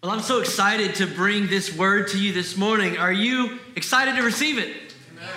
Well, 0.00 0.12
I'm 0.12 0.20
so 0.20 0.38
excited 0.38 0.94
to 0.96 1.08
bring 1.08 1.48
this 1.48 1.76
word 1.76 2.06
to 2.08 2.20
you 2.20 2.32
this 2.32 2.56
morning. 2.56 2.98
Are 2.98 3.12
you 3.12 3.58
excited 3.74 4.14
to 4.14 4.22
receive 4.22 4.56
it? 4.56 4.68
Amen. 5.10 5.28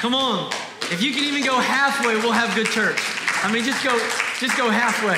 Come 0.00 0.16
on. 0.16 0.52
If 0.90 1.00
you 1.00 1.12
can 1.12 1.22
even 1.22 1.44
go 1.44 1.60
halfway, 1.60 2.16
we'll 2.16 2.32
have 2.32 2.52
good 2.56 2.66
church. 2.66 3.00
I 3.44 3.52
mean, 3.52 3.62
just 3.62 3.84
go, 3.84 3.96
just 4.40 4.58
go 4.58 4.68
halfway. 4.68 5.16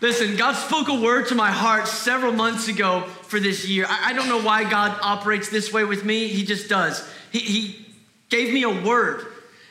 Listen, 0.00 0.36
God 0.36 0.52
spoke 0.52 0.86
a 0.90 1.00
word 1.00 1.26
to 1.26 1.34
my 1.34 1.50
heart 1.50 1.88
several 1.88 2.32
months 2.32 2.68
ago 2.68 3.00
for 3.22 3.40
this 3.40 3.66
year. 3.66 3.84
I, 3.88 4.10
I 4.10 4.12
don't 4.12 4.28
know 4.28 4.40
why 4.40 4.62
God 4.62 4.96
operates 5.02 5.48
this 5.48 5.72
way 5.72 5.82
with 5.82 6.04
me. 6.04 6.28
He 6.28 6.44
just 6.44 6.68
does. 6.68 7.04
He, 7.32 7.40
he 7.40 7.86
gave 8.28 8.54
me 8.54 8.62
a 8.62 8.70
word, 8.70 9.26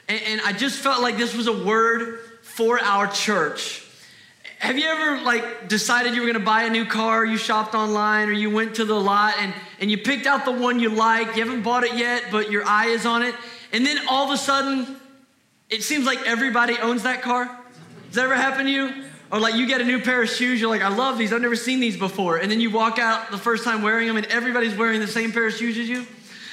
and, 0.09 0.19
and 0.27 0.41
I 0.41 0.51
just 0.51 0.79
felt 0.79 1.01
like 1.01 1.15
this 1.15 1.33
was 1.33 1.47
a 1.47 1.63
word 1.65 2.19
for 2.41 2.77
our 2.83 3.07
church. 3.07 3.85
Have 4.59 4.77
you 4.77 4.85
ever 4.85 5.21
like 5.23 5.69
decided 5.69 6.13
you 6.13 6.21
were 6.21 6.27
gonna 6.27 6.43
buy 6.43 6.63
a 6.63 6.69
new 6.69 6.85
car, 6.85 7.25
you 7.25 7.37
shopped 7.37 7.73
online, 7.73 8.27
or 8.27 8.33
you 8.33 8.49
went 8.49 8.75
to 8.75 8.85
the 8.85 8.93
lot 8.93 9.35
and, 9.39 9.53
and 9.79 9.89
you 9.89 9.97
picked 9.97 10.27
out 10.27 10.43
the 10.43 10.51
one 10.51 10.79
you 10.79 10.89
like, 10.89 11.35
you 11.35 11.45
haven't 11.45 11.63
bought 11.63 11.85
it 11.85 11.95
yet, 11.95 12.25
but 12.29 12.51
your 12.51 12.65
eye 12.65 12.87
is 12.87 13.05
on 13.05 13.23
it, 13.23 13.33
and 13.71 13.85
then 13.85 13.97
all 14.09 14.25
of 14.25 14.31
a 14.31 14.37
sudden, 14.37 14.97
it 15.69 15.81
seems 15.81 16.05
like 16.05 16.21
everybody 16.27 16.77
owns 16.77 17.03
that 17.03 17.21
car? 17.21 17.45
Does 18.07 18.15
that 18.15 18.25
ever 18.25 18.35
happen 18.35 18.65
to 18.65 18.71
you? 18.71 19.05
Or 19.31 19.39
like 19.39 19.55
you 19.55 19.65
get 19.65 19.79
a 19.79 19.85
new 19.85 20.01
pair 20.01 20.21
of 20.23 20.29
shoes, 20.29 20.59
you're 20.59 20.69
like, 20.69 20.81
I 20.81 20.89
love 20.89 21.17
these, 21.17 21.31
I've 21.31 21.41
never 21.41 21.55
seen 21.55 21.79
these 21.79 21.95
before. 21.95 22.37
And 22.37 22.51
then 22.51 22.59
you 22.59 22.69
walk 22.69 22.99
out 22.99 23.31
the 23.31 23.37
first 23.37 23.63
time 23.63 23.81
wearing 23.81 24.07
them 24.07 24.17
and 24.17 24.25
everybody's 24.25 24.75
wearing 24.75 24.99
the 24.99 25.07
same 25.07 25.31
pair 25.31 25.47
of 25.47 25.53
shoes 25.53 25.77
as 25.77 25.87
you. 25.87 26.05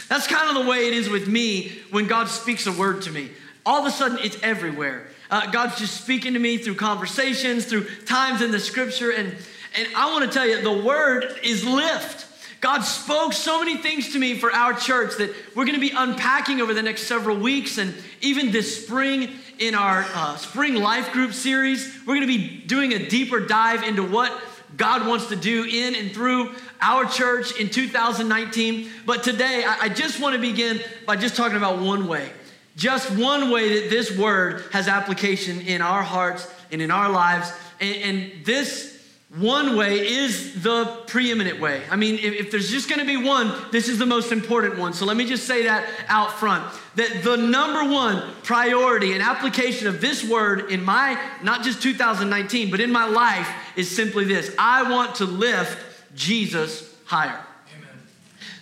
That's 0.08 0.28
kind 0.28 0.48
of 0.48 0.62
the 0.62 0.70
way 0.70 0.86
it 0.86 0.92
is 0.92 1.08
with 1.08 1.26
me 1.26 1.72
when 1.90 2.06
God 2.06 2.28
speaks 2.28 2.66
a 2.66 2.72
word 2.72 3.02
to 3.02 3.10
me. 3.10 3.30
All 3.64 3.80
of 3.80 3.86
a 3.86 3.90
sudden, 3.90 4.18
it's 4.22 4.40
everywhere. 4.42 5.08
Uh, 5.30 5.50
God's 5.50 5.78
just 5.78 6.00
speaking 6.00 6.34
to 6.34 6.38
me 6.38 6.58
through 6.58 6.76
conversations, 6.76 7.66
through 7.66 7.86
times 8.04 8.42
in 8.42 8.50
the 8.50 8.60
scripture. 8.60 9.10
And, 9.10 9.34
and 9.76 9.88
I 9.96 10.12
want 10.12 10.24
to 10.24 10.30
tell 10.30 10.46
you, 10.46 10.60
the 10.62 10.84
word 10.84 11.38
is 11.42 11.64
lift. 11.64 12.24
God 12.60 12.80
spoke 12.80 13.32
so 13.32 13.58
many 13.58 13.76
things 13.76 14.12
to 14.12 14.18
me 14.18 14.38
for 14.38 14.52
our 14.52 14.72
church 14.72 15.16
that 15.18 15.34
we're 15.54 15.66
going 15.66 15.74
to 15.74 15.80
be 15.80 15.92
unpacking 15.94 16.60
over 16.60 16.74
the 16.74 16.82
next 16.82 17.02
several 17.02 17.36
weeks. 17.36 17.78
And 17.78 17.94
even 18.20 18.50
this 18.50 18.84
spring, 18.84 19.28
in 19.58 19.74
our 19.74 20.04
uh, 20.14 20.36
spring 20.36 20.74
life 20.74 21.12
group 21.12 21.32
series, 21.32 21.98
we're 22.06 22.16
going 22.16 22.20
to 22.20 22.26
be 22.26 22.60
doing 22.66 22.92
a 22.92 23.08
deeper 23.08 23.40
dive 23.40 23.82
into 23.82 24.02
what 24.02 24.32
God 24.76 25.06
wants 25.06 25.28
to 25.28 25.36
do 25.36 25.64
in 25.64 25.94
and 25.94 26.12
through 26.12 26.54
our 26.80 27.06
church 27.06 27.58
in 27.58 27.70
2019. 27.70 28.90
But 29.06 29.22
today, 29.22 29.64
I, 29.66 29.82
I 29.82 29.88
just 29.88 30.20
want 30.20 30.34
to 30.34 30.40
begin 30.40 30.80
by 31.06 31.16
just 31.16 31.36
talking 31.36 31.56
about 31.56 31.78
one 31.78 32.06
way 32.06 32.30
just 32.76 33.10
one 33.16 33.50
way 33.50 33.80
that 33.80 33.90
this 33.90 34.16
word 34.16 34.62
has 34.72 34.86
application 34.86 35.60
in 35.62 35.80
our 35.80 36.02
hearts 36.02 36.48
and 36.70 36.82
in 36.82 36.90
our 36.90 37.10
lives. 37.10 37.50
And, 37.80 37.96
and 37.96 38.44
this 38.44 38.96
one 39.30 39.76
way 39.76 40.06
is 40.06 40.62
the 40.62 41.02
preeminent 41.06 41.60
way. 41.60 41.82
I 41.90 41.96
mean, 41.96 42.14
if, 42.14 42.34
if 42.34 42.50
there's 42.50 42.70
just 42.70 42.88
gonna 42.88 43.04
be 43.04 43.16
one, 43.16 43.52
this 43.72 43.88
is 43.88 43.98
the 43.98 44.06
most 44.06 44.30
important 44.30 44.78
one. 44.78 44.92
So 44.92 45.04
let 45.04 45.16
me 45.16 45.26
just 45.26 45.46
say 45.46 45.64
that 45.64 45.88
out 46.08 46.32
front 46.32 46.72
that 46.94 47.22
the 47.24 47.36
number 47.36 47.92
one 47.92 48.22
priority 48.42 49.12
and 49.12 49.22
application 49.22 49.88
of 49.88 50.00
this 50.00 50.26
word 50.26 50.70
in 50.70 50.84
my, 50.84 51.20
not 51.42 51.62
just 51.62 51.82
2019, 51.82 52.70
but 52.70 52.80
in 52.80 52.92
my 52.92 53.06
life 53.06 53.50
is 53.74 53.94
simply 53.94 54.24
this 54.24 54.54
I 54.58 54.90
want 54.90 55.16
to 55.16 55.24
lift 55.24 55.78
Jesus 56.14 56.94
higher. 57.04 57.45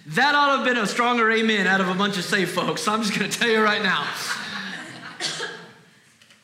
That 0.07 0.35
ought 0.35 0.47
to 0.47 0.57
have 0.59 0.67
been 0.67 0.77
a 0.77 0.87
stronger 0.87 1.31
amen 1.31 1.67
out 1.67 1.81
of 1.81 1.89
a 1.89 1.95
bunch 1.95 2.19
of 2.19 2.25
safe 2.25 2.53
folks. 2.53 2.83
So 2.83 2.93
I'm 2.93 3.03
just 3.03 3.19
going 3.19 3.31
to 3.31 3.39
tell 3.39 3.49
you 3.49 3.63
right 3.63 3.83
now. 3.83 4.07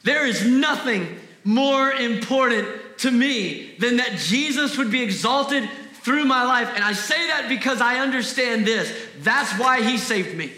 there 0.02 0.26
is 0.26 0.46
nothing 0.46 1.18
more 1.44 1.92
important 1.92 2.68
to 2.98 3.10
me 3.10 3.74
than 3.78 3.98
that 3.98 4.18
Jesus 4.18 4.78
would 4.78 4.90
be 4.90 5.02
exalted 5.02 5.68
through 6.02 6.24
my 6.24 6.44
life. 6.44 6.70
And 6.74 6.82
I 6.82 6.94
say 6.94 7.26
that 7.28 7.48
because 7.48 7.80
I 7.82 7.98
understand 7.98 8.66
this. 8.66 8.94
That's 9.18 9.52
why 9.58 9.82
he 9.82 9.98
saved 9.98 10.36
me. 10.36 10.52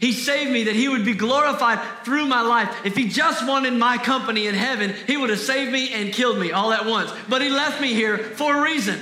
He 0.00 0.12
saved 0.12 0.50
me 0.50 0.64
that 0.64 0.74
he 0.74 0.88
would 0.88 1.04
be 1.04 1.14
glorified 1.14 1.80
through 2.04 2.26
my 2.26 2.42
life. 2.42 2.84
If 2.84 2.96
he 2.96 3.08
just 3.08 3.46
wanted 3.46 3.72
my 3.72 3.96
company 3.96 4.46
in 4.46 4.54
heaven, 4.54 4.94
he 5.06 5.16
would 5.16 5.30
have 5.30 5.38
saved 5.38 5.72
me 5.72 5.92
and 5.92 6.12
killed 6.12 6.38
me 6.38 6.52
all 6.52 6.72
at 6.72 6.84
once. 6.84 7.10
But 7.28 7.40
he 7.40 7.48
left 7.48 7.80
me 7.80 7.94
here 7.94 8.18
for 8.18 8.58
a 8.58 8.62
reason. 8.62 9.00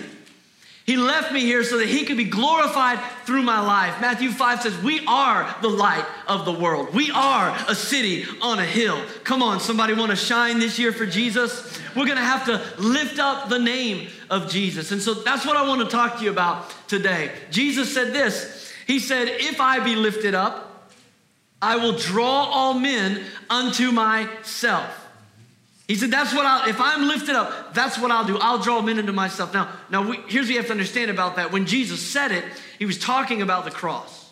He 0.85 0.99
left 0.99 1.33
me 1.33 1.41
here 1.41 1.65
so 1.65 1.79
that 1.79 1.89
he 1.89 2.05
could 2.05 2.19
be 2.19 2.25
glorified 2.25 2.99
through 3.25 3.43
my 3.43 3.59
life. 3.59 4.03
Matthew 4.03 4.31
5 4.31 4.63
says, 4.63 4.79
We 4.83 5.05
are 5.07 5.57
the 5.63 5.71
light 5.71 6.05
of 6.27 6.45
the 6.45 6.53
world. 6.53 6.95
We 6.95 7.11
are 7.11 7.57
a 7.67 7.75
city 7.75 8.27
on 8.43 8.59
a 8.59 8.67
hill. 8.67 9.03
Come 9.25 9.43
on, 9.43 9.61
somebody 9.61 9.95
want 9.95 10.11
to 10.11 10.17
shine 10.17 10.59
this 10.59 10.79
year 10.79 10.93
for 10.93 11.07
Jesus? 11.07 11.81
We're 11.97 12.05
going 12.05 12.19
to 12.19 12.25
have 12.25 12.45
to 12.47 12.63
lift 12.83 13.19
up 13.19 13.49
the 13.49 13.59
name 13.59 14.09
of 14.29 14.51
Jesus. 14.51 14.93
And 14.93 15.01
so 15.01 15.15
that's 15.15 15.47
what 15.47 15.57
I 15.57 15.67
want 15.67 15.81
to 15.81 15.89
talk 15.89 16.19
to 16.19 16.25
you 16.25 16.31
about 16.31 16.71
today. 16.87 17.31
Jesus 17.51 17.93
said 17.93 18.13
this 18.13 18.71
He 18.87 18.99
said, 18.99 19.29
If 19.29 19.63
I 19.63 19.81
be 19.81 19.97
lifted 19.97 20.35
up, 20.35 20.91
I 21.63 21.77
will 21.77 21.97
draw 21.97 22.45
all 22.45 22.75
men 22.75 23.25
unto 23.49 23.91
myself. 23.91 25.04
He 25.87 25.97
said, 25.97 26.11
That's 26.11 26.35
what 26.35 26.47
I'll, 26.47 26.69
if 26.69 26.81
I'm 26.81 27.07
lifted 27.07 27.35
up, 27.35 27.75
that's 27.75 27.99
what 27.99 28.11
I'll 28.11 28.25
do. 28.25 28.39
I'll 28.39 28.59
draw 28.59 28.81
men 28.81 28.99
into 28.99 29.13
myself. 29.13 29.53
Now, 29.53 29.71
now 29.91 30.09
we, 30.09 30.17
here's 30.29 30.47
what 30.47 30.53
you 30.53 30.57
have 30.57 30.67
to 30.67 30.73
understand 30.73 31.11
about 31.11 31.37
that. 31.37 31.53
When 31.53 31.67
Jesus 31.67 32.01
said 32.01 32.33
it, 32.33 32.45
he 32.79 32.87
was 32.87 32.99
talking 32.99 33.43
about 33.43 33.65
the 33.65 33.71
cross. 33.71 34.31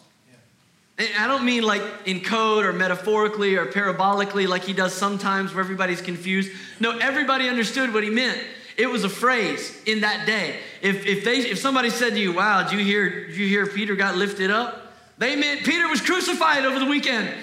And 0.98 1.08
I 1.18 1.26
don't 1.26 1.44
mean 1.44 1.62
like 1.62 1.82
in 2.04 2.20
code 2.20 2.64
or 2.64 2.72
metaphorically 2.72 3.56
or 3.56 3.66
parabolically 3.66 4.46
like 4.46 4.62
he 4.62 4.72
does 4.72 4.94
sometimes 4.94 5.54
where 5.54 5.62
everybody's 5.62 6.02
confused. 6.02 6.50
No, 6.80 6.96
everybody 6.98 7.48
understood 7.48 7.92
what 7.92 8.04
he 8.04 8.10
meant. 8.10 8.38
It 8.76 8.86
was 8.86 9.04
a 9.04 9.08
phrase 9.08 9.80
in 9.84 10.00
that 10.00 10.26
day. 10.26 10.56
If, 10.80 11.04
if, 11.06 11.24
they, 11.24 11.38
if 11.38 11.58
somebody 11.58 11.90
said 11.90 12.10
to 12.10 12.20
you, 12.20 12.32
wow, 12.32 12.62
did 12.62 12.78
you, 12.78 12.84
hear, 12.84 13.26
did 13.26 13.36
you 13.36 13.46
hear 13.46 13.66
Peter 13.66 13.94
got 13.94 14.16
lifted 14.16 14.50
up? 14.50 14.94
They 15.18 15.36
meant 15.36 15.64
Peter 15.64 15.88
was 15.88 16.00
crucified 16.00 16.64
over 16.64 16.78
the 16.78 16.86
weekend 16.86 17.34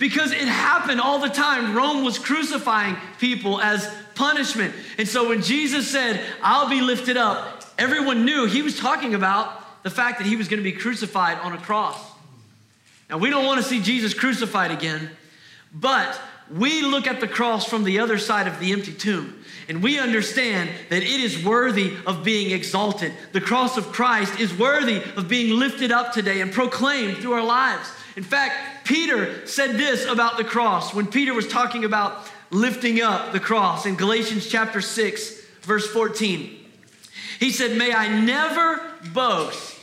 because 0.00 0.32
it 0.32 0.48
happened 0.48 0.98
all 0.98 1.18
the 1.18 1.28
time. 1.28 1.76
Rome 1.76 2.02
was 2.02 2.18
crucifying 2.18 2.96
people 3.20 3.60
as 3.60 3.88
punishment. 4.14 4.74
And 4.98 5.06
so 5.06 5.28
when 5.28 5.42
Jesus 5.42 5.88
said, 5.88 6.24
I'll 6.42 6.70
be 6.70 6.80
lifted 6.80 7.18
up, 7.18 7.62
everyone 7.78 8.24
knew 8.24 8.46
he 8.46 8.62
was 8.62 8.78
talking 8.78 9.14
about 9.14 9.82
the 9.82 9.90
fact 9.90 10.18
that 10.18 10.26
he 10.26 10.36
was 10.36 10.48
going 10.48 10.58
to 10.58 10.64
be 10.64 10.72
crucified 10.72 11.38
on 11.38 11.52
a 11.52 11.58
cross. 11.58 12.02
Now, 13.10 13.18
we 13.18 13.28
don't 13.28 13.44
want 13.44 13.60
to 13.60 13.68
see 13.68 13.80
Jesus 13.82 14.14
crucified 14.14 14.70
again, 14.70 15.10
but 15.74 16.18
we 16.50 16.80
look 16.80 17.06
at 17.06 17.20
the 17.20 17.28
cross 17.28 17.66
from 17.66 17.84
the 17.84 17.98
other 18.00 18.16
side 18.16 18.46
of 18.46 18.58
the 18.58 18.72
empty 18.72 18.94
tomb. 18.94 19.44
And 19.68 19.82
we 19.82 19.98
understand 19.98 20.70
that 20.88 21.02
it 21.02 21.08
is 21.20 21.44
worthy 21.44 21.94
of 22.06 22.24
being 22.24 22.52
exalted. 22.52 23.12
The 23.32 23.40
cross 23.40 23.76
of 23.76 23.92
Christ 23.92 24.40
is 24.40 24.56
worthy 24.56 25.02
of 25.16 25.28
being 25.28 25.58
lifted 25.58 25.92
up 25.92 26.14
today 26.14 26.40
and 26.40 26.50
proclaimed 26.50 27.18
through 27.18 27.34
our 27.34 27.44
lives. 27.44 27.92
In 28.16 28.22
fact, 28.22 28.84
Peter 28.84 29.46
said 29.46 29.76
this 29.76 30.04
about 30.06 30.36
the 30.36 30.44
cross 30.44 30.94
when 30.94 31.06
Peter 31.06 31.32
was 31.32 31.46
talking 31.46 31.84
about 31.84 32.28
lifting 32.50 33.00
up 33.00 33.32
the 33.32 33.40
cross 33.40 33.86
in 33.86 33.94
Galatians 33.94 34.48
chapter 34.48 34.80
6, 34.80 35.40
verse 35.62 35.86
14. 35.90 36.56
He 37.38 37.50
said, 37.50 37.76
May 37.76 37.92
I 37.92 38.08
never 38.20 38.80
boast 39.12 39.78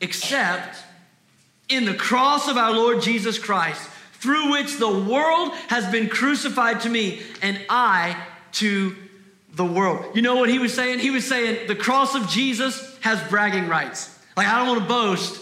except 0.00 0.78
in 1.68 1.84
the 1.84 1.94
cross 1.94 2.48
of 2.48 2.56
our 2.56 2.72
Lord 2.72 3.00
Jesus 3.02 3.38
Christ, 3.38 3.88
through 4.14 4.52
which 4.52 4.76
the 4.76 4.90
world 4.90 5.52
has 5.68 5.90
been 5.90 6.08
crucified 6.08 6.80
to 6.82 6.88
me, 6.88 7.22
and 7.40 7.58
I 7.68 8.16
to 8.52 8.94
the 9.54 9.64
world. 9.64 10.14
You 10.14 10.22
know 10.22 10.36
what 10.36 10.50
he 10.50 10.58
was 10.58 10.74
saying? 10.74 10.98
He 10.98 11.10
was 11.10 11.26
saying 11.26 11.66
the 11.66 11.74
cross 11.74 12.14
of 12.14 12.28
Jesus 12.28 12.98
has 13.00 13.22
bragging 13.28 13.68
rights. 13.68 14.18
Like, 14.36 14.46
I 14.46 14.58
don't 14.58 14.68
want 14.68 14.80
to 14.82 14.86
boast 14.86 15.41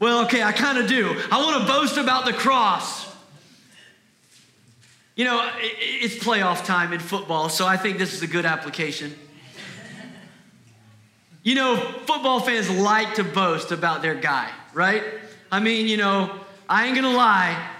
well, 0.00 0.24
okay, 0.24 0.42
I 0.42 0.52
kind 0.52 0.78
of 0.78 0.86
do. 0.86 1.20
I 1.30 1.42
want 1.42 1.60
to 1.60 1.72
boast 1.72 1.96
about 1.96 2.24
the 2.24 2.32
cross. 2.32 3.06
You 5.16 5.24
know, 5.24 5.50
it's 5.58 6.14
playoff 6.14 6.64
time 6.64 6.92
in 6.92 7.00
football, 7.00 7.48
so 7.48 7.66
I 7.66 7.76
think 7.76 7.98
this 7.98 8.14
is 8.14 8.22
a 8.22 8.28
good 8.28 8.46
application. 8.46 9.12
You 11.42 11.56
know, 11.56 11.76
football 11.76 12.40
fans 12.40 12.70
like 12.70 13.14
to 13.14 13.24
boast 13.24 13.72
about 13.72 14.02
their 14.02 14.14
guy, 14.14 14.48
right? 14.74 15.02
I 15.50 15.58
mean, 15.58 15.88
you 15.88 15.96
know, 15.96 16.38
I 16.68 16.86
ain't 16.86 16.94
gonna 16.94 17.16
lie, 17.16 17.70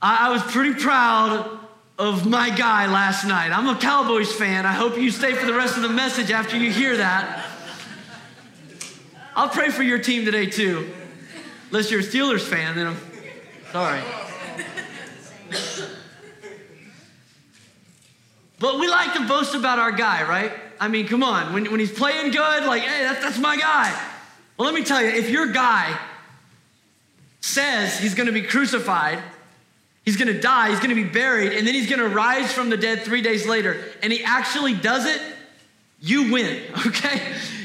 I, 0.00 0.30
was 0.30 0.42
pretty 0.42 0.80
proud 0.80 1.58
of 1.98 2.26
my 2.26 2.50
guy 2.50 2.86
last 2.86 3.26
night. 3.26 3.50
I'm 3.50 3.68
a 3.68 3.78
Cowboys 3.78 4.32
fan. 4.32 4.64
I 4.64 4.72
hope 4.72 4.96
you 4.96 5.10
stay 5.10 5.34
for 5.34 5.46
the 5.46 5.54
rest 5.54 5.76
of 5.76 5.82
the 5.82 5.88
message 5.88 6.30
after 6.30 6.56
you 6.56 6.70
hear 6.70 6.96
that. 6.96 7.46
I'll 9.36 9.48
pray 9.48 9.70
for 9.70 9.82
your 9.82 9.98
team 9.98 10.24
today, 10.24 10.46
too. 10.46 10.92
Unless 11.70 11.90
you're 11.90 12.00
a 12.00 12.02
Steelers 12.02 12.40
fan, 12.40 12.76
then 12.76 12.86
I'm 12.86 12.96
sorry. 13.72 14.00
But 18.58 18.80
we 18.80 18.88
like 18.88 19.14
to 19.14 19.26
boast 19.28 19.54
about 19.54 19.78
our 19.78 19.92
guy, 19.92 20.28
right? 20.28 20.52
I 20.80 20.88
mean, 20.88 21.06
come 21.06 21.22
on. 21.22 21.52
When, 21.52 21.70
when 21.70 21.78
he's 21.78 21.92
playing 21.92 22.32
good, 22.32 22.64
like, 22.64 22.82
hey, 22.82 23.02
that's, 23.04 23.22
that's 23.22 23.38
my 23.38 23.56
guy. 23.56 23.90
Well, 24.56 24.66
let 24.66 24.74
me 24.74 24.84
tell 24.84 25.00
you, 25.00 25.08
if 25.08 25.30
your 25.30 25.52
guy 25.52 25.96
says 27.40 27.98
he's 27.98 28.14
going 28.14 28.26
to 28.26 28.32
be 28.32 28.42
crucified, 28.42 29.22
he's 30.04 30.16
going 30.16 30.32
to 30.32 30.40
die, 30.40 30.70
he's 30.70 30.78
going 30.78 30.88
to 30.88 30.96
be 30.96 31.04
buried, 31.04 31.52
and 31.52 31.66
then 31.66 31.74
he's 31.74 31.88
going 31.88 32.00
to 32.00 32.08
rise 32.08 32.52
from 32.52 32.68
the 32.68 32.76
dead 32.76 33.02
three 33.02 33.22
days 33.22 33.46
later, 33.46 33.80
and 34.02 34.12
he 34.12 34.24
actually 34.24 34.74
does 34.74 35.06
it, 35.06 35.20
you 36.00 36.32
win, 36.32 36.62
okay? 36.86 37.20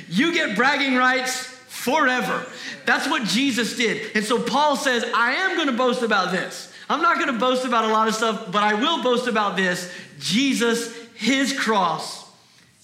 You 0.09 0.33
get 0.33 0.55
bragging 0.55 0.95
rights 0.95 1.52
forever. 1.83 2.45
That's 2.85 3.07
what 3.09 3.25
Jesus 3.25 3.75
did. 3.75 4.15
And 4.15 4.23
so 4.23 4.41
Paul 4.41 4.77
says, 4.77 5.03
I 5.13 5.33
am 5.33 5.57
going 5.57 5.67
to 5.67 5.75
boast 5.75 6.01
about 6.01 6.31
this. 6.31 6.71
I'm 6.89 7.01
not 7.01 7.17
going 7.17 7.27
to 7.27 7.39
boast 7.39 7.65
about 7.65 7.83
a 7.83 7.89
lot 7.89 8.07
of 8.07 8.15
stuff, 8.15 8.51
but 8.51 8.63
I 8.63 8.73
will 8.73 9.03
boast 9.03 9.27
about 9.27 9.57
this 9.57 9.91
Jesus, 10.17 10.95
his 11.15 11.57
cross, 11.57 12.29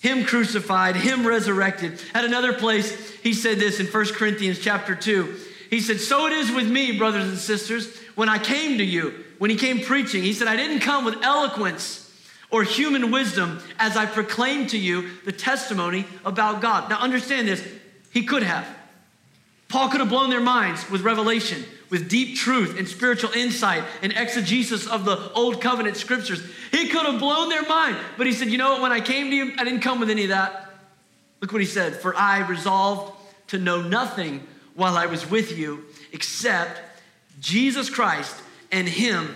him 0.02 0.26
crucified, 0.26 0.98
him 0.98 1.26
resurrected. 1.26 2.02
At 2.14 2.26
another 2.26 2.52
place, 2.52 3.12
he 3.22 3.34
said 3.34 3.58
this 3.58 3.80
in 3.80 3.86
1 3.86 4.06
Corinthians 4.08 4.60
chapter 4.60 4.96
2. 4.96 5.34
He 5.70 5.80
said, 5.80 6.02
So 6.02 6.28
it 6.28 6.34
is 6.34 6.52
with 6.52 6.70
me, 6.70 6.98
brothers 6.98 7.24
and 7.24 7.38
sisters, 7.38 7.98
when 8.16 8.28
I 8.28 8.38
came 8.38 8.80
to 8.80 8.84
you, 8.84 9.24
when 9.38 9.50
he 9.50 9.56
came 9.56 9.80
preaching. 9.80 10.24
He 10.24 10.34
said, 10.34 10.50
I 10.50 10.58
didn't 10.58 10.82
come 10.82 11.06
with 11.06 11.24
eloquence 11.24 12.06
or 12.52 12.64
human 12.64 13.12
wisdom 13.12 13.62
as 13.78 13.96
I 13.96 14.08
proclaimed 14.08 14.72
to 14.72 14.78
you 14.78 15.10
the 15.24 15.32
testimony 15.32 16.06
about 16.26 16.62
God. 16.62 16.90
Now, 16.90 17.00
understand 17.00 17.48
this, 17.48 17.66
he 18.12 18.26
could 18.26 18.44
have. 18.44 18.68
Paul 19.70 19.90
could 19.90 20.00
have 20.00 20.10
blown 20.10 20.32
their 20.32 20.42
minds 20.42 20.90
with 20.90 21.02
revelation, 21.02 21.64
with 21.90 22.10
deep 22.10 22.36
truth 22.36 22.78
and 22.78 22.88
spiritual 22.88 23.32
insight 23.32 23.84
and 24.02 24.12
exegesis 24.12 24.88
of 24.88 25.06
the 25.06 25.32
old 25.34 25.62
covenant 25.62 25.96
scriptures. 25.96 26.44
He 26.72 26.88
could 26.88 27.06
have 27.06 27.20
blown 27.20 27.50
their 27.50 27.64
mind, 27.64 27.96
but 28.18 28.28
he 28.28 28.34
said, 28.34 28.50
You 28.50 28.58
know 28.58 28.74
what? 28.74 28.82
When 28.82 28.92
I 28.92 29.00
came 29.00 29.30
to 29.30 29.36
you, 29.36 29.54
I 29.58 29.64
didn't 29.64 29.82
come 29.82 30.00
with 30.00 30.10
any 30.10 30.24
of 30.24 30.30
that. 30.30 30.74
Look 31.40 31.52
what 31.52 31.62
he 31.62 31.68
said 31.68 31.96
For 31.96 32.16
I 32.16 32.40
resolved 32.48 33.14
to 33.48 33.58
know 33.58 33.82
nothing 33.82 34.46
while 34.76 34.98
I 34.98 35.06
was 35.06 35.30
with 35.30 35.58
you 35.58 35.86
except 36.12 36.82
Jesus 37.40 37.90
Christ 37.90 38.36
and 38.72 38.88
Him 38.88 39.36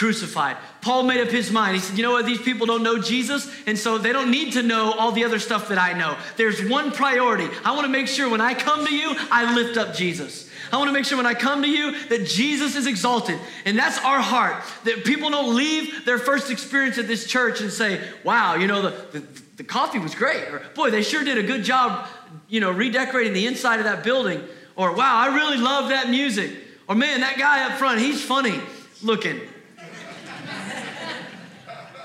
crucified. 0.00 0.56
Paul 0.80 1.02
made 1.02 1.20
up 1.20 1.28
his 1.28 1.50
mind. 1.50 1.74
He 1.74 1.80
said, 1.82 1.98
You 1.98 2.02
know 2.02 2.12
what? 2.12 2.24
These 2.24 2.40
people 2.40 2.66
don't 2.66 2.82
know 2.82 2.98
Jesus, 2.98 3.52
and 3.66 3.78
so 3.78 3.98
they 3.98 4.14
don't 4.14 4.30
need 4.30 4.54
to 4.54 4.62
know 4.62 4.92
all 4.92 5.12
the 5.12 5.24
other 5.26 5.38
stuff 5.38 5.68
that 5.68 5.76
I 5.76 5.92
know. 5.92 6.16
There's 6.38 6.66
one 6.66 6.90
priority. 6.90 7.46
I 7.66 7.72
want 7.72 7.84
to 7.84 7.92
make 7.92 8.08
sure 8.08 8.30
when 8.30 8.40
I 8.40 8.54
come 8.54 8.86
to 8.86 8.94
you, 8.94 9.14
I 9.30 9.54
lift 9.54 9.76
up 9.76 9.94
Jesus. 9.94 10.48
I 10.72 10.78
want 10.78 10.88
to 10.88 10.94
make 10.94 11.04
sure 11.04 11.18
when 11.18 11.26
I 11.26 11.34
come 11.34 11.60
to 11.60 11.68
you 11.68 12.00
that 12.08 12.26
Jesus 12.26 12.76
is 12.76 12.86
exalted. 12.86 13.38
And 13.66 13.78
that's 13.78 13.98
our 13.98 14.20
heart. 14.20 14.62
That 14.84 15.04
people 15.04 15.28
don't 15.28 15.54
leave 15.54 16.06
their 16.06 16.18
first 16.18 16.50
experience 16.50 16.96
at 16.96 17.06
this 17.06 17.26
church 17.26 17.60
and 17.60 17.70
say, 17.70 18.00
wow, 18.24 18.54
you 18.54 18.68
know, 18.68 18.80
the, 18.80 19.18
the, 19.18 19.26
the 19.58 19.64
coffee 19.64 19.98
was 19.98 20.14
great. 20.14 20.44
Or, 20.44 20.62
boy, 20.74 20.90
they 20.90 21.02
sure 21.02 21.24
did 21.24 21.36
a 21.36 21.42
good 21.42 21.62
job, 21.62 22.08
you 22.48 22.60
know, 22.60 22.70
redecorating 22.70 23.34
the 23.34 23.46
inside 23.46 23.80
of 23.80 23.84
that 23.84 24.02
building. 24.02 24.42
Or, 24.76 24.94
wow, 24.94 25.18
I 25.18 25.34
really 25.34 25.58
love 25.58 25.90
that 25.90 26.08
music. 26.08 26.52
Or, 26.88 26.94
man, 26.94 27.20
that 27.20 27.36
guy 27.36 27.66
up 27.66 27.72
front, 27.72 28.00
he's 28.00 28.24
funny 28.24 28.58
looking. 29.02 29.40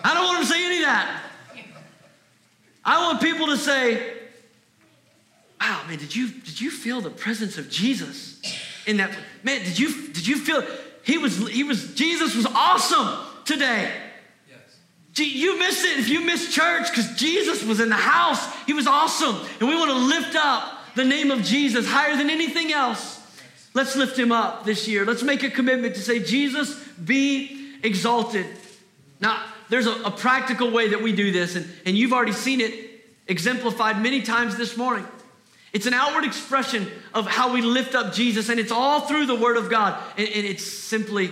I 0.06 0.14
don't 0.14 0.24
want 0.26 0.38
them 0.38 0.48
to 0.48 0.54
say 0.54 0.66
any 0.66 0.78
of 0.78 0.84
that. 0.84 1.22
I 2.86 3.08
want 3.08 3.22
people 3.22 3.48
to 3.48 3.58
say, 3.58 4.14
wow, 5.60 5.82
man, 5.88 5.98
did 5.98 6.16
you, 6.16 6.30
did 6.30 6.62
you 6.62 6.70
feel 6.70 7.02
the 7.02 7.10
presence 7.10 7.58
of 7.58 7.72
Jesus 7.72 8.40
in 8.86 8.98
that? 8.98 9.18
Man, 9.42 9.64
did 9.64 9.80
you, 9.80 10.10
did 10.10 10.28
you 10.28 10.38
feel, 10.38 10.64
he 11.02 11.18
was, 11.18 11.50
he 11.50 11.64
was, 11.64 11.96
Jesus 11.96 12.36
was 12.36 12.46
awesome 12.46 13.26
today. 13.46 13.92
Yes. 14.48 15.34
You 15.34 15.58
missed 15.58 15.84
it 15.84 15.98
if 15.98 16.08
you 16.08 16.22
missed 16.22 16.54
church 16.54 16.92
because 16.92 17.16
Jesus 17.16 17.64
was 17.64 17.80
in 17.80 17.90
the 17.90 17.96
house. 17.96 18.46
He 18.68 18.74
was 18.74 18.86
awesome. 18.86 19.38
And 19.60 19.68
we 19.68 19.76
want 19.76 19.90
to 19.90 19.98
lift 19.98 20.36
up 20.36 20.84
the 20.94 21.04
name 21.04 21.32
of 21.32 21.42
Jesus 21.42 21.88
higher 21.88 22.16
than 22.16 22.30
anything 22.30 22.72
else. 22.72 23.20
Let's 23.74 23.96
lift 23.96 24.20
him 24.20 24.32
up 24.32 24.66
this 24.66 24.88
year. 24.88 25.04
Let's 25.04 25.24
make 25.24 25.42
a 25.42 25.50
commitment 25.50 25.96
to 25.96 26.02
say, 26.02 26.20
Jesus, 26.20 26.80
be 26.90 27.80
exalted. 27.82 28.46
Now, 29.20 29.44
there's 29.70 29.88
a, 29.88 29.94
a 30.04 30.12
practical 30.12 30.72
way 30.72 30.90
that 30.90 31.02
we 31.02 31.12
do 31.14 31.32
this, 31.32 31.56
and, 31.56 31.68
and 31.86 31.98
you've 31.98 32.14
already 32.14 32.34
seen 32.34 32.62
it 32.62 32.74
exemplified 33.28 34.02
many 34.02 34.22
times 34.22 34.56
this 34.56 34.78
morning. 34.78 35.06
It's 35.74 35.88
an 35.88 35.94
outward 35.94 36.24
expression 36.24 36.90
of 37.14 37.28
how 37.28 37.54
we 37.54 37.62
lift 37.62 37.96
up 37.96 38.14
Jesus, 38.14 38.50
and 38.50 38.60
it's 38.60 38.72
all 38.72 39.02
through 39.02 39.26
the 39.26 39.36
Word 39.36 39.58
of 39.58 39.70
God. 39.70 40.02
And, 40.18 40.28
and, 40.28 40.46
it's 40.46 40.64
simply 40.64 41.32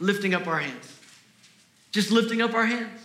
lifting 0.00 0.34
up 0.34 0.48
our 0.48 0.58
hands. 0.58 0.92
Just 1.92 2.10
lifting 2.10 2.42
up 2.42 2.52
our 2.54 2.66
hands. 2.66 3.00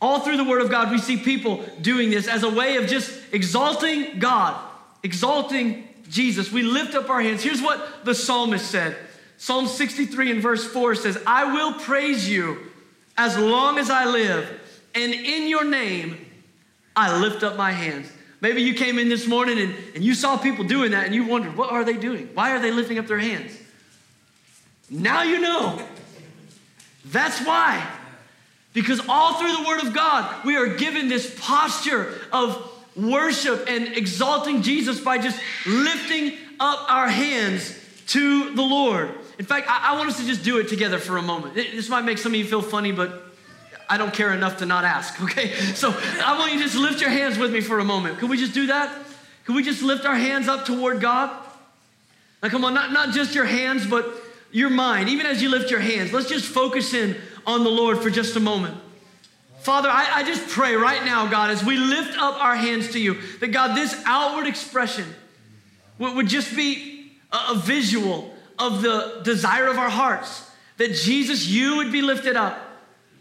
All 0.00 0.20
through 0.20 0.36
the 0.36 0.44
Word 0.44 0.62
of 0.62 0.70
God, 0.70 0.92
we 0.92 0.98
see 0.98 1.16
people 1.16 1.64
doing 1.80 2.10
this 2.10 2.28
as 2.28 2.44
a 2.44 2.48
way 2.48 2.76
of 2.76 2.86
just 2.86 3.20
exalting 3.32 4.20
God, 4.20 4.60
exalting 5.02 5.88
Jesus. 6.08 6.52
We 6.52 6.62
lift 6.62 6.94
up 6.94 7.10
our 7.10 7.20
hands. 7.20 7.42
Here's 7.42 7.60
what 7.62 8.04
the 8.04 8.14
psalmist 8.14 8.70
said 8.70 8.96
Psalm 9.38 9.66
63 9.66 10.30
and 10.30 10.40
verse 10.40 10.64
4 10.64 10.94
says, 10.94 11.18
I 11.26 11.52
will 11.52 11.74
praise 11.80 12.28
you 12.30 12.70
as 13.16 13.38
long 13.38 13.78
as 13.78 13.90
I 13.90 14.04
live, 14.06 14.60
and 14.94 15.12
in 15.12 15.48
your 15.48 15.64
name 15.64 16.24
I 16.96 17.18
lift 17.18 17.42
up 17.42 17.56
my 17.56 17.72
hands. 17.72 18.10
Maybe 18.40 18.62
you 18.62 18.74
came 18.74 18.98
in 18.98 19.08
this 19.08 19.26
morning 19.26 19.58
and, 19.58 19.74
and 19.94 20.04
you 20.04 20.14
saw 20.14 20.36
people 20.36 20.64
doing 20.64 20.90
that 20.90 21.06
and 21.06 21.14
you 21.14 21.26
wondered, 21.26 21.56
what 21.56 21.70
are 21.70 21.84
they 21.84 21.94
doing? 21.96 22.28
Why 22.34 22.50
are 22.50 22.58
they 22.58 22.70
lifting 22.70 22.98
up 22.98 23.06
their 23.06 23.18
hands? 23.18 23.58
Now 24.90 25.22
you 25.22 25.40
know. 25.40 25.80
That's 27.06 27.40
why. 27.44 27.86
Because 28.74 29.00
all 29.08 29.34
through 29.34 29.56
the 29.56 29.68
Word 29.68 29.82
of 29.84 29.94
God, 29.94 30.44
we 30.44 30.56
are 30.56 30.66
given 30.76 31.08
this 31.08 31.34
posture 31.40 32.12
of 32.32 32.70
worship 32.96 33.64
and 33.68 33.88
exalting 33.96 34.62
Jesus 34.62 35.00
by 35.00 35.18
just 35.18 35.40
lifting 35.66 36.36
up 36.60 36.90
our 36.90 37.08
hands 37.08 37.78
to 38.08 38.54
the 38.54 38.62
Lord. 38.62 39.10
In 39.38 39.44
fact, 39.44 39.66
I, 39.68 39.92
I 39.92 39.96
want 39.96 40.08
us 40.08 40.18
to 40.18 40.26
just 40.26 40.44
do 40.44 40.58
it 40.58 40.68
together 40.68 40.98
for 40.98 41.16
a 41.16 41.22
moment. 41.22 41.54
This 41.54 41.88
might 41.88 42.04
make 42.04 42.18
some 42.18 42.32
of 42.32 42.38
you 42.38 42.44
feel 42.44 42.62
funny, 42.62 42.92
but 42.92 43.22
I 43.88 43.98
don't 43.98 44.12
care 44.12 44.32
enough 44.32 44.58
to 44.58 44.66
not 44.66 44.84
ask, 44.84 45.20
okay? 45.22 45.52
So 45.74 45.90
I 46.24 46.38
want 46.38 46.52
you 46.52 46.58
to 46.58 46.64
just 46.64 46.76
lift 46.76 47.00
your 47.00 47.10
hands 47.10 47.38
with 47.38 47.52
me 47.52 47.60
for 47.60 47.78
a 47.78 47.84
moment. 47.84 48.18
Can 48.18 48.28
we 48.28 48.36
just 48.36 48.54
do 48.54 48.66
that? 48.66 48.96
Can 49.44 49.54
we 49.54 49.62
just 49.62 49.82
lift 49.82 50.06
our 50.06 50.14
hands 50.14 50.48
up 50.48 50.64
toward 50.64 51.00
God? 51.00 51.30
Now, 52.42 52.48
come 52.48 52.64
on, 52.64 52.74
not, 52.74 52.92
not 52.92 53.14
just 53.14 53.34
your 53.34 53.44
hands, 53.44 53.86
but 53.86 54.06
your 54.52 54.70
mind. 54.70 55.08
Even 55.08 55.26
as 55.26 55.42
you 55.42 55.48
lift 55.48 55.70
your 55.70 55.80
hands, 55.80 56.12
let's 56.12 56.28
just 56.28 56.46
focus 56.46 56.94
in 56.94 57.16
on 57.46 57.64
the 57.64 57.70
Lord 57.70 57.98
for 57.98 58.10
just 58.10 58.36
a 58.36 58.40
moment. 58.40 58.76
Father, 59.60 59.88
I, 59.90 60.16
I 60.16 60.22
just 60.24 60.46
pray 60.48 60.76
right 60.76 61.04
now, 61.04 61.26
God, 61.26 61.50
as 61.50 61.64
we 61.64 61.78
lift 61.78 62.18
up 62.18 62.42
our 62.42 62.54
hands 62.54 62.92
to 62.92 63.00
you, 63.00 63.18
that 63.40 63.48
God, 63.48 63.74
this 63.74 64.00
outward 64.04 64.46
expression 64.46 65.06
would, 65.98 66.16
would 66.16 66.28
just 66.28 66.54
be 66.54 67.12
a, 67.32 67.52
a 67.52 67.54
visual 67.54 68.33
of 68.58 68.82
the 68.82 69.20
desire 69.24 69.66
of 69.66 69.78
our 69.78 69.90
hearts 69.90 70.50
that 70.76 70.94
Jesus, 70.94 71.46
you 71.46 71.76
would 71.76 71.92
be 71.92 72.02
lifted 72.02 72.36
up. 72.36 72.58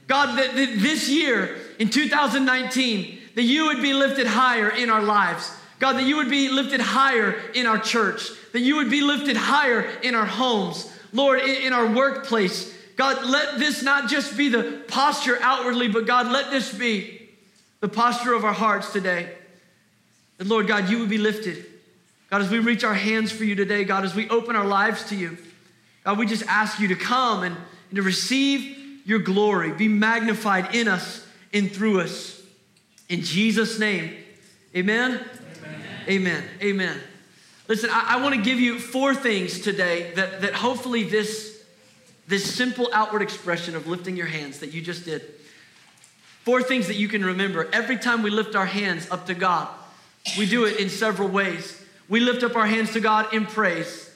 God, 0.08 0.38
that, 0.38 0.56
that 0.56 0.80
this 0.80 1.10
year 1.10 1.58
in 1.80 1.90
2019, 1.90 3.20
that 3.36 3.44
you 3.44 3.66
would 3.66 3.82
be 3.82 3.94
lifted 3.94 4.28
higher 4.28 4.70
in 4.70 4.90
our 4.90 5.02
lives. 5.02 5.56
God, 5.80 5.94
that 5.94 6.04
you 6.04 6.18
would 6.18 6.30
be 6.30 6.50
lifted 6.50 6.82
higher 6.82 7.36
in 7.54 7.66
our 7.66 7.80
church, 7.80 8.30
that 8.52 8.62
you 8.62 8.76
would 8.78 8.90
be 8.90 9.02
lifted 9.02 9.38
higher 9.38 9.82
in 10.02 10.16
our 10.16 10.26
homes, 10.26 10.92
Lord, 11.12 11.42
in, 11.42 11.68
in 11.68 11.74
our 11.74 11.88
workplace. 11.88 12.74
God, 12.96 13.26
let 13.26 13.60
this 13.60 13.82
not 13.82 14.10
just 14.10 14.38
be 14.38 14.50
the 14.50 14.84
posture 14.88 15.38
outwardly, 15.42 15.88
but 15.88 16.06
God, 16.06 16.32
let 16.32 16.52
this 16.52 16.74
be 16.74 17.30
the 17.80 17.90
posture 17.90 18.34
of 18.34 18.46
our 18.46 18.54
hearts 18.54 18.94
today. 18.94 19.34
That, 20.38 20.48
Lord 20.48 20.68
God, 20.68 20.90
you 20.90 21.00
would 21.00 21.10
be 21.10 21.18
lifted. 21.18 21.66
God, 22.34 22.42
as 22.42 22.50
we 22.50 22.58
reach 22.58 22.84
our 22.84 22.96
hands 22.96 23.32
for 23.32 23.44
you 23.44 23.54
today, 23.54 23.84
God, 23.84 24.06
as 24.06 24.16
we 24.16 24.28
open 24.28 24.56
our 24.56 24.66
lives 24.66 25.04
to 25.10 25.16
you, 25.16 25.38
God, 26.04 26.18
we 26.18 26.26
just 26.26 26.44
ask 26.48 26.80
you 26.80 26.88
to 26.88 26.96
come 26.96 27.44
and, 27.44 27.56
and 27.92 27.96
to 27.96 28.02
receive 28.02 29.06
your 29.06 29.20
glory, 29.20 29.72
be 29.72 29.88
magnified 29.88 30.74
in 30.74 30.88
us 30.88 31.28
and 31.54 31.72
through 31.72 32.02
us. 32.02 32.42
In 33.08 33.22
Jesus' 33.22 33.78
name, 33.78 34.16
amen? 34.76 35.24
Amen. 35.62 35.82
Amen. 36.10 36.44
amen. 36.60 37.00
Listen, 37.68 37.92
I, 37.94 38.16
I 38.16 38.24
want 38.24 38.34
to 38.34 38.42
give 38.42 38.60
you 38.60 38.80
four 38.80 39.14
things 39.14 39.60
today 39.60 40.10
that, 40.16 40.42
that 40.42 40.56
hopefully 40.56 41.04
this, 41.04 41.64
this 42.28 42.52
simple 42.52 42.90
outward 42.94 43.22
expression 43.22 43.76
of 43.76 43.86
lifting 43.86 44.18
your 44.18 44.26
hands 44.26 44.58
that 44.62 44.74
you 44.74 44.82
just 44.82 45.06
did, 45.06 45.22
four 46.42 46.64
things 46.64 46.88
that 46.88 46.96
you 46.96 47.08
can 47.08 47.24
remember. 47.24 47.70
Every 47.72 47.98
time 47.98 48.24
we 48.24 48.32
lift 48.32 48.56
our 48.56 48.66
hands 48.66 49.08
up 49.12 49.28
to 49.28 49.36
God, 49.36 49.68
we 50.36 50.48
do 50.48 50.66
it 50.66 50.80
in 50.80 50.90
several 50.90 51.28
ways. 51.28 51.82
We 52.14 52.20
lift 52.20 52.44
up 52.44 52.56
our 52.56 52.68
hands 52.68 52.94
to 52.94 53.00
God 53.00 53.34
in 53.34 53.48
praise. 53.48 54.08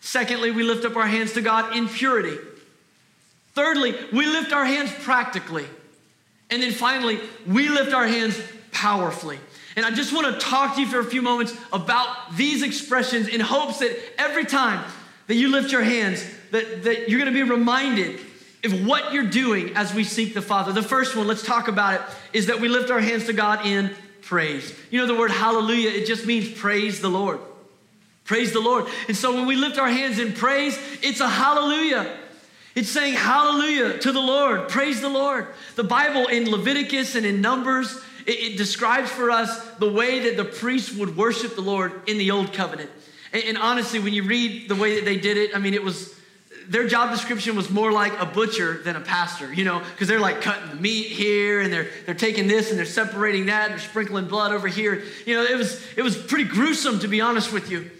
Secondly, 0.00 0.50
we 0.50 0.62
lift 0.62 0.84
up 0.84 0.94
our 0.94 1.06
hands 1.06 1.32
to 1.32 1.40
God 1.40 1.74
in 1.74 1.88
purity. 1.88 2.36
Thirdly, 3.54 3.94
we 4.12 4.26
lift 4.26 4.52
our 4.52 4.66
hands 4.66 4.92
practically. 5.00 5.64
And 6.50 6.62
then 6.62 6.72
finally, 6.72 7.18
we 7.46 7.70
lift 7.70 7.94
our 7.94 8.06
hands 8.06 8.38
powerfully. 8.72 9.38
And 9.74 9.86
I 9.86 9.90
just 9.90 10.12
want 10.12 10.34
to 10.34 10.38
talk 10.38 10.74
to 10.74 10.82
you 10.82 10.86
for 10.86 11.00
a 11.00 11.04
few 11.04 11.22
moments 11.22 11.56
about 11.72 12.36
these 12.36 12.62
expressions 12.62 13.26
in 13.26 13.40
hopes 13.40 13.78
that 13.78 13.98
every 14.20 14.44
time 14.44 14.84
that 15.26 15.36
you 15.36 15.48
lift 15.48 15.72
your 15.72 15.82
hands, 15.82 16.22
that, 16.50 16.82
that 16.82 17.08
you're 17.08 17.18
going 17.18 17.32
to 17.32 17.44
be 17.44 17.50
reminded 17.50 18.20
of 18.64 18.86
what 18.86 19.14
you're 19.14 19.30
doing 19.30 19.74
as 19.76 19.94
we 19.94 20.04
seek 20.04 20.34
the 20.34 20.42
Father. 20.42 20.72
The 20.72 20.82
first 20.82 21.16
one, 21.16 21.26
let's 21.26 21.42
talk 21.42 21.68
about 21.68 21.94
it, 21.94 22.00
is 22.34 22.48
that 22.48 22.60
we 22.60 22.68
lift 22.68 22.90
our 22.90 23.00
hands 23.00 23.24
to 23.28 23.32
God 23.32 23.64
in 23.64 23.94
praise. 24.26 24.74
You 24.90 25.00
know, 25.00 25.06
the 25.06 25.18
word 25.18 25.30
hallelujah, 25.30 25.90
it 25.90 26.06
just 26.06 26.26
means 26.26 26.50
praise 26.50 27.00
the 27.00 27.08
Lord. 27.08 27.40
Praise 28.24 28.52
the 28.52 28.60
Lord. 28.60 28.86
And 29.06 29.16
so 29.16 29.32
when 29.34 29.46
we 29.46 29.56
lift 29.56 29.78
our 29.78 29.88
hands 29.88 30.18
in 30.18 30.32
praise, 30.32 30.78
it's 31.02 31.20
a 31.20 31.28
hallelujah. 31.28 32.18
It's 32.74 32.90
saying 32.90 33.14
hallelujah 33.14 33.98
to 33.98 34.12
the 34.12 34.20
Lord. 34.20 34.68
Praise 34.68 35.00
the 35.00 35.08
Lord. 35.08 35.46
The 35.76 35.84
Bible 35.84 36.26
in 36.26 36.50
Leviticus 36.50 37.14
and 37.14 37.24
in 37.24 37.40
Numbers 37.40 37.98
it, 38.26 38.52
it 38.52 38.56
describes 38.58 39.10
for 39.10 39.30
us 39.30 39.64
the 39.78 39.90
way 39.90 40.20
that 40.20 40.36
the 40.36 40.44
priests 40.44 40.94
would 40.94 41.16
worship 41.16 41.54
the 41.54 41.62
Lord 41.62 41.92
in 42.06 42.18
the 42.18 42.32
old 42.32 42.52
covenant. 42.52 42.90
And, 43.32 43.44
and 43.44 43.58
honestly, 43.58 44.00
when 44.00 44.12
you 44.12 44.24
read 44.24 44.68
the 44.68 44.74
way 44.74 44.96
that 44.96 45.04
they 45.04 45.18
did 45.18 45.36
it, 45.36 45.54
I 45.54 45.58
mean, 45.58 45.74
it 45.74 45.82
was 45.82 46.14
their 46.68 46.86
job 46.86 47.10
description 47.10 47.56
was 47.56 47.70
more 47.70 47.92
like 47.92 48.18
a 48.20 48.26
butcher 48.26 48.78
than 48.82 48.96
a 48.96 49.00
pastor, 49.00 49.52
you 49.52 49.64
know, 49.64 49.80
because 49.92 50.08
they're 50.08 50.20
like 50.20 50.40
cutting 50.40 50.68
the 50.68 50.76
meat 50.76 51.06
here 51.06 51.60
and 51.60 51.72
they're 51.72 51.88
they're 52.04 52.14
taking 52.14 52.48
this 52.48 52.70
and 52.70 52.78
they're 52.78 52.86
separating 52.86 53.46
that 53.46 53.70
and 53.70 53.72
they're 53.72 53.88
sprinkling 53.88 54.26
blood 54.26 54.52
over 54.52 54.68
here. 54.68 55.02
You 55.26 55.36
know, 55.36 55.44
it 55.44 55.56
was 55.56 55.80
it 55.96 56.02
was 56.02 56.16
pretty 56.16 56.44
gruesome 56.44 57.00
to 57.00 57.08
be 57.08 57.20
honest 57.20 57.52
with 57.52 57.70
you. 57.70 57.90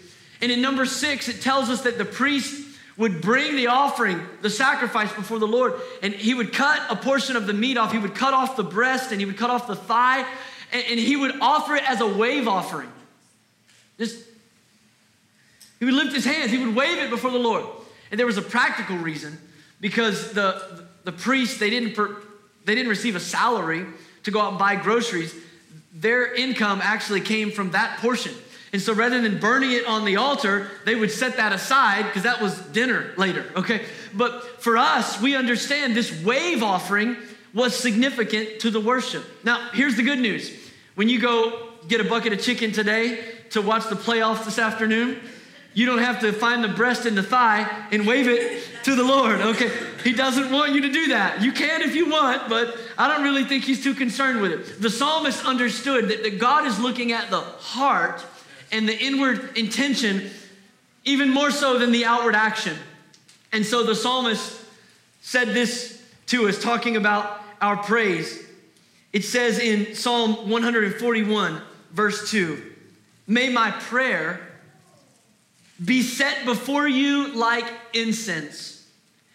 And 0.41 0.51
in 0.51 0.61
number 0.61 0.85
six, 0.85 1.29
it 1.29 1.41
tells 1.41 1.69
us 1.69 1.81
that 1.81 1.97
the 1.97 2.05
priest 2.05 2.65
would 2.97 3.21
bring 3.21 3.55
the 3.55 3.67
offering, 3.67 4.21
the 4.41 4.49
sacrifice 4.49 5.11
before 5.13 5.39
the 5.39 5.47
Lord, 5.47 5.73
and 6.01 6.13
he 6.13 6.33
would 6.33 6.51
cut 6.51 6.81
a 6.89 6.95
portion 6.95 7.35
of 7.35 7.47
the 7.47 7.53
meat 7.53 7.77
off. 7.77 7.91
He 7.91 7.99
would 7.99 8.15
cut 8.15 8.33
off 8.33 8.55
the 8.55 8.63
breast 8.63 9.11
and 9.11 9.19
he 9.19 9.25
would 9.25 9.37
cut 9.37 9.49
off 9.49 9.67
the 9.67 9.75
thigh, 9.75 10.25
and, 10.71 10.83
and 10.89 10.99
he 10.99 11.15
would 11.15 11.39
offer 11.41 11.75
it 11.75 11.89
as 11.89 12.01
a 12.01 12.07
wave 12.07 12.47
offering. 12.47 12.91
Just 13.97 14.25
he 15.79 15.85
would 15.85 15.93
lift 15.93 16.13
his 16.13 16.25
hands, 16.25 16.51
he 16.51 16.57
would 16.57 16.75
wave 16.75 16.97
it 16.97 17.09
before 17.09 17.31
the 17.31 17.39
Lord. 17.39 17.65
And 18.11 18.19
there 18.19 18.25
was 18.25 18.37
a 18.37 18.41
practical 18.41 18.97
reason 18.97 19.37
because 19.79 20.33
the, 20.33 20.85
the 21.03 21.11
priests, 21.11 21.59
they 21.59 21.69
didn't, 21.69 21.93
per, 21.93 22.17
they 22.65 22.75
didn't 22.75 22.89
receive 22.89 23.15
a 23.15 23.19
salary 23.19 23.85
to 24.23 24.31
go 24.31 24.41
out 24.41 24.49
and 24.49 24.59
buy 24.59 24.75
groceries. 24.75 25.33
Their 25.93 26.33
income 26.33 26.79
actually 26.83 27.21
came 27.21 27.51
from 27.51 27.71
that 27.71 27.99
portion. 27.99 28.33
And 28.73 28.81
so 28.81 28.93
rather 28.93 29.21
than 29.21 29.39
burning 29.39 29.71
it 29.71 29.85
on 29.85 30.03
the 30.03 30.17
altar, 30.17 30.69
they 30.85 30.95
would 30.95 31.11
set 31.11 31.37
that 31.37 31.53
aside 31.53 32.03
because 32.05 32.23
that 32.23 32.41
was 32.41 32.59
dinner 32.59 33.13
later, 33.15 33.45
okay? 33.55 33.85
But 34.13 34.61
for 34.61 34.77
us, 34.77 35.21
we 35.21 35.35
understand 35.35 35.95
this 35.95 36.23
wave 36.23 36.61
offering 36.61 37.15
was 37.53 37.75
significant 37.75 38.59
to 38.59 38.69
the 38.69 38.79
worship. 38.79 39.23
Now, 39.43 39.69
here's 39.71 39.95
the 39.95 40.03
good 40.03 40.19
news. 40.19 40.51
When 40.95 41.07
you 41.07 41.19
go 41.19 41.69
get 41.87 42.01
a 42.01 42.03
bucket 42.03 42.33
of 42.33 42.41
chicken 42.41 42.71
today 42.71 43.23
to 43.51 43.61
watch 43.61 43.87
the 43.87 43.95
playoffs 43.95 44.43
this 44.43 44.59
afternoon, 44.59 45.21
you 45.77 45.85
don't 45.85 45.99
have 45.99 46.21
to 46.21 46.33
find 46.33 46.63
the 46.63 46.69
breast 46.69 47.05
and 47.05 47.15
the 47.15 47.21
thigh 47.21 47.69
and 47.91 48.07
wave 48.07 48.27
it 48.27 48.63
to 48.85 48.95
the 48.95 49.03
Lord, 49.03 49.39
okay? 49.41 49.71
He 50.03 50.11
doesn't 50.11 50.51
want 50.51 50.73
you 50.73 50.81
to 50.81 50.91
do 50.91 51.09
that. 51.09 51.43
You 51.43 51.51
can 51.51 51.83
if 51.83 51.93
you 51.93 52.09
want, 52.09 52.49
but 52.49 52.75
I 52.97 53.07
don't 53.07 53.23
really 53.23 53.43
think 53.43 53.63
he's 53.63 53.83
too 53.83 53.93
concerned 53.93 54.41
with 54.41 54.53
it. 54.53 54.81
The 54.81 54.89
psalmist 54.89 55.45
understood 55.45 56.07
that, 56.07 56.23
that 56.23 56.39
God 56.39 56.65
is 56.65 56.79
looking 56.79 57.11
at 57.11 57.29
the 57.29 57.41
heart 57.41 58.25
and 58.71 58.89
the 58.89 58.97
inward 58.97 59.55
intention 59.55 60.31
even 61.05 61.29
more 61.29 61.51
so 61.51 61.77
than 61.77 61.91
the 61.91 62.05
outward 62.05 62.33
action. 62.33 62.75
And 63.53 63.63
so 63.63 63.83
the 63.83 63.93
psalmist 63.93 64.59
said 65.21 65.49
this 65.49 66.03
to 66.27 66.47
us, 66.47 66.59
talking 66.59 66.95
about 66.97 67.39
our 67.61 67.77
praise. 67.77 68.43
It 69.13 69.25
says 69.25 69.59
in 69.59 69.93
Psalm 69.93 70.49
141, 70.49 71.61
verse 71.91 72.31
2 72.31 72.63
May 73.27 73.49
my 73.49 73.69
prayer 73.69 74.46
be 75.83 76.01
set 76.01 76.45
before 76.45 76.87
you 76.87 77.33
like 77.33 77.65
incense. 77.93 78.85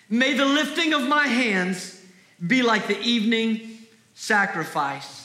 May 0.09 0.35
the 0.35 0.45
lifting 0.45 0.93
of 0.93 1.03
my 1.03 1.27
hands 1.27 2.01
be 2.45 2.63
like 2.63 2.87
the 2.87 3.01
evening 3.01 3.79
sacrifice. 4.15 5.21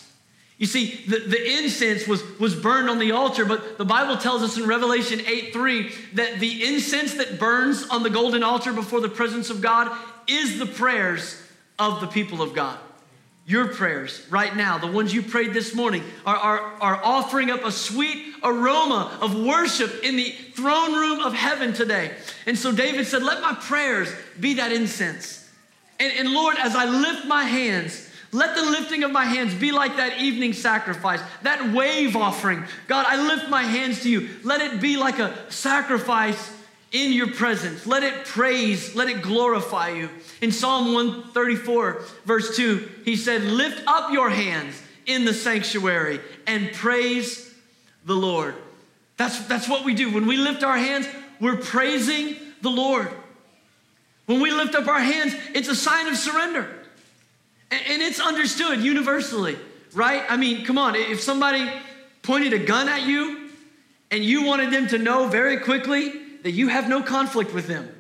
You 0.58 0.66
see, 0.66 1.04
the, 1.08 1.20
the 1.20 1.58
incense 1.58 2.08
was, 2.08 2.24
was 2.40 2.56
burned 2.56 2.90
on 2.90 2.98
the 2.98 3.12
altar, 3.12 3.46
but 3.46 3.78
the 3.78 3.86
Bible 3.86 4.18
tells 4.18 4.42
us 4.42 4.58
in 4.58 4.66
Revelation 4.66 5.22
8 5.26 5.54
3 5.54 5.92
that 6.14 6.40
the 6.40 6.66
incense 6.66 7.14
that 7.16 7.40
burns 7.40 7.88
on 7.90 8.02
the 8.02 8.10
golden 8.10 8.44
altar 8.44 8.74
before 8.74 9.00
the 9.00 9.10
presence 9.10 9.50
of 9.50 9.62
God 9.62 9.96
is 10.28 10.58
the 10.58 10.66
prayers 10.66 11.40
of 11.78 12.02
the 12.02 12.08
people 12.08 12.42
of 12.42 12.56
God. 12.56 12.80
Your 13.46 13.68
prayers 13.68 14.26
right 14.30 14.56
now, 14.56 14.78
the 14.78 14.88
ones 14.88 15.14
you 15.14 15.22
prayed 15.22 15.54
this 15.54 15.76
morning, 15.76 16.04
are, 16.26 16.36
are, 16.36 16.60
are 16.82 17.02
offering 17.04 17.52
up 17.52 17.64
a 17.64 17.72
sweet 17.72 18.27
aroma 18.44 19.18
of 19.22 19.40
worship 19.40 20.04
in 20.04 20.16
the 20.16 20.32
throne 20.54 20.94
room 20.94 21.20
of 21.20 21.34
heaven 21.34 21.74
today. 21.74 22.12
And 22.46 22.58
so 22.58 22.72
David 22.72 23.08
said, 23.08 23.24
Let 23.24 23.42
my 23.42 23.54
prayers 23.54 24.10
be 24.40 24.56
that 24.56 24.72
incense. 24.72 25.50
And, 26.00 26.14
and 26.14 26.30
Lord, 26.30 26.58
as 26.60 26.76
I 26.76 26.86
lift 26.86 27.26
my 27.26 27.44
hands, 27.44 28.08
let 28.32 28.56
the 28.56 28.64
lifting 28.64 29.04
of 29.04 29.12
my 29.12 29.26
hands 29.26 29.54
be 29.54 29.72
like 29.72 29.98
that 29.98 30.20
evening 30.20 30.54
sacrifice, 30.54 31.22
that 31.44 31.74
wave 31.74 32.16
offering. 32.16 32.66
God, 32.88 33.06
I 33.08 33.22
lift 33.22 33.50
my 33.50 33.64
hands 33.64 34.04
to 34.04 34.10
you. 34.10 34.30
Let 34.44 34.62
it 34.62 34.82
be 34.82 34.98
like 34.98 35.20
a 35.20 35.34
sacrifice 35.50 36.54
in 36.92 37.14
your 37.14 37.32
presence. 37.32 37.86
Let 37.86 38.04
it 38.04 38.26
praise, 38.26 38.96
let 38.96 39.08
it 39.08 39.22
glorify 39.22 39.90
you. 39.90 40.10
In 40.42 40.52
Psalm 40.52 40.94
134, 40.94 42.02
verse 42.26 42.56
2, 42.56 42.90
he 43.06 43.16
said, 43.16 43.44
Lift 43.44 43.82
up 43.88 44.12
your 44.12 44.30
hands 44.30 44.82
in 45.06 45.26
the 45.26 45.34
sanctuary 45.34 46.20
and 46.46 46.72
praise 46.74 47.47
the 48.08 48.16
Lord. 48.16 48.56
That's, 49.18 49.46
that's 49.48 49.68
what 49.68 49.84
we 49.84 49.94
do. 49.94 50.12
When 50.12 50.26
we 50.26 50.38
lift 50.38 50.64
our 50.64 50.78
hands, 50.78 51.08
we're 51.40 51.58
praising 51.58 52.38
the 52.62 52.70
Lord. 52.70 53.10
When 54.26 54.40
we 54.40 54.50
lift 54.50 54.76
up 54.76 54.88
our 54.88 55.00
hands, 55.00 55.36
it's 55.54 55.68
a 55.68 55.76
sign 55.76 56.08
of 56.08 56.16
surrender. 56.16 56.68
And, 57.70 57.82
and 57.88 58.02
it's 58.02 58.20
understood 58.20 58.82
universally, 58.82 59.58
right? 59.94 60.24
I 60.30 60.38
mean, 60.38 60.66
come 60.66 60.78
on, 60.78 60.96
if 60.96 61.22
somebody 61.22 61.70
pointed 62.24 62.54
a 62.54 62.60
gun 62.60 62.88
at 62.88 63.04
you 63.04 63.50
and 64.10 64.24
you 64.24 64.46
wanted 64.46 64.72
them 64.72 64.88
to 64.88 64.98
know 64.98 65.28
very 65.28 65.58
quickly 65.58 66.14
that 66.44 66.52
you 66.52 66.70
have 66.70 66.88
no 66.88 67.04
conflict 67.04 67.54
with 67.54 67.68
them. 67.68 67.94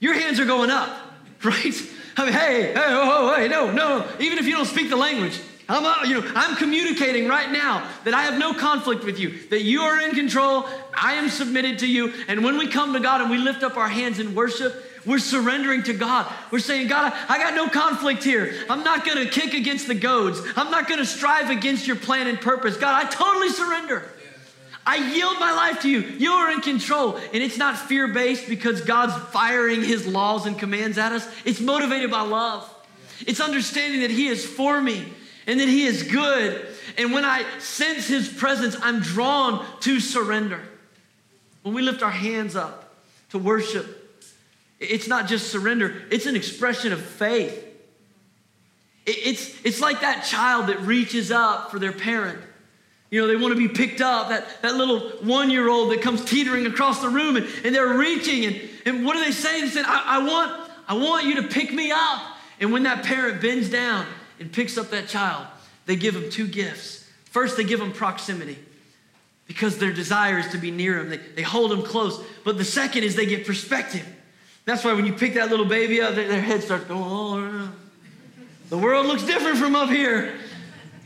Your 0.00 0.14
hands 0.14 0.40
are 0.40 0.46
going 0.46 0.70
up, 0.70 0.90
right? 1.44 1.74
I 2.16 2.24
mean, 2.24 2.32
hey, 2.32 2.62
hey, 2.72 2.74
oh, 2.76 3.30
oh, 3.32 3.36
hey, 3.36 3.48
no, 3.48 3.70
no. 3.70 4.06
Even 4.18 4.38
if 4.38 4.46
you 4.46 4.52
don't 4.52 4.66
speak 4.66 4.90
the 4.90 4.96
language, 4.96 5.40
I'm, 5.68 5.84
uh, 5.84 6.04
you 6.04 6.20
know, 6.20 6.32
I'm 6.34 6.56
communicating 6.56 7.26
right 7.26 7.50
now 7.50 7.88
that 8.04 8.12
I 8.12 8.22
have 8.22 8.38
no 8.38 8.52
conflict 8.52 9.04
with 9.04 9.18
you, 9.18 9.38
that 9.48 9.62
you 9.62 9.82
are 9.82 10.00
in 10.00 10.14
control, 10.14 10.66
I 10.92 11.14
am 11.14 11.30
submitted 11.30 11.78
to 11.78 11.86
you. 11.86 12.12
And 12.28 12.44
when 12.44 12.58
we 12.58 12.66
come 12.66 12.92
to 12.92 13.00
God 13.00 13.22
and 13.22 13.30
we 13.30 13.38
lift 13.38 13.62
up 13.62 13.76
our 13.76 13.88
hands 13.88 14.18
in 14.18 14.34
worship, 14.34 14.74
we're 15.06 15.18
surrendering 15.18 15.82
to 15.84 15.94
God. 15.94 16.30
We're 16.50 16.58
saying, 16.58 16.88
God, 16.88 17.12
I, 17.28 17.38
got 17.38 17.54
no 17.54 17.68
conflict 17.68 18.24
here. 18.24 18.54
I'm 18.68 18.84
not 18.84 19.04
going 19.04 19.18
to 19.18 19.30
kick 19.30 19.54
against 19.54 19.86
the 19.86 19.94
goads. 19.94 20.40
I'm 20.56 20.70
not 20.70 20.86
going 20.86 20.98
to 20.98 21.06
strive 21.06 21.50
against 21.50 21.86
your 21.86 21.96
plan 21.96 22.26
and 22.26 22.40
purpose. 22.40 22.76
God, 22.76 23.04
I 23.04 23.08
totally 23.08 23.50
surrender. 23.50 24.10
I 24.86 24.96
yield 24.96 25.38
my 25.40 25.52
life 25.52 25.80
to 25.82 25.88
you. 25.88 26.00
You 26.00 26.32
are 26.32 26.50
in 26.50 26.60
control. 26.60 27.16
And 27.16 27.42
it's 27.42 27.56
not 27.56 27.78
fear 27.78 28.08
based 28.08 28.48
because 28.48 28.82
God's 28.82 29.14
firing 29.30 29.82
his 29.82 30.06
laws 30.06 30.44
and 30.46 30.58
commands 30.58 30.98
at 30.98 31.12
us. 31.12 31.26
It's 31.44 31.60
motivated 31.60 32.10
by 32.10 32.20
love. 32.20 32.70
It's 33.26 33.40
understanding 33.40 34.02
that 34.02 34.10
he 34.10 34.28
is 34.28 34.44
for 34.44 34.80
me 34.80 35.12
and 35.46 35.60
that 35.60 35.68
he 35.68 35.84
is 35.84 36.02
good. 36.02 36.66
And 36.96 37.12
when 37.12 37.24
I 37.24 37.44
sense 37.58 38.06
his 38.06 38.28
presence, 38.28 38.76
I'm 38.80 39.00
drawn 39.00 39.64
to 39.80 40.00
surrender. 40.00 40.60
When 41.62 41.74
we 41.74 41.82
lift 41.82 42.02
our 42.02 42.10
hands 42.10 42.56
up 42.56 42.94
to 43.30 43.38
worship, 43.38 44.00
it's 44.80 45.08
not 45.08 45.26
just 45.26 45.50
surrender, 45.50 46.02
it's 46.10 46.26
an 46.26 46.36
expression 46.36 46.92
of 46.92 47.00
faith. 47.00 47.62
It's, 49.06 49.54
it's 49.64 49.80
like 49.80 50.00
that 50.00 50.24
child 50.24 50.68
that 50.68 50.80
reaches 50.80 51.30
up 51.30 51.70
for 51.70 51.78
their 51.78 51.92
parent 51.92 52.40
you 53.14 53.20
know, 53.20 53.28
they 53.28 53.36
want 53.36 53.56
to 53.56 53.56
be 53.56 53.68
picked 53.68 54.00
up. 54.00 54.30
That, 54.30 54.60
that 54.62 54.74
little 54.74 54.98
one 55.22 55.48
year 55.48 55.68
old 55.68 55.92
that 55.92 56.02
comes 56.02 56.24
teetering 56.24 56.66
across 56.66 57.00
the 57.00 57.08
room 57.08 57.36
and, 57.36 57.46
and 57.64 57.72
they're 57.72 57.96
reaching. 57.96 58.44
And, 58.44 58.60
and 58.86 59.06
what 59.06 59.14
do 59.14 59.24
they 59.24 59.30
say? 59.30 59.60
They 59.60 59.68
said, 59.68 59.84
I, 59.86 60.16
I, 60.16 60.18
want, 60.18 60.70
I 60.88 60.94
want 60.94 61.24
you 61.24 61.36
to 61.36 61.44
pick 61.44 61.72
me 61.72 61.92
up. 61.92 62.22
And 62.58 62.72
when 62.72 62.82
that 62.82 63.04
parent 63.04 63.40
bends 63.40 63.70
down 63.70 64.04
and 64.40 64.52
picks 64.52 64.76
up 64.76 64.90
that 64.90 65.08
child, 65.08 65.46
they 65.86 65.96
give 65.96 66.14
them 66.14 66.30
two 66.30 66.46
gifts. 66.46 67.08
First, 67.26 67.56
they 67.56 67.64
give 67.64 67.80
them 67.80 67.92
proximity 67.92 68.58
because 69.46 69.78
their 69.78 69.92
desire 69.92 70.38
is 70.38 70.48
to 70.48 70.58
be 70.58 70.70
near 70.70 70.98
them. 70.98 71.10
They, 71.10 71.16
they 71.16 71.42
hold 71.42 71.70
them 71.70 71.82
close. 71.82 72.22
But 72.44 72.58
the 72.58 72.64
second 72.64 73.04
is 73.04 73.16
they 73.16 73.26
get 73.26 73.46
perspective. 73.46 74.06
That's 74.64 74.84
why 74.84 74.94
when 74.94 75.04
you 75.04 75.12
pick 75.12 75.34
that 75.34 75.50
little 75.50 75.66
baby 75.66 76.00
up, 76.00 76.14
their, 76.14 76.28
their 76.28 76.40
head 76.40 76.62
starts 76.62 76.84
going, 76.84 77.02
oh, 77.04 77.72
the 78.70 78.78
world 78.78 79.06
looks 79.06 79.24
different 79.24 79.58
from 79.58 79.76
up 79.76 79.90
here 79.90 80.34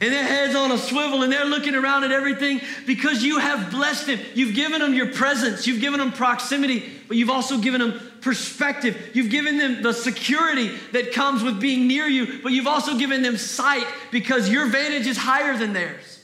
and 0.00 0.12
their 0.12 0.22
heads 0.22 0.54
on 0.54 0.70
a 0.70 0.78
swivel 0.78 1.22
and 1.22 1.32
they're 1.32 1.44
looking 1.44 1.74
around 1.74 2.04
at 2.04 2.12
everything 2.12 2.60
because 2.86 3.22
you 3.22 3.38
have 3.38 3.70
blessed 3.70 4.06
them. 4.06 4.20
You've 4.34 4.54
given 4.54 4.80
them 4.80 4.94
your 4.94 5.12
presence, 5.12 5.66
you've 5.66 5.80
given 5.80 5.98
them 5.98 6.12
proximity, 6.12 6.88
but 7.08 7.16
you've 7.16 7.30
also 7.30 7.58
given 7.58 7.80
them 7.80 8.07
perspective. 8.20 9.10
You've 9.14 9.30
given 9.30 9.58
them 9.58 9.82
the 9.82 9.92
security 9.92 10.76
that 10.92 11.12
comes 11.12 11.42
with 11.42 11.60
being 11.60 11.86
near 11.86 12.06
you, 12.06 12.40
but 12.42 12.52
you've 12.52 12.66
also 12.66 12.96
given 12.98 13.22
them 13.22 13.36
sight 13.36 13.86
because 14.10 14.48
your 14.48 14.66
vantage 14.66 15.06
is 15.06 15.16
higher 15.16 15.56
than 15.56 15.72
theirs. 15.72 16.20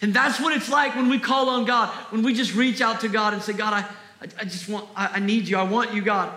And 0.00 0.14
that's 0.14 0.40
what 0.40 0.54
it's 0.54 0.68
like 0.68 0.94
when 0.94 1.08
we 1.08 1.18
call 1.18 1.48
on 1.48 1.64
God, 1.64 1.88
when 2.10 2.22
we 2.22 2.34
just 2.34 2.54
reach 2.54 2.80
out 2.80 3.00
to 3.00 3.08
God 3.08 3.34
and 3.34 3.42
say, 3.42 3.52
God, 3.52 3.72
I, 3.72 4.26
I 4.38 4.44
just 4.44 4.68
want, 4.68 4.88
I, 4.94 5.08
I 5.14 5.18
need 5.18 5.48
you. 5.48 5.56
I 5.56 5.64
want 5.64 5.92
you, 5.92 6.02
God. 6.02 6.32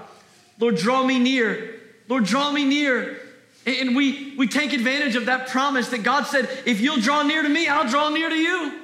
Lord, 0.59 0.77
draw 0.77 1.03
me 1.03 1.19
near. 1.19 1.79
Lord, 2.07 2.25
draw 2.25 2.51
me 2.51 2.65
near. 2.65 3.19
And 3.65 3.95
we, 3.95 4.35
we 4.37 4.47
take 4.47 4.73
advantage 4.73 5.15
of 5.15 5.27
that 5.27 5.49
promise 5.49 5.89
that 5.89 6.01
God 6.03 6.23
said, 6.23 6.49
if 6.65 6.81
you'll 6.81 6.99
draw 6.99 7.21
near 7.21 7.43
to 7.43 7.49
me, 7.49 7.67
I'll 7.67 7.87
draw 7.87 8.09
near 8.09 8.29
to 8.29 8.35
you. 8.35 8.79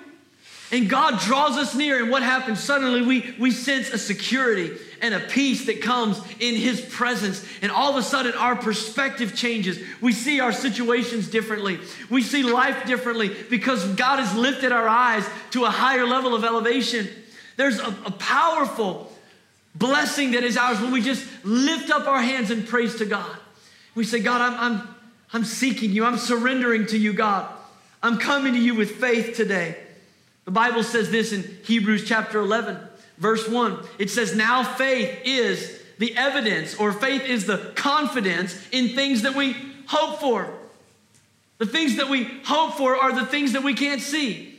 And 0.71 0.89
God 0.89 1.19
draws 1.21 1.55
us 1.57 1.73
near, 1.75 2.01
and 2.01 2.11
what 2.11 2.23
happens? 2.23 2.59
Suddenly 2.59 3.01
we, 3.03 3.35
we 3.39 3.51
sense 3.51 3.89
a 3.89 3.97
security 3.97 4.77
and 5.01 5.13
a 5.13 5.19
peace 5.19 5.65
that 5.65 5.81
comes 5.81 6.19
in 6.39 6.55
His 6.55 6.81
presence. 6.81 7.45
And 7.61 7.71
all 7.71 7.91
of 7.91 7.97
a 7.97 8.03
sudden, 8.03 8.33
our 8.33 8.55
perspective 8.55 9.35
changes. 9.35 9.79
We 10.01 10.13
see 10.13 10.39
our 10.39 10.51
situations 10.51 11.29
differently, 11.29 11.79
we 12.09 12.21
see 12.21 12.43
life 12.43 12.85
differently 12.85 13.35
because 13.49 13.85
God 13.95 14.19
has 14.19 14.35
lifted 14.35 14.71
our 14.71 14.87
eyes 14.87 15.27
to 15.51 15.65
a 15.65 15.69
higher 15.69 16.05
level 16.05 16.33
of 16.33 16.43
elevation. 16.43 17.07
There's 17.55 17.79
a, 17.79 17.95
a 18.05 18.11
powerful 18.11 19.11
blessing 19.75 20.31
that 20.31 20.43
is 20.43 20.57
ours 20.57 20.79
when 20.79 20.91
we 20.91 21.01
just 21.01 21.25
lift 21.43 21.89
up 21.89 22.07
our 22.07 22.21
hands 22.21 22.51
in 22.51 22.63
praise 22.63 22.95
to 22.95 23.05
God. 23.05 23.37
We 23.95 24.03
say, 24.03 24.19
God, 24.19 24.41
I'm, 24.41 24.59
I'm, 24.59 24.95
I'm 25.33 25.43
seeking 25.43 25.91
you, 25.91 26.05
I'm 26.05 26.17
surrendering 26.17 26.87
to 26.87 26.97
you, 26.97 27.13
God. 27.13 27.51
I'm 28.01 28.17
coming 28.19 28.53
to 28.53 28.59
you 28.59 28.75
with 28.75 28.91
faith 28.91 29.35
today. 29.35 29.75
The 30.45 30.51
Bible 30.51 30.83
says 30.83 31.11
this 31.11 31.33
in 31.33 31.43
Hebrews 31.63 32.07
chapter 32.07 32.39
11, 32.39 32.77
verse 33.17 33.47
1. 33.47 33.79
It 33.99 34.09
says, 34.09 34.35
Now 34.35 34.63
faith 34.63 35.21
is 35.25 35.81
the 35.97 36.15
evidence, 36.15 36.75
or 36.75 36.93
faith 36.93 37.23
is 37.23 37.45
the 37.45 37.71
confidence 37.75 38.55
in 38.71 38.89
things 38.89 39.23
that 39.23 39.35
we 39.35 39.55
hope 39.87 40.19
for. 40.19 40.53
The 41.57 41.65
things 41.65 41.97
that 41.97 42.09
we 42.09 42.23
hope 42.45 42.75
for 42.75 42.95
are 42.95 43.13
the 43.13 43.25
things 43.25 43.53
that 43.53 43.63
we 43.63 43.73
can't 43.73 44.01
see. 44.01 44.53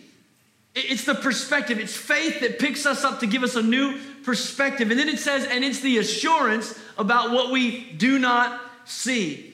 It's 0.75 1.05
the 1.05 1.15
perspective. 1.15 1.79
It's 1.79 1.97
faith 1.97 2.41
that 2.41 2.59
picks 2.59 2.87
us 2.87 3.05
up 3.05 3.21
to 3.21 3.27
give 3.27 3.43
us 3.43 3.57
a 3.57 3.63
new 3.63 3.99
perspective. 4.25 4.91
And 4.91 4.99
then 4.99 5.09
it 5.09 5.19
says, 5.19 5.45
and 5.45 5.65
it's 5.65 5.81
the 5.81 5.99
assurance 5.99 6.79
about 6.97 7.31
what 7.31 7.51
we 7.51 7.93
do 7.93 8.19
not 8.19 8.61
see 8.85 9.49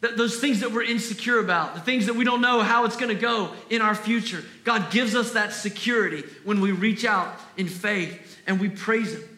those 0.00 0.38
things 0.38 0.60
that 0.60 0.72
we're 0.72 0.82
insecure 0.82 1.38
about, 1.38 1.74
the 1.74 1.80
things 1.80 2.06
that 2.06 2.14
we 2.14 2.24
don't 2.24 2.40
know 2.40 2.60
how 2.60 2.84
it's 2.84 2.96
going 2.96 3.14
to 3.14 3.20
go 3.20 3.50
in 3.70 3.82
our 3.82 3.94
future. 3.94 4.44
God 4.64 4.90
gives 4.90 5.14
us 5.14 5.32
that 5.32 5.52
security 5.52 6.22
when 6.44 6.60
we 6.60 6.72
reach 6.72 7.04
out 7.04 7.34
in 7.56 7.66
faith 7.66 8.35
and 8.46 8.60
we 8.60 8.68
praise 8.68 9.14
Him. 9.14 9.36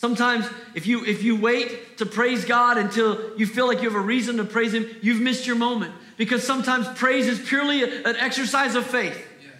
Sometimes 0.00 0.48
if 0.74 0.86
you 0.86 1.04
if 1.04 1.22
you 1.22 1.36
wait 1.36 1.98
to 1.98 2.06
praise 2.06 2.46
God 2.46 2.78
until 2.78 3.36
you 3.36 3.46
feel 3.46 3.66
like 3.66 3.82
you 3.82 3.90
have 3.90 4.00
a 4.00 4.02
reason 4.02 4.38
to 4.38 4.44
praise 4.44 4.72
him, 4.72 4.88
you've 5.02 5.20
missed 5.20 5.46
your 5.46 5.56
moment 5.56 5.92
because 6.16 6.42
sometimes 6.42 6.88
praise 6.98 7.26
is 7.26 7.38
purely 7.38 7.82
an 7.82 8.16
exercise 8.16 8.76
of 8.76 8.86
faith. 8.86 9.22
Yes. 9.42 9.52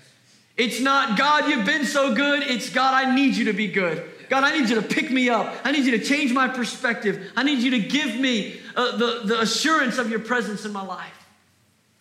It's 0.56 0.80
not 0.80 1.18
God, 1.18 1.50
you've 1.50 1.66
been 1.66 1.84
so 1.84 2.14
good, 2.14 2.42
it's 2.42 2.70
God, 2.70 2.94
I 2.94 3.14
need 3.14 3.36
you 3.36 3.44
to 3.46 3.52
be 3.52 3.68
good. 3.68 4.02
God, 4.30 4.44
I 4.44 4.58
need 4.58 4.70
you 4.70 4.76
to 4.76 4.82
pick 4.82 5.10
me 5.10 5.28
up. 5.28 5.54
I 5.62 5.72
need 5.72 5.84
you 5.84 5.98
to 5.98 6.04
change 6.04 6.32
my 6.32 6.48
perspective. 6.48 7.32
I 7.36 7.42
need 7.42 7.58
you 7.58 7.72
to 7.72 7.80
give 7.80 8.18
me 8.18 8.60
uh, 8.76 8.96
the, 8.96 9.20
the 9.24 9.40
assurance 9.42 9.98
of 9.98 10.08
your 10.08 10.20
presence 10.20 10.64
in 10.64 10.72
my 10.72 10.82
life. 10.82 11.26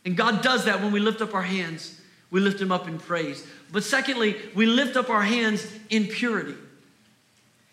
And 0.05 0.15
God 0.15 0.41
does 0.41 0.63
that 0.63 0.81
when 0.81 0.93
we 0.93 1.01
lift 1.01 1.21
up 1.21 1.33
our 1.33 1.41
hands. 1.41 1.99
We 2.31 2.39
lift 2.39 2.61
Him 2.61 2.71
up 2.71 2.87
in 2.87 2.99
praise. 2.99 3.45
But 3.71 3.83
secondly, 3.83 4.35
we 4.55 4.65
lift 4.65 4.95
up 4.95 5.09
our 5.09 5.21
hands 5.21 5.65
in 5.89 6.07
purity. 6.07 6.55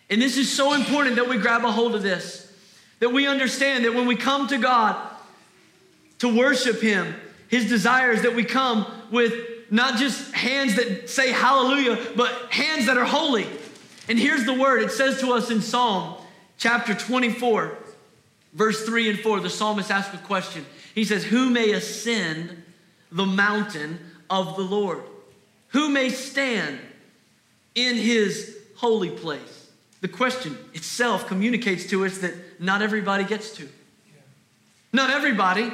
And 0.09 0.23
this 0.23 0.37
is 0.37 0.55
so 0.55 0.73
important 0.73 1.17
that 1.17 1.29
we 1.29 1.39
grab 1.39 1.65
a 1.65 1.71
hold 1.71 1.95
of 1.95 2.03
this, 2.03 2.53
that 3.01 3.11
we 3.11 3.27
understand 3.27 3.85
that 3.85 3.95
when 3.95 4.07
we 4.07 4.17
come 4.17 4.47
to 4.49 4.59
God 4.59 4.97
to 6.19 6.35
worship 6.35 6.81
Him, 6.81 7.15
His 7.49 7.69
desire 7.69 8.13
is 8.13 8.23
that 8.23 8.35
we 8.35 8.45
come 8.45 8.87
with 9.11 9.35
not 9.71 9.99
just 9.99 10.33
hands 10.33 10.77
that 10.77 11.11
say 11.11 11.33
hallelujah, 11.33 11.99
but 12.15 12.33
hands 12.51 12.87
that 12.87 12.97
are 12.97 13.05
holy. 13.05 13.47
And 14.09 14.19
here's 14.19 14.45
the 14.45 14.55
word 14.55 14.83
it 14.83 14.93
says 14.93 15.21
to 15.21 15.33
us 15.33 15.51
in 15.51 15.61
Psalm 15.61 16.17
chapter 16.59 16.95
24, 16.95 17.77
verse 18.53 18.87
3 18.87 19.11
and 19.11 19.19
4. 19.19 19.41
The 19.41 19.51
psalmist 19.51 19.91
asks 19.91 20.15
a 20.15 20.19
question. 20.19 20.65
He 20.95 21.05
says, 21.05 21.25
Who 21.25 21.51
may 21.51 21.73
ascend 21.73 22.63
the 23.11 23.27
mountain 23.27 23.99
of 24.31 24.57
the 24.57 24.63
Lord? 24.63 25.03
Who 25.69 25.89
may 25.89 26.11
stand 26.11 26.79
in 27.75 27.97
his 27.97 28.57
holy 28.77 29.11
place? 29.11 29.69
The 30.01 30.09
question 30.09 30.57
itself 30.75 31.27
communicates 31.27 31.87
to 31.91 32.05
us 32.05 32.19
that 32.19 32.35
not 32.61 32.83
everybody 32.83 33.25
gets 33.25 33.53
to. 33.57 33.69
Not 34.93 35.11
everybody. 35.11 35.71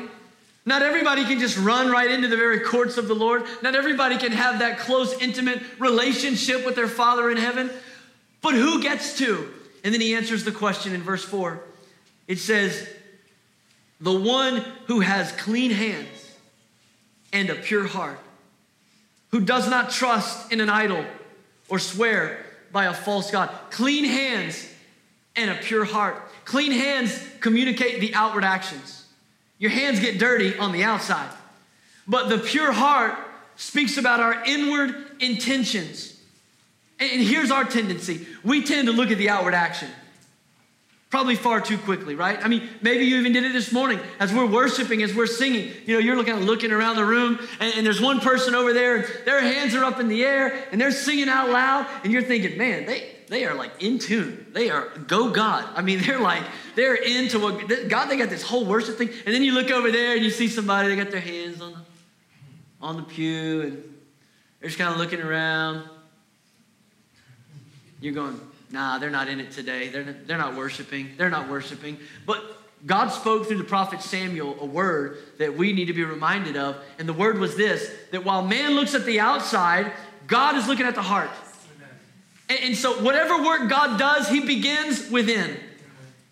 Not 0.65 0.83
everybody 0.83 1.25
can 1.25 1.41
just 1.41 1.59
run 1.59 1.91
right 1.91 2.11
into 2.11 2.29
the 2.29 2.37
very 2.37 2.61
courts 2.61 2.97
of 2.97 3.09
the 3.09 3.15
Lord. 3.15 3.45
Not 3.63 3.75
everybody 3.75 4.17
can 4.17 4.33
have 4.33 4.61
that 4.61 4.79
close, 4.79 5.13
intimate 5.21 5.61
relationship 5.79 6.65
with 6.65 6.77
their 6.77 6.89
Father 6.89 7.31
in 7.31 7.37
heaven. 7.37 7.71
But 8.43 8.55
who 8.55 8.81
gets 8.81 9.19
to? 9.19 9.53
And 9.85 9.93
then 9.93 10.01
he 10.01 10.15
answers 10.15 10.45
the 10.45 10.53
question 10.53 10.95
in 10.95 11.03
verse 11.03 11.25
4. 11.25 11.61
It 12.29 12.39
says, 12.39 12.89
The 14.01 14.17
one 14.17 14.65
who 14.87 15.01
has 15.01 15.33
clean 15.33 15.73
hands 15.73 16.37
and 17.33 17.51
a 17.51 17.57
pure 17.57 17.87
heart, 17.87 18.21
who 19.33 19.41
does 19.41 19.69
not 19.69 19.91
trust 19.91 20.53
in 20.53 20.61
an 20.61 20.69
idol 20.69 21.05
or 21.69 21.79
swear 21.79 22.45
by 22.71 22.85
a 22.85 22.95
false 22.95 23.31
God. 23.31 23.51
Clean 23.71 24.05
hands 24.05 24.69
and 25.35 25.51
a 25.51 25.55
pure 25.55 25.85
heart. 25.85 26.23
Clean 26.45 26.71
hands 26.71 27.19
communicate 27.41 28.01
the 28.01 28.15
outward 28.15 28.45
actions. 28.45 29.07
Your 29.59 29.71
hands 29.71 30.01
get 30.01 30.19
dirty 30.19 30.57
on 30.59 30.73
the 30.73 30.85
outside, 30.85 31.31
but 32.07 32.29
the 32.29 32.39
pure 32.39 32.73
heart 32.73 33.17
speaks 33.57 33.97
about 33.97 34.21
our 34.21 34.45
inward 34.45 34.95
intentions. 35.21 36.21
And 36.99 37.23
here's 37.23 37.51
our 37.51 37.65
tendency 37.65 38.27
we 38.43 38.65
tend 38.65 38.89
to 38.89 38.93
look 38.93 39.11
at 39.11 39.19
the 39.19 39.31
outward 39.31 39.55
action. 39.55 39.89
Probably 41.13 41.37
far 41.37 41.61
too 41.61 41.77
quickly, 41.77 42.15
right? 42.15 42.43
I 42.43 42.49
mean, 42.49 42.67
maybe 42.81 43.05
you 43.05 43.19
even 43.19 43.35
did 43.35 43.45
it 43.45 43.53
this 43.53 43.71
morning 43.71 44.01
as 44.19 44.33
we're 44.33 44.47
worshiping, 44.47 45.03
as 45.03 45.15
we're 45.15 45.27
singing. 45.27 45.71
You 45.85 45.93
know, 45.93 45.99
you're 45.99 46.17
looking 46.17 46.37
looking 46.37 46.73
around 46.73 46.97
the 46.97 47.05
room, 47.05 47.39
and, 47.61 47.75
and 47.77 47.85
there's 47.85 48.01
one 48.01 48.19
person 48.21 48.55
over 48.55 48.73
there, 48.73 48.97
and 48.97 49.07
their 49.27 49.43
hands 49.43 49.75
are 49.75 49.85
up 49.85 50.01
in 50.01 50.09
the 50.09 50.25
air, 50.25 50.67
and 50.73 50.81
they're 50.81 50.91
singing 50.91 51.29
out 51.29 51.51
loud, 51.51 51.87
and 52.03 52.15
you're 52.15 52.23
thinking, 52.23 52.57
man, 52.57 52.87
they 52.87 53.11
they 53.29 53.45
are 53.45 53.55
like 53.55 53.73
in 53.83 53.99
tune. 53.99 54.47
They 54.53 54.71
are 54.71 54.89
go 55.07 55.29
God. 55.29 55.67
I 55.77 55.83
mean, 55.83 56.01
they're 56.07 56.19
like 56.19 56.45
they're 56.77 56.95
into 56.95 57.39
what 57.39 57.89
God. 57.91 58.07
They 58.07 58.17
got 58.17 58.31
this 58.31 58.43
whole 58.43 58.65
worship 58.65 58.97
thing, 58.97 59.11
and 59.27 59.35
then 59.35 59.43
you 59.43 59.53
look 59.53 59.71
over 59.71 59.91
there 59.91 60.15
and 60.15 60.25
you 60.25 60.31
see 60.31 60.49
somebody. 60.49 60.89
They 60.89 60.97
got 60.97 61.11
their 61.11 61.21
hands 61.21 61.61
on 61.61 61.73
the 61.73 61.79
on 62.81 62.97
the 62.97 63.03
pew, 63.03 63.61
and 63.61 63.73
they're 64.61 64.71
just 64.71 64.79
kind 64.79 64.91
of 64.91 64.97
looking 64.97 65.21
around. 65.21 65.87
You're 68.01 68.15
going, 68.15 68.41
nah, 68.73 68.99
they're 68.99 69.11
not 69.11 69.29
in 69.29 69.41
it 69.41 69.53
today. 69.53 69.89
They're, 69.89 70.05
they're 70.05 70.39
not 70.39 70.57
worshiping. 70.57 71.11
They're 71.17 71.31
not 71.31 71.49
worshiping. 71.49 71.99
But 72.27 72.43
God 72.85 73.09
spoke 73.09 73.47
through 73.47 73.59
the 73.59 73.65
prophet 73.65 74.03
Samuel 74.03 74.57
a 74.61 74.67
word 74.67 75.19
that 75.39 75.57
we 75.57 75.73
need 75.73 75.87
to 75.87 75.93
be 75.93 76.05
reminded 76.05 76.57
of. 76.57 76.77
And 76.99 77.09
the 77.09 77.13
word 77.13 77.39
was 77.39 77.57
this 77.57 77.93
that 78.11 78.25
while 78.25 78.43
man 78.43 78.73
looks 78.73 78.95
at 78.95 79.05
the 79.05 79.21
outside, 79.21 79.93
God 80.27 80.57
is 80.57 80.67
looking 80.67 80.87
at 80.87 80.95
the 80.95 81.03
heart. 81.03 81.31
And, 82.49 82.59
and 82.61 82.77
so, 82.77 83.03
whatever 83.03 83.43
work 83.43 83.69
God 83.69 83.99
does, 83.99 84.29
he 84.29 84.41
begins 84.41 85.11
within. 85.11 85.57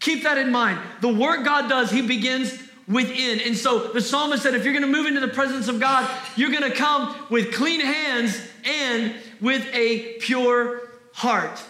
Keep 0.01 0.25
that 0.25 0.39
in 0.39 0.51
mind. 0.51 0.81
The 1.01 1.13
work 1.13 1.45
God 1.45 1.69
does, 1.69 1.91
he 1.91 2.03
begins 2.03 2.59
within. 2.89 3.41
And 3.41 3.57
so, 3.57 3.93
the 3.93 4.01
psalmist 4.01 4.43
said, 4.43 4.55
if 4.55 4.65
you're 4.65 4.73
going 4.73 4.85
to 4.85 4.91
move 4.91 5.07
into 5.07 5.21
the 5.21 5.29
presence 5.29 5.69
of 5.69 5.79
God, 5.79 6.11
you're 6.37 6.51
going 6.51 6.69
to 6.69 6.77
come 6.77 7.15
with 7.31 7.53
clean 7.53 7.81
hands 7.81 8.41
and 8.65 9.15
with 9.41 9.67
a 9.73 10.15
pure 10.21 10.89
heart. 11.13 11.63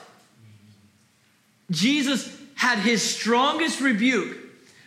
Jesus 1.71 2.37
had 2.55 2.79
his 2.79 3.03
strongest 3.03 3.81
rebuke 3.81 4.37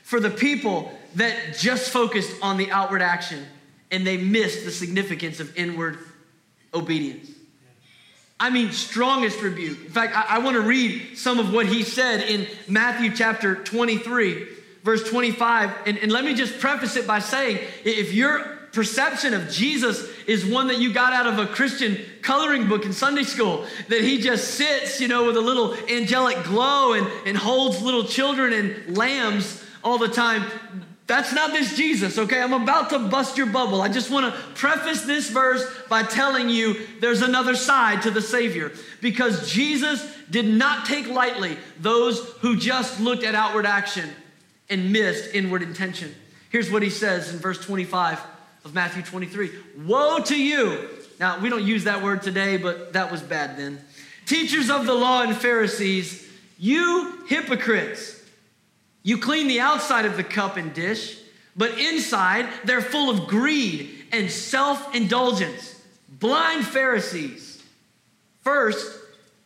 for 0.04 0.20
the 0.20 0.30
people 0.30 0.92
that 1.16 1.58
just 1.58 1.90
focused 1.90 2.32
on 2.42 2.58
the 2.58 2.72
outward 2.72 3.02
action 3.02 3.46
and 3.92 4.06
they 4.06 4.18
missed 4.18 4.66
the 4.66 4.72
significance 4.72 5.40
of 5.40 5.56
inward 5.58 6.00
obedience. 6.74 7.30
I 8.40 8.50
mean, 8.50 8.72
strongest 8.72 9.42
rebuke. 9.42 9.80
In 9.86 9.92
fact, 9.92 10.18
I, 10.18 10.36
I 10.36 10.40
want 10.40 10.56
to 10.56 10.62
read 10.62 11.18
some 11.18 11.40
of 11.40 11.54
what 11.54 11.68
he 11.68 11.84
said 11.84 12.22
in 12.22 12.48
Matthew 12.68 13.16
chapter 13.16 13.56
23, 13.56 14.48
verse 14.84 15.08
25. 15.10 15.72
And, 15.86 15.98
and 16.00 16.12
let 16.12 16.26
me 16.26 16.34
just 16.34 16.60
preface 16.60 16.96
it 16.96 17.08
by 17.08 17.20
saying 17.20 17.60
if 17.86 18.12
you're 18.14 18.53
perception 18.74 19.36
of 19.36 19.50
Jesus 19.50 20.10
is 20.26 20.44
one 20.44 20.68
that 20.68 20.80
you 20.80 20.92
got 20.92 21.14
out 21.14 21.28
of 21.28 21.38
a 21.38 21.46
Christian 21.46 21.98
coloring 22.24 22.68
book 22.68 22.86
in 22.86 22.92
Sunday 22.92 23.24
school, 23.24 23.66
that 23.88 24.02
he 24.02 24.20
just 24.20 24.56
sits, 24.56 25.00
you 25.00 25.08
know, 25.08 25.26
with 25.28 25.38
a 25.38 25.42
little 25.42 25.76
angelic 25.88 26.44
glow 26.44 26.94
and, 26.94 27.08
and 27.26 27.38
holds 27.38 27.82
little 27.82 28.04
children 28.04 28.52
and 28.52 28.98
lambs 28.98 29.64
all 29.84 30.00
the 30.00 30.08
time. 30.08 30.44
That's 31.06 31.34
not 31.34 31.52
this 31.52 31.76
Jesus, 31.76 32.18
okay? 32.18 32.42
I'm 32.42 32.54
about 32.54 32.90
to 32.90 33.00
bust 33.00 33.38
your 33.38 33.46
bubble. 33.48 33.82
I 33.82 33.90
just 33.90 34.10
want 34.10 34.34
to 34.34 34.42
preface 34.54 35.04
this 35.04 35.30
verse 35.30 35.64
by 35.88 36.02
telling 36.02 36.50
you 36.50 36.88
there's 37.00 37.22
another 37.22 37.56
side 37.56 38.02
to 38.04 38.12
the 38.12 38.22
Savior 38.22 38.72
because 39.02 39.52
Jesus 39.52 40.04
did 40.32 40.46
not 40.46 40.86
take 40.88 41.08
lightly 41.08 41.58
those 41.80 42.28
who 42.40 42.58
just 42.58 43.00
looked 43.00 43.24
at 43.24 43.36
outward 43.36 43.66
action 43.66 44.10
and 44.70 44.92
missed 44.92 45.36
inward 45.36 45.62
intention. 45.62 46.16
Here's 46.50 46.72
what 46.72 46.82
he 46.82 46.90
says 46.90 47.32
in 47.32 47.40
verse 47.40 47.64
25 47.64 48.20
of 48.66 48.74
Matthew 48.74 49.04
23. 49.04 49.52
Woe 49.86 50.20
to 50.20 50.42
you! 50.42 50.90
Now, 51.20 51.40
we 51.40 51.50
don't 51.50 51.64
use 51.64 51.84
that 51.84 52.02
word 52.02 52.22
today, 52.22 52.58
but 52.58 52.94
that 52.94 53.12
was 53.12 53.22
bad 53.22 53.58
then. 53.58 53.80
Teachers 54.26 54.70
of 54.70 54.86
the 54.86 54.94
law 54.94 55.22
and 55.24 55.36
Pharisees, 55.36 56.28
you 56.58 57.26
hypocrites! 57.28 58.22
You 59.04 59.18
clean 59.18 59.48
the 59.48 59.60
outside 59.60 60.06
of 60.06 60.16
the 60.16 60.24
cup 60.24 60.56
and 60.56 60.74
dish, 60.74 61.20
but 61.58 61.78
inside 61.78 62.48
they're 62.64 62.82
full 62.82 63.10
of 63.10 63.28
greed 63.28 64.06
and 64.14 64.32
self 64.32 64.96
indulgence. 64.96 65.82
Blind 66.08 66.66
Pharisees. 66.66 67.62
First, 68.42 68.98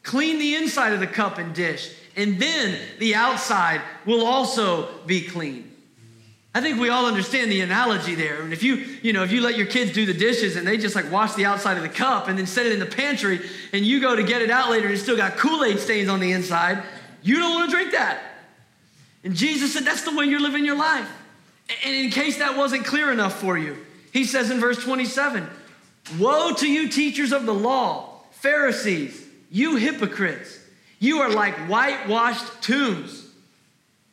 clean 0.04 0.38
the 0.38 0.56
inside 0.56 0.94
of 0.94 1.00
the 1.00 1.08
cup 1.08 1.40
and 1.40 1.56
dish, 1.56 1.92
and 2.16 2.40
then 2.40 2.80
the 3.00 3.16
outside 3.16 3.82
will 4.06 4.26
also 4.26 4.90
be 5.06 5.22
clean. 5.22 5.67
I 6.58 6.60
think 6.60 6.80
we 6.80 6.90
all 6.90 7.06
understand 7.06 7.52
the 7.52 7.62
analogy 7.62 8.16
there. 8.16 8.42
And 8.42 8.52
if 8.52 8.64
you, 8.64 8.78
you 9.04 9.14
know, 9.14 9.22
if 9.22 9.32
you 9.32 9.42
let 9.42 9.58
your 9.58 9.68
kids 9.68 9.94
do 9.94 10.08
the 10.08 10.14
dishes 10.16 10.56
and 10.56 10.66
they 10.66 10.76
just 10.76 10.96
like 10.96 11.12
wash 11.12 11.36
the 11.36 11.46
outside 11.46 11.78
of 11.78 11.84
the 11.84 11.90
cup 11.90 12.30
and 12.30 12.36
then 12.36 12.48
set 12.48 12.66
it 12.66 12.72
in 12.72 12.80
the 12.80 12.88
pantry 12.88 13.42
and 13.74 13.86
you 13.86 14.02
go 14.02 14.16
to 14.16 14.24
get 14.24 14.42
it 14.42 14.50
out 14.50 14.72
later 14.72 14.86
and 14.86 14.94
it's 14.96 15.04
still 15.04 15.16
got 15.16 15.38
Kool-Aid 15.38 15.78
stains 15.78 16.10
on 16.10 16.20
the 16.20 16.32
inside, 16.32 16.82
you 17.22 17.38
don't 17.38 17.54
want 17.54 17.70
to 17.70 17.76
drink 17.76 17.92
that. 17.92 18.20
And 19.24 19.36
Jesus 19.36 19.72
said 19.72 19.84
that's 19.84 20.02
the 20.02 20.16
way 20.16 20.26
you're 20.26 20.40
living 20.40 20.66
your 20.66 20.76
life. 20.76 21.08
And 21.86 21.96
in 21.96 22.10
case 22.10 22.40
that 22.40 22.58
wasn't 22.58 22.88
clear 22.88 23.12
enough 23.12 23.40
for 23.40 23.56
you, 23.56 23.78
he 24.12 24.24
says 24.24 24.50
in 24.50 24.60
verse 24.60 24.84
27, 24.84 25.48
Woe 26.18 26.56
to 26.56 26.68
you, 26.68 26.90
teachers 26.90 27.34
of 27.34 27.46
the 27.46 27.54
law, 27.54 28.24
Pharisees, 28.32 29.24
you 29.52 29.76
hypocrites! 29.76 30.58
You 30.98 31.20
are 31.20 31.30
like 31.30 31.54
whitewashed 31.70 32.64
tombs, 32.64 33.27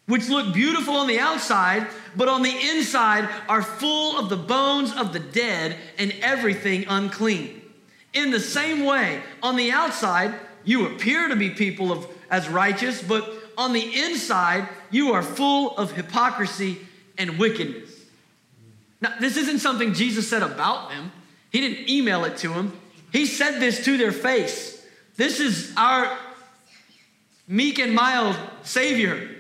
which 0.07 0.29
look 0.29 0.53
beautiful 0.53 0.97
on 0.97 1.07
the 1.07 1.19
outside, 1.19 1.87
but 2.17 2.29
on 2.29 2.43
the 2.43 2.57
inside 2.71 3.29
are 3.49 3.63
full 3.63 4.19
of 4.19 4.29
the 4.29 4.37
bones 4.37 4.93
of 4.95 5.13
the 5.13 5.21
dead 5.21 5.77
and 5.99 6.15
everything 6.21 6.85
unclean. 6.89 7.63
In 8.13 8.31
the 8.31 8.41
same 8.41 8.85
way, 8.85 9.23
on 9.43 9.57
the 9.57 9.73
outside, 9.73 10.35
you 10.65 10.87
appear 10.87 11.29
to 11.29 11.37
be 11.37 11.51
people 11.51 11.91
of 11.91 12.07
as 12.31 12.49
righteous, 12.49 13.03
but 13.03 13.33
on 13.57 13.73
the 13.73 14.03
inside, 14.03 14.69
you 14.91 15.13
are 15.13 15.23
full 15.23 15.77
of 15.77 15.93
hypocrisy 15.93 16.79
and 17.17 17.39
wickedness. 17.39 17.91
Now, 19.01 19.15
this 19.21 19.37
isn't 19.37 19.59
something 19.61 19.95
Jesus 19.95 20.29
said 20.29 20.43
about 20.43 20.91
them. 20.91 21.13
He 21.51 21.61
didn't 21.61 21.89
email 21.89 22.25
it 22.25 22.37
to 22.39 22.49
them. 22.49 22.79
He 23.13 23.27
said 23.27 23.61
this 23.61 23.85
to 23.85 23.97
their 23.97 24.13
face. 24.13 24.85
This 25.17 25.41
is 25.41 25.73
our 25.77 26.17
meek 27.47 27.79
and 27.79 27.95
mild 27.95 28.37
Savior 28.63 29.34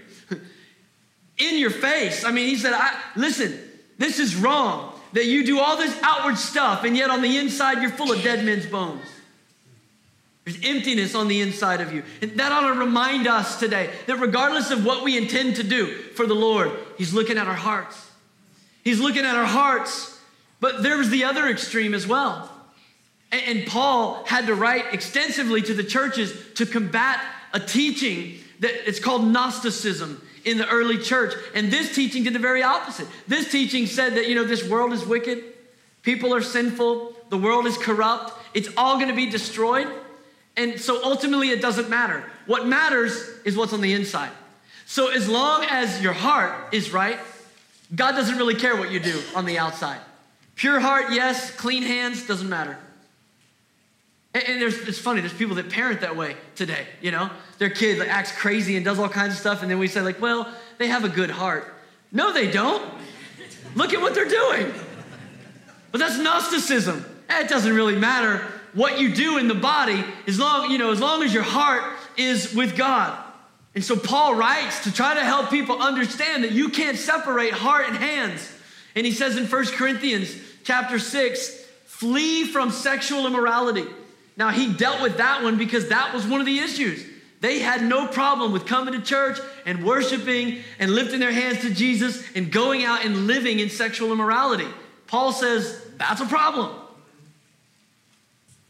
in 1.38 1.58
your 1.58 1.70
face. 1.70 2.24
I 2.24 2.30
mean, 2.30 2.48
he 2.48 2.56
said, 2.56 2.72
I, 2.74 3.00
listen, 3.16 3.58
this 3.98 4.18
is 4.18 4.36
wrong 4.36 4.92
that 5.12 5.26
you 5.26 5.44
do 5.44 5.60
all 5.60 5.76
this 5.76 5.96
outward 6.02 6.36
stuff 6.36 6.84
and 6.84 6.96
yet 6.96 7.10
on 7.10 7.22
the 7.22 7.36
inside 7.36 7.80
you're 7.80 7.90
full 7.90 8.12
of 8.12 8.22
dead 8.22 8.44
men's 8.44 8.66
bones. 8.66 9.02
There's 10.44 10.58
emptiness 10.62 11.14
on 11.14 11.28
the 11.28 11.40
inside 11.40 11.80
of 11.80 11.92
you. 11.92 12.02
And 12.20 12.32
that 12.32 12.52
ought 12.52 12.72
to 12.72 12.78
remind 12.78 13.26
us 13.26 13.58
today 13.58 13.90
that 14.06 14.18
regardless 14.18 14.70
of 14.70 14.84
what 14.84 15.02
we 15.02 15.16
intend 15.16 15.56
to 15.56 15.62
do 15.62 15.86
for 15.86 16.26
the 16.26 16.34
Lord, 16.34 16.70
He's 16.98 17.14
looking 17.14 17.38
at 17.38 17.46
our 17.46 17.54
hearts. 17.54 18.10
He's 18.82 19.00
looking 19.00 19.24
at 19.24 19.34
our 19.34 19.46
hearts. 19.46 20.20
But 20.60 20.82
there 20.82 20.98
was 20.98 21.08
the 21.08 21.24
other 21.24 21.48
extreme 21.48 21.94
as 21.94 22.06
well. 22.06 22.50
And 23.32 23.66
Paul 23.66 24.22
had 24.26 24.46
to 24.46 24.54
write 24.54 24.92
extensively 24.92 25.62
to 25.62 25.74
the 25.74 25.82
churches 25.82 26.32
to 26.54 26.66
combat 26.66 27.20
a 27.52 27.60
teaching 27.60 28.38
that 28.60 28.88
it's 28.88 29.00
called 29.00 29.26
Gnosticism 29.26 30.20
in 30.44 30.58
the 30.58 30.68
early 30.68 30.98
church. 30.98 31.34
And 31.54 31.70
this 31.70 31.94
teaching 31.94 32.24
did 32.24 32.32
the 32.32 32.38
very 32.38 32.62
opposite. 32.62 33.08
This 33.26 33.50
teaching 33.50 33.86
said 33.86 34.14
that, 34.14 34.28
you 34.28 34.34
know, 34.34 34.44
this 34.44 34.68
world 34.68 34.92
is 34.92 35.04
wicked, 35.04 35.44
people 36.02 36.34
are 36.34 36.42
sinful, 36.42 37.14
the 37.30 37.38
world 37.38 37.66
is 37.66 37.76
corrupt, 37.78 38.32
it's 38.54 38.68
all 38.76 38.96
going 38.96 39.08
to 39.08 39.14
be 39.14 39.28
destroyed. 39.28 39.88
And 40.56 40.80
so 40.80 41.02
ultimately, 41.02 41.50
it 41.50 41.60
doesn't 41.60 41.88
matter. 41.88 42.24
What 42.46 42.66
matters 42.66 43.28
is 43.44 43.56
what's 43.56 43.72
on 43.72 43.80
the 43.80 43.92
inside. 43.92 44.30
So 44.86 45.08
as 45.08 45.28
long 45.28 45.64
as 45.68 46.00
your 46.00 46.12
heart 46.12 46.72
is 46.72 46.92
right, 46.92 47.18
God 47.94 48.12
doesn't 48.12 48.36
really 48.36 48.54
care 48.54 48.76
what 48.76 48.90
you 48.90 49.00
do 49.00 49.20
on 49.34 49.46
the 49.46 49.58
outside. 49.58 50.00
Pure 50.54 50.80
heart, 50.80 51.06
yes. 51.10 51.50
Clean 51.50 51.82
hands, 51.82 52.26
doesn't 52.26 52.48
matter. 52.48 52.78
And, 54.34 54.60
there's, 54.60 54.76
it's 54.88 54.98
funny, 54.98 55.20
there's 55.20 55.32
people 55.32 55.54
that 55.56 55.70
parent 55.70 56.00
that 56.00 56.16
way 56.16 56.36
today, 56.56 56.88
you 57.00 57.12
know? 57.12 57.30
Their 57.58 57.70
kid 57.70 58.00
like, 58.00 58.08
acts 58.08 58.32
crazy 58.32 58.74
and 58.74 58.84
does 58.84 58.98
all 58.98 59.08
kinds 59.08 59.34
of 59.34 59.38
stuff, 59.38 59.62
and 59.62 59.70
then 59.70 59.78
we 59.78 59.86
say, 59.86 60.00
like, 60.00 60.20
well, 60.20 60.52
they 60.78 60.88
have 60.88 61.04
a 61.04 61.08
good 61.08 61.30
heart. 61.30 61.72
No, 62.10 62.32
they 62.32 62.50
don't. 62.50 62.82
Look 63.76 63.94
at 63.94 64.00
what 64.00 64.14
they're 64.14 64.28
doing. 64.28 64.72
But 65.92 65.98
that's 65.98 66.18
Gnosticism. 66.18 67.04
Eh, 67.28 67.42
it 67.42 67.48
doesn't 67.48 67.72
really 67.72 67.96
matter 67.96 68.44
what 68.72 69.00
you 69.00 69.14
do 69.14 69.38
in 69.38 69.46
the 69.46 69.54
body 69.54 70.04
as 70.26 70.38
long, 70.38 70.70
you 70.70 70.78
know, 70.78 70.90
as 70.90 71.00
long 71.00 71.22
as 71.22 71.32
your 71.32 71.44
heart 71.44 71.84
is 72.16 72.52
with 72.52 72.76
God. 72.76 73.16
And 73.76 73.84
so 73.84 73.96
Paul 73.96 74.34
writes 74.34 74.82
to 74.84 74.92
try 74.92 75.14
to 75.14 75.22
help 75.22 75.50
people 75.50 75.80
understand 75.80 76.42
that 76.42 76.52
you 76.52 76.70
can't 76.70 76.96
separate 76.96 77.52
heart 77.52 77.86
and 77.88 77.96
hands. 77.96 78.50
And 78.96 79.06
he 79.06 79.12
says 79.12 79.36
in 79.36 79.46
1 79.46 79.66
Corinthians 79.66 80.36
chapter 80.64 80.98
6, 80.98 81.64
flee 81.84 82.44
from 82.44 82.70
sexual 82.70 83.26
immorality. 83.26 83.86
Now, 84.36 84.50
he 84.50 84.72
dealt 84.72 85.00
with 85.00 85.18
that 85.18 85.42
one 85.42 85.58
because 85.58 85.88
that 85.88 86.12
was 86.12 86.26
one 86.26 86.40
of 86.40 86.46
the 86.46 86.58
issues. 86.58 87.04
They 87.40 87.58
had 87.58 87.82
no 87.82 88.06
problem 88.06 88.52
with 88.52 88.64
coming 88.66 88.94
to 88.94 89.02
church 89.02 89.38
and 89.66 89.84
worshiping 89.84 90.62
and 90.78 90.90
lifting 90.90 91.20
their 91.20 91.30
hands 91.30 91.60
to 91.60 91.72
Jesus 91.72 92.24
and 92.34 92.50
going 92.50 92.84
out 92.84 93.04
and 93.04 93.26
living 93.26 93.58
in 93.58 93.68
sexual 93.68 94.12
immorality. 94.12 94.66
Paul 95.06 95.32
says 95.32 95.80
that's 95.98 96.20
a 96.20 96.26
problem. 96.26 96.74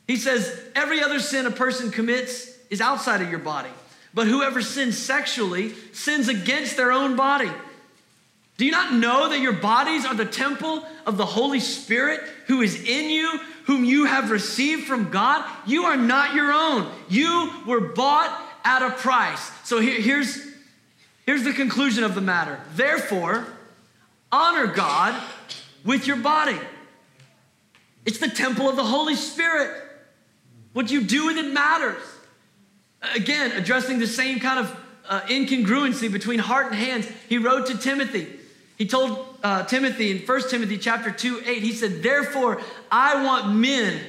He 0.07 0.17
says 0.17 0.61
every 0.75 1.03
other 1.03 1.21
sin 1.21 1.47
a 1.47 1.51
person 1.51 1.91
commits 1.91 2.51
is 2.69 2.81
outside 2.81 3.23
of 3.23 3.31
your 3.31 3.39
body, 3.39 3.71
but 4.13 4.27
whoever 4.27 4.61
sins 4.61 4.99
sexually 4.99 5.73
sins 5.93 6.29
against 6.29 6.77
their 6.77 6.93
own 6.93 7.17
body. 7.17 7.51
Do 8.57 8.65
you 8.65 8.71
not 8.71 8.93
know 8.93 9.29
that 9.31 9.41
your 9.41 9.53
bodies 9.53 10.05
are 10.05 10.15
the 10.15 10.25
temple 10.25 10.85
of 11.07 11.17
the 11.17 11.27
Holy 11.27 11.61
Spirit 11.61 12.21
who 12.47 12.63
is 12.63 12.75
in 12.75 13.11
you, 13.11 13.41
whom 13.67 13.85
you 13.85 14.05
have 14.05 14.31
received 14.31 14.85
from 14.85 15.11
God? 15.11 15.45
You 15.67 15.85
are 15.85 15.97
not 15.97 16.35
your 16.35 16.53
own. 16.53 16.91
You 17.09 17.51
were 17.67 17.81
bought 17.81 18.41
at 18.65 18.83
a 18.83 18.91
price. 18.91 19.51
So 19.65 19.81
here, 19.81 20.01
here's, 20.01 20.39
here's 21.27 21.45
the 21.45 21.53
conclusion 21.53 22.05
of 22.05 22.15
the 22.15 22.21
matter. 22.21 22.61
Therefore, 22.75 23.47
honor 24.31 24.67
God 24.67 25.21
with 25.85 26.07
your 26.07 26.17
body. 26.17 26.59
It's 28.05 28.19
the 28.19 28.29
temple 28.29 28.69
of 28.69 28.77
the 28.77 28.85
Holy 28.85 29.15
Spirit. 29.15 29.83
What 30.73 30.91
you 30.91 31.03
do 31.03 31.27
with 31.27 31.39
it 31.39 31.53
matters. 31.53 32.03
Again, 33.15 33.53
addressing 33.53 33.99
the 33.99 34.07
same 34.07 34.41
kind 34.41 34.61
of 34.61 34.81
uh, 35.09 35.21
incongruency 35.23 36.11
between 36.11 36.39
heart 36.39 36.67
and 36.67 36.75
hands, 36.75 37.07
he 37.29 37.39
wrote 37.39 37.67
to 37.67 37.79
Timothy. 37.79 38.27
He 38.77 38.87
told 38.87 39.34
uh, 39.45 39.63
Timothy 39.65 40.11
in 40.11 40.27
1 40.27 40.49
Timothy 40.49 40.79
chapter 40.79 41.11
2, 41.11 41.43
8, 41.45 41.63
he 41.63 41.73
said, 41.73 42.03
Therefore, 42.03 42.63
I 42.91 43.23
want 43.23 43.55
men 43.55 44.01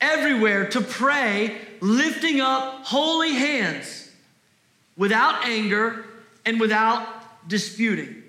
everywhere 0.00 0.68
to 0.70 0.80
pray, 0.80 1.56
lifting 1.80 2.40
up 2.40 2.84
holy 2.84 3.32
hands 3.32 4.10
without 4.96 5.46
anger 5.46 6.04
and 6.44 6.58
without 6.58 7.06
disputing. 7.48 8.22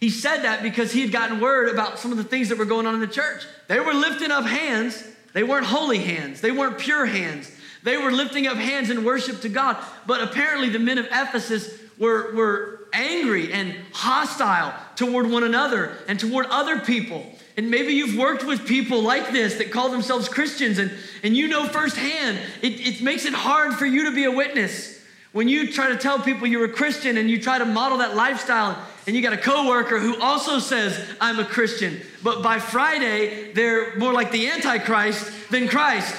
He 0.00 0.10
said 0.10 0.42
that 0.42 0.62
because 0.62 0.92
he 0.92 1.00
had 1.00 1.10
gotten 1.10 1.40
word 1.40 1.70
about 1.70 1.98
some 1.98 2.10
of 2.12 2.18
the 2.18 2.24
things 2.24 2.50
that 2.50 2.58
were 2.58 2.66
going 2.66 2.86
on 2.86 2.94
in 2.94 3.00
the 3.00 3.06
church. 3.06 3.42
They 3.68 3.80
were 3.80 3.94
lifting 3.94 4.30
up 4.30 4.44
hands, 4.44 5.02
they 5.32 5.42
weren't 5.42 5.64
holy 5.64 5.98
hands, 5.98 6.42
they 6.42 6.50
weren't 6.50 6.78
pure 6.78 7.06
hands. 7.06 7.50
They 7.84 7.98
were 7.98 8.10
lifting 8.10 8.46
up 8.46 8.56
hands 8.56 8.88
in 8.88 9.04
worship 9.04 9.42
to 9.42 9.48
God. 9.50 9.76
But 10.06 10.22
apparently, 10.22 10.70
the 10.70 10.78
men 10.78 10.96
of 10.96 11.04
Ephesus 11.06 11.70
were, 11.98 12.34
were 12.34 12.83
angry 12.94 13.52
and 13.52 13.74
hostile 13.92 14.72
toward 14.96 15.28
one 15.28 15.42
another 15.42 15.98
and 16.08 16.18
toward 16.18 16.46
other 16.46 16.78
people. 16.78 17.24
And 17.56 17.70
maybe 17.70 17.92
you've 17.92 18.16
worked 18.16 18.44
with 18.44 18.66
people 18.66 19.02
like 19.02 19.30
this 19.30 19.56
that 19.56 19.70
call 19.70 19.90
themselves 19.90 20.28
Christians, 20.28 20.78
and, 20.78 20.90
and 21.22 21.36
you 21.36 21.46
know 21.46 21.66
firsthand, 21.66 22.38
it, 22.62 22.80
it 22.80 23.02
makes 23.02 23.24
it 23.24 23.34
hard 23.34 23.74
for 23.74 23.86
you 23.86 24.04
to 24.04 24.14
be 24.14 24.24
a 24.24 24.30
witness. 24.30 25.00
When 25.32 25.48
you 25.48 25.72
try 25.72 25.88
to 25.88 25.96
tell 25.96 26.20
people 26.20 26.46
you're 26.46 26.64
a 26.64 26.72
Christian 26.72 27.16
and 27.16 27.28
you 27.28 27.40
try 27.40 27.58
to 27.58 27.64
model 27.64 27.98
that 27.98 28.14
lifestyle, 28.14 28.78
and 29.06 29.14
you 29.14 29.22
got 29.22 29.32
a 29.32 29.38
coworker 29.38 29.98
who 29.98 30.20
also 30.20 30.58
says, 30.58 30.98
I'm 31.20 31.38
a 31.38 31.44
Christian, 31.44 32.00
but 32.22 32.42
by 32.42 32.58
Friday, 32.58 33.52
they're 33.52 33.96
more 33.98 34.12
like 34.12 34.30
the 34.30 34.48
Antichrist 34.48 35.50
than 35.50 35.68
Christ. 35.68 36.16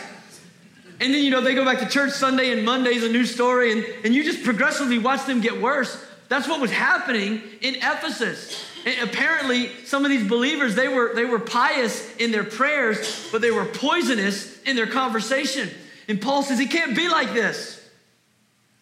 And 1.02 1.14
then, 1.14 1.24
you 1.24 1.32
know, 1.32 1.42
they 1.42 1.56
go 1.56 1.66
back 1.66 1.80
to 1.80 1.88
church 1.88 2.12
Sunday 2.12 2.52
and 2.52 2.64
Monday's 2.64 3.04
a 3.04 3.10
new 3.10 3.26
story, 3.26 3.72
and, 3.72 3.86
and 4.06 4.14
you 4.14 4.24
just 4.24 4.44
progressively 4.44 5.00
watch 5.00 5.26
them 5.26 5.42
get 5.42 5.60
worse. 5.62 6.05
That's 6.28 6.48
what 6.48 6.60
was 6.60 6.72
happening 6.72 7.42
in 7.62 7.76
Ephesus. 7.76 8.64
And 8.86 9.10
apparently, 9.10 9.70
some 9.86 10.06
of 10.06 10.12
these 10.12 10.28
believers, 10.28 10.76
they 10.76 10.88
were, 10.88 11.14
they 11.16 11.26
were 11.26 11.40
pious 11.40 12.16
in 12.18 12.32
their 12.32 12.44
prayers, 12.44 13.30
but 13.32 13.42
they 13.42 13.52
were 13.52 13.66
poisonous 13.66 14.62
in 14.64 14.76
their 14.76 14.88
conversation. 14.88 15.70
And 16.08 16.22
Paul 16.22 16.44
says, 16.44 16.60
It 16.60 16.70
can't 16.70 16.96
be 16.96 17.10
like 17.10 17.34
this. 17.34 17.82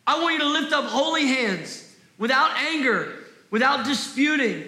I 0.05 0.21
want 0.21 0.33
you 0.33 0.39
to 0.41 0.49
lift 0.49 0.73
up 0.73 0.85
holy 0.85 1.27
hands 1.27 1.89
without 2.17 2.51
anger, 2.57 3.13
without 3.49 3.85
disputing. 3.85 4.65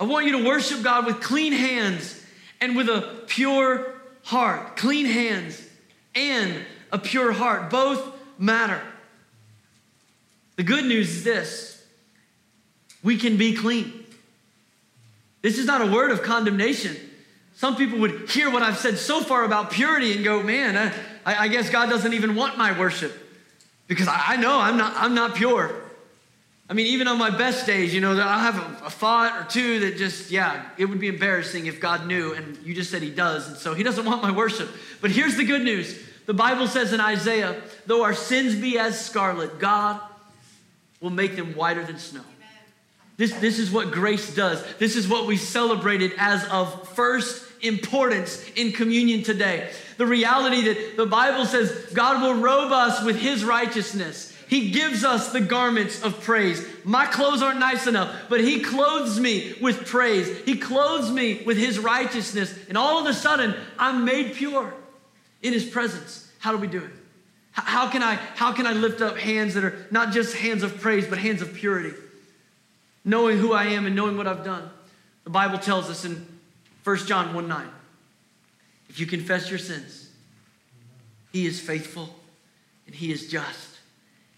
I 0.00 0.04
want 0.04 0.26
you 0.26 0.42
to 0.42 0.48
worship 0.48 0.82
God 0.82 1.06
with 1.06 1.20
clean 1.20 1.52
hands 1.52 2.20
and 2.60 2.76
with 2.76 2.88
a 2.88 3.22
pure 3.28 3.94
heart. 4.24 4.76
Clean 4.76 5.06
hands 5.06 5.64
and 6.16 6.64
a 6.90 6.98
pure 6.98 7.30
heart. 7.30 7.70
Both 7.70 8.12
matter. 8.38 8.82
The 10.56 10.62
good 10.62 10.84
news 10.84 11.10
is 11.10 11.24
this 11.24 11.84
we 13.02 13.16
can 13.16 13.36
be 13.36 13.54
clean. 13.54 14.04
This 15.42 15.58
is 15.58 15.66
not 15.66 15.80
a 15.80 15.86
word 15.86 16.10
of 16.10 16.22
condemnation. 16.22 16.96
Some 17.54 17.76
people 17.76 17.98
would 17.98 18.30
hear 18.30 18.50
what 18.50 18.62
I've 18.62 18.78
said 18.78 18.96
so 18.96 19.20
far 19.20 19.44
about 19.44 19.70
purity 19.70 20.12
and 20.12 20.24
go, 20.24 20.42
man, 20.42 20.76
I, 21.26 21.44
I 21.44 21.48
guess 21.48 21.68
God 21.68 21.90
doesn't 21.90 22.12
even 22.14 22.34
want 22.34 22.56
my 22.56 22.78
worship. 22.78 23.12
Because 23.88 24.08
I, 24.08 24.22
I 24.28 24.36
know 24.36 24.58
I'm 24.58 24.76
not, 24.76 24.94
I'm 24.96 25.14
not 25.14 25.34
pure. 25.34 25.74
I 26.68 26.74
mean, 26.74 26.86
even 26.86 27.08
on 27.08 27.18
my 27.18 27.30
best 27.30 27.66
days, 27.66 27.92
you 27.92 28.00
know, 28.00 28.12
I'll 28.12 28.38
have 28.38 28.58
a, 28.58 28.86
a, 28.86 28.90
thought 28.90 29.42
or 29.42 29.50
two 29.50 29.80
that 29.80 29.98
just, 29.98 30.30
yeah, 30.30 30.64
it 30.78 30.86
would 30.86 31.00
be 31.00 31.08
embarrassing 31.08 31.66
if 31.66 31.80
God 31.80 32.06
knew. 32.06 32.32
And 32.32 32.56
you 32.64 32.74
just 32.74 32.90
said 32.90 33.02
He 33.02 33.10
does. 33.10 33.48
And 33.48 33.56
so 33.56 33.74
He 33.74 33.82
doesn't 33.82 34.04
want 34.04 34.22
my 34.22 34.30
worship. 34.30 34.70
But 35.00 35.10
here's 35.10 35.36
the 35.36 35.44
good 35.44 35.62
news 35.62 36.00
the 36.24 36.34
Bible 36.34 36.68
says 36.68 36.92
in 36.92 37.00
Isaiah, 37.00 37.60
though 37.84 38.04
our 38.04 38.14
sins 38.14 38.54
be 38.54 38.78
as 38.78 39.04
scarlet, 39.04 39.58
God 39.58 40.00
will 41.02 41.10
make 41.10 41.36
them 41.36 41.54
whiter 41.54 41.84
than 41.84 41.98
snow. 41.98 42.22
This, 43.18 43.32
this 43.34 43.58
is 43.58 43.70
what 43.70 43.90
grace 43.90 44.34
does. 44.34 44.64
This 44.78 44.96
is 44.96 45.06
what 45.06 45.26
we 45.26 45.36
celebrated 45.36 46.12
as 46.16 46.44
of 46.46 46.88
first 46.90 47.44
importance 47.60 48.44
in 48.56 48.72
communion 48.72 49.22
today. 49.22 49.70
The 49.98 50.06
reality 50.06 50.62
that 50.62 50.96
the 50.96 51.06
Bible 51.06 51.44
says 51.44 51.70
God 51.92 52.22
will 52.22 52.40
robe 52.40 52.72
us 52.72 53.04
with 53.04 53.16
His 53.16 53.44
righteousness. 53.44 54.30
He 54.48 54.70
gives 54.70 55.04
us 55.04 55.32
the 55.32 55.40
garments 55.40 56.02
of 56.02 56.22
praise. 56.22 56.66
My 56.84 57.06
clothes 57.06 57.42
aren't 57.42 57.60
nice 57.60 57.86
enough, 57.86 58.14
but 58.28 58.40
He 58.40 58.60
clothes 58.60 59.20
me 59.20 59.54
with 59.60 59.86
praise. 59.86 60.44
He 60.44 60.56
clothes 60.56 61.10
me 61.10 61.42
with 61.44 61.56
His 61.56 61.78
righteousness. 61.78 62.54
And 62.68 62.76
all 62.76 62.98
of 62.98 63.06
a 63.06 63.14
sudden, 63.14 63.54
I'm 63.78 64.04
made 64.04 64.34
pure 64.34 64.74
in 65.42 65.52
His 65.52 65.64
presence. 65.64 66.30
How 66.38 66.52
do 66.52 66.58
we 66.58 66.66
do 66.66 66.78
it? 66.78 66.90
How 67.52 67.88
can 67.88 68.02
I, 68.02 68.14
how 68.14 68.52
can 68.52 68.66
I 68.66 68.72
lift 68.72 69.00
up 69.00 69.16
hands 69.18 69.54
that 69.54 69.64
are 69.64 69.86
not 69.90 70.12
just 70.12 70.34
hands 70.34 70.62
of 70.62 70.80
praise, 70.80 71.06
but 71.06 71.18
hands 71.18 71.42
of 71.42 71.52
purity? 71.52 71.94
Knowing 73.04 73.38
who 73.38 73.52
I 73.52 73.64
am 73.64 73.84
and 73.86 73.94
knowing 73.94 74.16
what 74.16 74.26
I've 74.26 74.44
done. 74.44 74.70
The 75.24 75.30
Bible 75.30 75.58
tells 75.58 75.90
us 75.90 76.04
in 76.04 76.26
1 76.84 76.96
John 76.98 77.34
1 77.34 77.46
9, 77.46 77.68
if 78.88 78.98
you 78.98 79.06
confess 79.06 79.50
your 79.50 79.58
sins, 79.58 80.10
He 81.32 81.46
is 81.46 81.60
faithful 81.60 82.14
and 82.86 82.94
He 82.94 83.12
is 83.12 83.28
just 83.28 83.78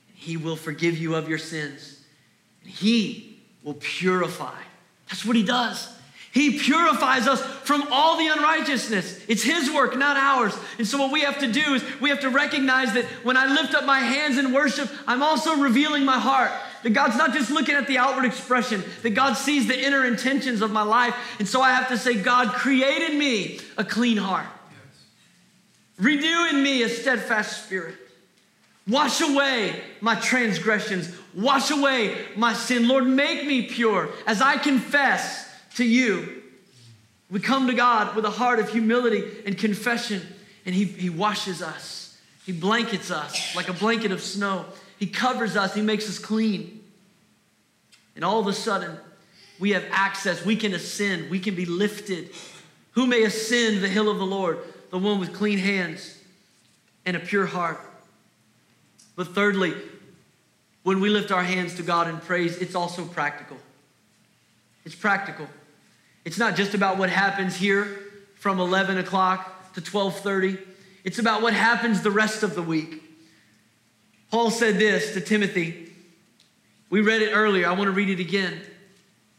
And 0.08 0.18
he 0.18 0.36
will 0.36 0.56
forgive 0.56 0.98
you 0.98 1.14
of 1.14 1.28
your 1.28 1.38
sins. 1.38 2.02
And 2.62 2.70
he 2.72 3.38
will 3.62 3.74
purify. 3.74 4.60
That's 5.08 5.24
what 5.24 5.36
he 5.36 5.42
does. 5.42 5.93
He 6.34 6.58
purifies 6.58 7.28
us 7.28 7.40
from 7.62 7.86
all 7.92 8.18
the 8.18 8.26
unrighteousness. 8.26 9.24
It's 9.28 9.44
His 9.44 9.70
work, 9.70 9.96
not 9.96 10.16
ours. 10.16 10.52
And 10.78 10.86
so, 10.86 10.98
what 10.98 11.12
we 11.12 11.20
have 11.20 11.38
to 11.38 11.46
do 11.46 11.74
is 11.74 12.00
we 12.00 12.10
have 12.10 12.18
to 12.22 12.28
recognize 12.28 12.92
that 12.94 13.04
when 13.22 13.36
I 13.36 13.46
lift 13.46 13.72
up 13.72 13.84
my 13.84 14.00
hands 14.00 14.36
in 14.36 14.52
worship, 14.52 14.90
I'm 15.06 15.22
also 15.22 15.54
revealing 15.54 16.04
my 16.04 16.18
heart. 16.18 16.50
That 16.82 16.90
God's 16.90 17.16
not 17.16 17.34
just 17.34 17.52
looking 17.52 17.76
at 17.76 17.86
the 17.86 17.98
outward 17.98 18.24
expression, 18.24 18.82
that 19.02 19.10
God 19.10 19.34
sees 19.34 19.68
the 19.68 19.80
inner 19.80 20.04
intentions 20.04 20.60
of 20.60 20.72
my 20.72 20.82
life. 20.82 21.14
And 21.38 21.46
so, 21.46 21.62
I 21.62 21.70
have 21.70 21.86
to 21.90 21.96
say, 21.96 22.20
God 22.20 22.48
created 22.48 23.16
me 23.16 23.60
a 23.78 23.84
clean 23.84 24.16
heart, 24.16 24.48
yes. 24.70 26.04
renew 26.04 26.48
in 26.50 26.64
me 26.64 26.82
a 26.82 26.88
steadfast 26.88 27.64
spirit. 27.64 27.94
Wash 28.88 29.20
away 29.20 29.80
my 30.00 30.16
transgressions. 30.16 31.16
Wash 31.32 31.70
away 31.70 32.26
my 32.34 32.54
sin. 32.54 32.88
Lord, 32.88 33.06
make 33.06 33.46
me 33.46 33.62
pure 33.62 34.08
as 34.26 34.42
I 34.42 34.56
confess 34.56 35.43
to 35.74 35.84
you. 35.84 36.42
We 37.30 37.40
come 37.40 37.66
to 37.66 37.74
God 37.74 38.14
with 38.14 38.24
a 38.24 38.30
heart 38.30 38.58
of 38.60 38.68
humility 38.68 39.24
and 39.46 39.56
confession, 39.56 40.22
and 40.66 40.74
He, 40.74 40.84
he 40.84 41.10
washes 41.10 41.62
us. 41.62 42.18
He 42.44 42.52
blankets 42.52 43.10
us 43.10 43.56
like 43.56 43.68
a 43.68 43.72
blanket 43.72 44.12
of 44.12 44.22
snow. 44.22 44.66
He 44.98 45.06
covers 45.06 45.56
us. 45.56 45.74
He 45.74 45.82
makes 45.82 46.08
us 46.08 46.18
clean. 46.18 46.82
And 48.14 48.24
all 48.24 48.38
of 48.38 48.46
a 48.46 48.52
sudden, 48.52 48.96
we 49.58 49.70
have 49.70 49.84
access. 49.90 50.44
We 50.44 50.56
can 50.56 50.74
ascend. 50.74 51.30
We 51.30 51.40
can 51.40 51.54
be 51.54 51.64
lifted. 51.64 52.30
Who 52.92 53.06
may 53.06 53.22
ascend 53.22 53.82
the 53.82 53.88
hill 53.88 54.10
of 54.10 54.18
the 54.18 54.26
Lord? 54.26 54.58
The 54.90 54.98
one 54.98 55.18
with 55.18 55.32
clean 55.32 55.58
hands 55.58 56.18
and 57.06 57.16
a 57.16 57.20
pure 57.20 57.46
heart. 57.46 57.80
But 59.16 59.34
thirdly, 59.34 59.74
when 60.82 61.00
we 61.00 61.08
lift 61.08 61.32
our 61.32 61.42
hands 61.42 61.74
to 61.76 61.82
God 61.82 62.08
in 62.08 62.18
praise, 62.18 62.58
it's 62.58 62.74
also 62.74 63.04
practical. 63.04 63.56
It's 64.84 64.94
practical. 64.94 65.48
It's 66.24 66.38
not 66.38 66.56
just 66.56 66.74
about 66.74 66.96
what 66.96 67.10
happens 67.10 67.56
here 67.56 67.98
from 68.36 68.60
11 68.60 68.98
o'clock 68.98 69.74
to 69.74 69.80
12:30. 69.80 70.58
It's 71.04 71.18
about 71.18 71.42
what 71.42 71.52
happens 71.52 72.02
the 72.02 72.10
rest 72.10 72.42
of 72.42 72.54
the 72.54 72.62
week. 72.62 73.02
Paul 74.30 74.50
said 74.50 74.78
this 74.78 75.14
to 75.14 75.20
Timothy. 75.20 75.92
We 76.90 77.00
read 77.00 77.22
it 77.22 77.32
earlier. 77.32 77.66
I 77.66 77.72
want 77.72 77.88
to 77.88 77.92
read 77.92 78.08
it 78.08 78.20
again. 78.20 78.60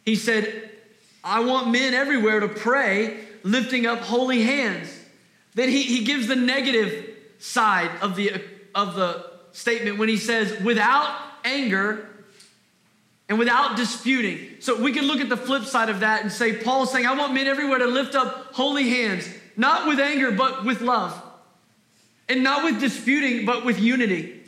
He 0.06 0.16
said, 0.16 0.70
I 1.24 1.40
want 1.40 1.70
men 1.70 1.94
everywhere 1.94 2.40
to 2.40 2.48
pray, 2.48 3.18
lifting 3.44 3.88
up 3.88 4.00
holy 4.00 4.44
hands. 4.44 4.88
Then 5.56 5.70
he, 5.70 5.82
he 5.82 6.04
gives 6.04 6.28
the 6.28 6.36
negative 6.36 7.10
side 7.40 7.90
of 8.02 8.16
the, 8.16 8.42
of 8.76 8.96
the 8.96 9.26
statement 9.52 9.98
when 9.98 10.10
he 10.10 10.18
says, 10.18 10.62
without 10.62 11.18
anger 11.44 12.08
and 13.28 13.40
without 13.40 13.76
disputing. 13.76 14.58
So 14.60 14.82
we 14.82 14.92
can 14.92 15.06
look 15.06 15.20
at 15.20 15.30
the 15.30 15.38
flip 15.38 15.64
side 15.64 15.90
of 15.90 16.02
that 16.02 16.22
and 16.22 16.32
say, 16.32 16.58
Paul's 16.58 16.92
saying, 16.92 17.06
I 17.06 17.16
want 17.16 17.34
men 17.34 17.48
everywhere 17.48 17.80
to 17.80 17.88
lift 17.88 18.16
up 18.16 18.54
holy 18.54 18.90
hands, 18.90 19.28
not 19.58 19.88
with 19.88 20.00
anger, 20.00 20.32
but 20.32 20.66
with 20.66 20.82
love. 20.82 21.22
And 22.28 22.44
not 22.44 22.64
with 22.64 22.80
disputing, 22.80 23.46
but 23.46 23.66
with 23.66 23.80
unity. 23.80 24.42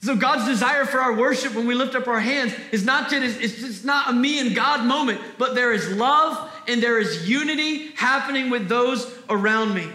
So 0.00 0.14
God's 0.14 0.46
desire 0.46 0.84
for 0.84 1.00
our 1.00 1.16
worship 1.16 1.54
when 1.54 1.66
we 1.66 1.74
lift 1.74 1.96
up 1.96 2.06
our 2.06 2.20
hands 2.20 2.54
is 2.70 2.84
not 2.84 3.10
just, 3.10 3.40
it's 3.40 3.56
just 3.56 3.84
not 3.84 4.10
a 4.10 4.12
me 4.12 4.38
and 4.38 4.54
God 4.54 4.86
moment, 4.86 5.20
but 5.38 5.56
there 5.56 5.72
is 5.72 5.90
love 5.90 6.52
and 6.68 6.80
there 6.80 7.00
is 7.00 7.28
unity 7.28 7.88
happening 7.96 8.48
with 8.48 8.68
those 8.68 9.12
around 9.28 9.74
me. 9.74 9.88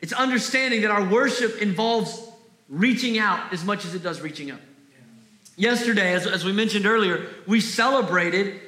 It's 0.00 0.12
understanding 0.12 0.82
that 0.82 0.90
our 0.90 1.06
worship 1.06 1.60
involves 1.60 2.22
reaching 2.68 3.18
out 3.18 3.52
as 3.52 3.64
much 3.64 3.84
as 3.84 3.94
it 3.94 4.02
does 4.02 4.20
reaching 4.20 4.50
up. 4.50 4.60
Yesterday, 5.56 6.12
as, 6.12 6.26
as 6.26 6.44
we 6.44 6.52
mentioned 6.52 6.86
earlier, 6.86 7.26
we 7.46 7.60
celebrated 7.60 8.60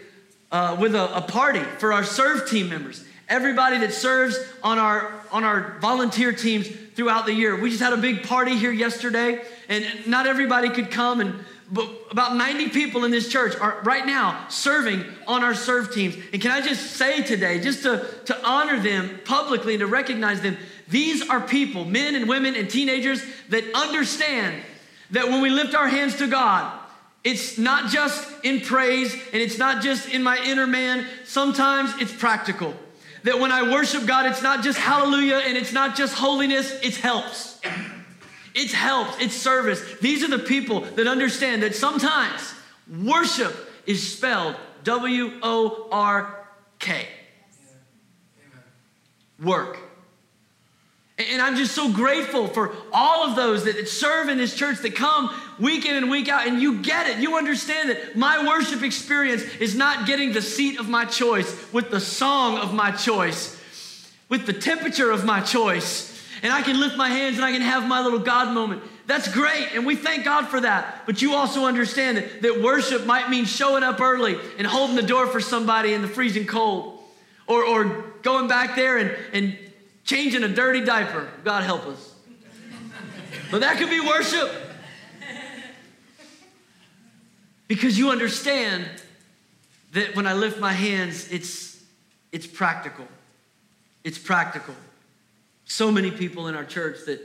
uh, 0.51 0.77
with 0.81 0.95
a, 0.95 1.17
a 1.17 1.21
party 1.21 1.61
for 1.79 1.93
our 1.93 2.03
serve 2.03 2.49
team 2.49 2.71
members. 2.71 3.05
Everybody 3.29 3.77
that 3.79 3.93
serves 3.93 4.39
on 4.63 4.79
our 4.79 5.13
on 5.31 5.45
our 5.45 5.79
volunteer 5.81 6.33
teams 6.33 6.67
throughout 6.67 7.27
the 7.27 7.35
year. 7.35 7.61
We 7.61 7.69
just 7.69 7.83
had 7.83 7.93
a 7.93 7.99
big 7.99 8.23
party 8.23 8.57
here 8.57 8.73
yesterday, 8.73 9.43
and 9.69 9.85
not 10.07 10.27
everybody 10.27 10.71
could 10.71 10.91
come 10.91 11.21
and 11.21 11.35
but 11.71 11.87
about 12.11 12.35
90 12.35 12.71
people 12.71 13.05
in 13.05 13.11
this 13.11 13.29
church 13.29 13.55
are 13.57 13.81
right 13.83 14.07
now 14.07 14.47
serving 14.49 15.05
on 15.27 15.45
our 15.45 15.55
serve 15.55 15.93
teams. 15.93 16.17
And 16.33 16.41
can 16.41 16.51
I 16.51 16.63
just 16.63 16.93
say 16.93 17.23
today, 17.23 17.61
just 17.61 17.83
to, 17.83 18.07
to 18.27 18.47
honor 18.47 18.81
them 18.81 19.21
publicly 19.25 19.75
and 19.75 19.81
to 19.81 19.87
recognize 19.87 20.41
them, 20.41 20.57
these 20.89 21.29
are 21.29 21.41
people, 21.41 21.85
men 21.85 22.15
and 22.15 22.27
women 22.27 22.55
and 22.55 22.71
teenagers, 22.71 23.23
that 23.51 23.65
understand 23.75 24.63
that 25.11 25.29
when 25.29 25.41
we 25.41 25.51
lift 25.51 25.75
our 25.75 25.89
hands 25.89 26.17
to 26.17 26.27
God, 26.27 26.79
it's 27.25 27.59
not 27.59 27.91
just 27.91 28.27
in 28.45 28.61
praise 28.61 29.13
and 29.13 29.43
it's 29.43 29.59
not 29.59 29.83
just 29.83 30.09
in 30.09 30.23
my 30.23 30.39
inner 30.39 30.67
man. 30.67 31.07
Sometimes 31.25 31.93
it's 32.01 32.13
practical. 32.13 32.75
That 33.25 33.39
when 33.41 33.51
I 33.51 33.63
worship 33.71 34.07
God, 34.07 34.27
it's 34.27 34.43
not 34.43 34.63
just 34.63 34.79
hallelujah 34.79 35.43
and 35.45 35.57
it's 35.57 35.73
not 35.73 35.97
just 35.97 36.15
holiness, 36.15 36.73
it's 36.83 36.97
helps. 36.97 37.61
It's 38.55 38.73
helps, 38.73 39.21
it's 39.21 39.35
service. 39.35 39.83
These 40.01 40.23
are 40.25 40.29
the 40.29 40.39
people 40.39 40.81
that 40.81 41.07
understand 41.07 41.63
that 41.63 41.75
sometimes 41.75 42.55
worship 43.03 43.55
is 43.87 44.13
spelled 44.13 44.57
W 44.85 45.39
O 45.43 45.89
R 45.91 46.49
K. 46.79 47.07
Work. 49.43 49.79
And 51.19 51.43
I'm 51.43 51.57
just 51.57 51.75
so 51.75 51.93
grateful 51.93 52.47
for 52.47 52.77
all 52.93 53.29
of 53.29 53.35
those 53.35 53.65
that 53.65 53.89
serve 53.89 54.29
in 54.29 54.39
this 54.39 54.55
church 54.55 54.79
that 54.83 54.95
come 54.95 55.35
week 55.59 55.85
in 55.85 55.97
and 55.97 56.09
week 56.11 56.29
out, 56.29 56.47
and 56.47 56.63
you 56.63 56.81
get 56.81 57.09
it. 57.09 57.19
You 57.19 57.37
understand 57.37 57.91
that 57.91 58.17
my 58.17 58.47
worship 58.47 58.85
experience 58.85 59.43
is 59.59 59.75
not 59.75 60.07
getting 60.07 60.33
the 60.33 60.43
seat 60.43 60.79
of 60.79 60.89
my 60.89 61.05
choice 61.05 61.73
with 61.73 61.91
the 61.91 61.99
song 61.99 62.59
of 62.59 62.73
my 62.73 62.93
choice, 62.93 63.61
with 64.29 64.47
the 64.47 64.53
temperature 64.53 65.11
of 65.11 65.25
my 65.25 65.41
choice. 65.41 66.15
And 66.45 66.53
I 66.53 66.63
can 66.63 66.79
lift 66.79 66.97
my 66.97 67.09
hands 67.09 67.35
and 67.35 67.45
I 67.45 67.51
can 67.51 67.63
have 67.63 67.89
my 67.89 68.01
little 68.01 68.21
God 68.21 68.55
moment. 68.55 68.83
That's 69.09 69.27
great, 69.27 69.71
and 69.75 69.85
we 69.85 69.97
thank 69.97 70.25
God 70.25 70.47
for 70.47 70.61
that. 70.61 71.03
But 71.05 71.21
you 71.21 71.35
also 71.35 71.65
understand 71.65 72.19
that, 72.19 72.43
that 72.43 72.63
worship 72.63 73.07
might 73.07 73.29
mean 73.29 73.45
showing 73.45 73.83
up 73.83 74.01
early 74.01 74.39
and 74.57 74.67
holding 74.67 74.95
the 74.95 75.03
door 75.03 75.27
for 75.27 75.41
somebody 75.41 75.95
in 75.95 76.03
the 76.03 76.09
freezing 76.09 76.47
cold, 76.47 77.03
or, 77.49 77.65
or 77.65 78.05
going 78.23 78.47
back 78.47 78.77
there 78.77 78.99
and, 78.99 79.17
and 79.33 79.59
changing 80.09 80.43
a 80.43 80.49
dirty 80.49 80.81
diaper. 80.81 81.29
God 81.45 81.65
help 81.65 81.85
us. 81.85 82.15
But 83.51 83.61
that 83.61 83.77
could 83.77 83.91
be 83.91 84.01
worship. 84.01 84.51
Because 87.67 87.99
you 87.99 88.11
understand 88.11 88.89
that 89.93 90.17
when 90.17 90.27
I 90.27 90.33
lift 90.33 90.59
my 90.59 90.73
hands, 90.73 91.31
it's, 91.31 91.83
it's 92.33 92.47
practical. 92.47 93.07
It's 94.03 94.17
practical. 94.17 94.75
So 95.67 95.93
many 95.93 96.11
people 96.11 96.49
in 96.49 96.55
our 96.55 96.65
church 96.65 97.05
that, 97.05 97.21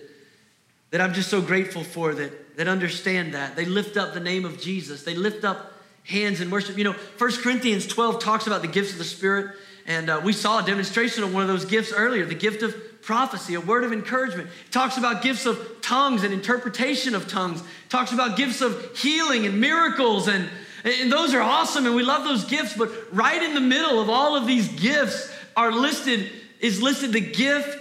that 0.91 0.99
I'm 0.99 1.13
just 1.13 1.29
so 1.29 1.41
grateful 1.41 1.85
for 1.85 2.13
that, 2.13 2.57
that 2.57 2.67
understand 2.67 3.33
that. 3.33 3.55
They 3.55 3.63
lift 3.63 3.95
up 3.95 4.13
the 4.13 4.19
name 4.19 4.43
of 4.43 4.59
Jesus. 4.59 5.03
They 5.03 5.15
lift 5.15 5.45
up 5.45 5.72
hands 6.03 6.41
in 6.41 6.49
worship. 6.49 6.77
You 6.77 6.83
know, 6.85 6.95
1 7.17 7.31
Corinthians 7.37 7.87
12 7.87 8.19
talks 8.21 8.47
about 8.47 8.61
the 8.61 8.67
gifts 8.67 8.91
of 8.91 8.97
the 8.97 9.03
Spirit, 9.03 9.55
and 9.85 10.09
uh, 10.09 10.21
we 10.23 10.33
saw 10.33 10.63
a 10.63 10.65
demonstration 10.65 11.23
of 11.23 11.33
one 11.33 11.41
of 11.41 11.47
those 11.47 11.65
gifts 11.65 11.91
earlier 11.93 12.25
the 12.25 12.35
gift 12.35 12.63
of 12.63 12.75
prophecy, 13.01 13.53
a 13.53 13.61
word 13.61 13.83
of 13.83 13.91
encouragement. 13.91 14.49
It 14.65 14.71
talks 14.71 14.97
about 14.97 15.21
gifts 15.21 15.45
of 15.45 15.81
tongues 15.81 16.23
and 16.23 16.33
interpretation 16.33 17.15
of 17.15 17.27
tongues. 17.27 17.59
It 17.61 17.89
talks 17.89 18.13
about 18.13 18.37
gifts 18.37 18.61
of 18.61 18.97
healing 18.97 19.45
and 19.45 19.59
miracles, 19.59 20.27
and, 20.27 20.49
and 20.83 21.11
those 21.11 21.33
are 21.33 21.41
awesome, 21.41 21.85
and 21.85 21.95
we 21.95 22.03
love 22.03 22.23
those 22.23 22.45
gifts. 22.45 22.75
But 22.77 22.91
right 23.11 23.41
in 23.41 23.53
the 23.53 23.61
middle 23.61 23.99
of 23.99 24.09
all 24.09 24.35
of 24.35 24.47
these 24.47 24.67
gifts 24.69 25.33
are 25.55 25.71
listed 25.71 26.29
is 26.59 26.81
listed 26.81 27.11
the 27.11 27.21
gift 27.21 27.77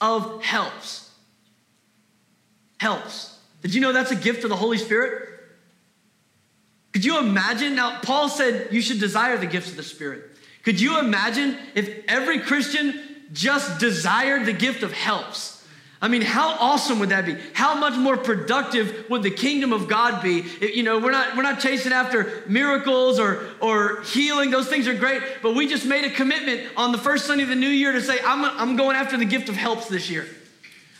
of 0.00 0.42
helps. 0.44 1.10
Helps. 2.78 3.38
Did 3.62 3.74
you 3.74 3.80
know 3.80 3.92
that's 3.92 4.12
a 4.12 4.16
gift 4.16 4.44
of 4.44 4.50
the 4.50 4.56
Holy 4.56 4.78
Spirit? 4.78 5.29
Could 6.92 7.04
you 7.04 7.18
imagine? 7.18 7.76
Now, 7.76 8.00
Paul 8.00 8.28
said 8.28 8.72
you 8.72 8.80
should 8.80 9.00
desire 9.00 9.36
the 9.38 9.46
gifts 9.46 9.70
of 9.70 9.76
the 9.76 9.82
Spirit. 9.82 10.24
Could 10.62 10.80
you 10.80 10.98
imagine 10.98 11.56
if 11.74 12.04
every 12.08 12.40
Christian 12.40 13.00
just 13.32 13.78
desired 13.78 14.44
the 14.46 14.52
gift 14.52 14.82
of 14.82 14.92
helps? 14.92 15.60
I 16.02 16.08
mean, 16.08 16.22
how 16.22 16.56
awesome 16.58 16.98
would 17.00 17.10
that 17.10 17.26
be? 17.26 17.36
How 17.52 17.74
much 17.74 17.94
more 17.94 18.16
productive 18.16 19.04
would 19.10 19.22
the 19.22 19.30
kingdom 19.30 19.72
of 19.74 19.86
God 19.86 20.22
be? 20.22 20.38
If, 20.38 20.74
you 20.74 20.82
know, 20.82 20.98
we're 20.98 21.10
not 21.10 21.36
we're 21.36 21.42
not 21.42 21.60
chasing 21.60 21.92
after 21.92 22.42
miracles 22.46 23.18
or 23.18 23.46
or 23.60 24.00
healing. 24.02 24.50
Those 24.50 24.66
things 24.66 24.88
are 24.88 24.94
great, 24.94 25.22
but 25.42 25.54
we 25.54 25.68
just 25.68 25.84
made 25.84 26.04
a 26.04 26.10
commitment 26.10 26.72
on 26.76 26.92
the 26.92 26.98
first 26.98 27.26
Sunday 27.26 27.42
of 27.42 27.50
the 27.50 27.54
new 27.54 27.68
year 27.68 27.92
to 27.92 28.00
say, 28.00 28.18
I'm, 28.24 28.44
I'm 28.44 28.76
going 28.76 28.96
after 28.96 29.18
the 29.18 29.26
gift 29.26 29.50
of 29.50 29.56
helps 29.56 29.88
this 29.88 30.08
year. 30.08 30.26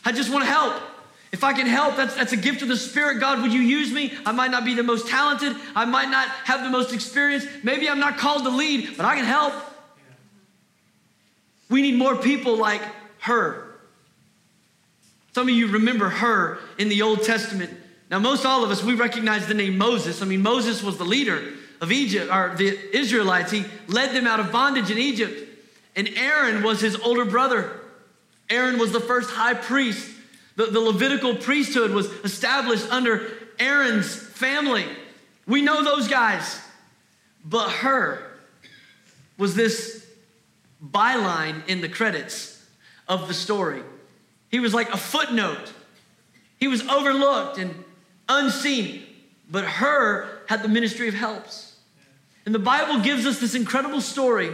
I 0.05 0.11
just 0.11 0.31
want 0.31 0.45
to 0.45 0.51
help. 0.51 0.81
If 1.31 1.45
I 1.45 1.53
can 1.53 1.65
help, 1.65 1.95
that's, 1.95 2.15
that's 2.15 2.33
a 2.33 2.37
gift 2.37 2.61
of 2.61 2.67
the 2.67 2.75
Spirit. 2.75 3.19
God, 3.19 3.41
would 3.41 3.53
you 3.53 3.61
use 3.61 3.91
me? 3.91 4.13
I 4.25 4.33
might 4.33 4.51
not 4.51 4.65
be 4.65 4.73
the 4.73 4.83
most 4.83 5.07
talented. 5.07 5.55
I 5.75 5.85
might 5.85 6.09
not 6.09 6.27
have 6.27 6.63
the 6.63 6.69
most 6.69 6.93
experience. 6.93 7.45
Maybe 7.63 7.89
I'm 7.89 7.99
not 7.99 8.17
called 8.17 8.43
to 8.43 8.49
lead, 8.49 8.97
but 8.97 9.05
I 9.05 9.15
can 9.15 9.25
help. 9.25 9.53
We 11.69 11.81
need 11.81 11.95
more 11.95 12.17
people 12.17 12.57
like 12.57 12.81
Hur. 13.19 13.65
Some 15.33 15.47
of 15.47 15.55
you 15.55 15.67
remember 15.67 16.09
Hur 16.09 16.59
in 16.77 16.89
the 16.89 17.01
Old 17.01 17.23
Testament. 17.23 17.71
Now, 18.09 18.19
most 18.19 18.45
all 18.45 18.65
of 18.65 18.71
us, 18.71 18.83
we 18.83 18.93
recognize 18.93 19.47
the 19.47 19.53
name 19.53 19.77
Moses. 19.77 20.21
I 20.21 20.25
mean, 20.25 20.41
Moses 20.41 20.83
was 20.83 20.97
the 20.97 21.05
leader 21.05 21.41
of 21.79 21.93
Egypt, 21.93 22.29
or 22.29 22.53
the 22.57 22.77
Israelites. 22.95 23.51
He 23.51 23.63
led 23.87 24.13
them 24.13 24.27
out 24.27 24.41
of 24.41 24.51
bondage 24.51 24.91
in 24.91 24.97
Egypt. 24.97 25.47
And 25.95 26.09
Aaron 26.17 26.61
was 26.61 26.81
his 26.81 26.97
older 26.97 27.23
brother. 27.23 27.79
Aaron 28.49 28.77
was 28.77 28.91
the 28.91 28.99
first 28.99 29.31
high 29.31 29.53
priest. 29.53 30.09
The, 30.55 30.65
the 30.65 30.79
Levitical 30.79 31.35
priesthood 31.35 31.91
was 31.91 32.07
established 32.23 32.89
under 32.91 33.31
Aaron's 33.59 34.15
family. 34.15 34.85
We 35.47 35.61
know 35.61 35.83
those 35.83 36.07
guys. 36.07 36.59
But 37.43 37.69
Hur 37.69 38.21
was 39.37 39.55
this 39.55 40.05
byline 40.83 41.67
in 41.67 41.81
the 41.81 41.89
credits 41.89 42.63
of 43.07 43.27
the 43.27 43.33
story. 43.33 43.81
He 44.49 44.59
was 44.59 44.73
like 44.73 44.93
a 44.93 44.97
footnote. 44.97 45.73
He 46.59 46.67
was 46.67 46.87
overlooked 46.87 47.57
and 47.57 47.83
unseen. 48.29 49.03
But 49.49 49.65
Hur 49.65 50.43
had 50.47 50.63
the 50.63 50.67
ministry 50.67 51.07
of 51.07 51.13
helps. 51.13 51.75
And 52.45 52.53
the 52.53 52.59
Bible 52.59 52.99
gives 53.01 53.25
us 53.25 53.39
this 53.39 53.55
incredible 53.55 54.01
story 54.01 54.51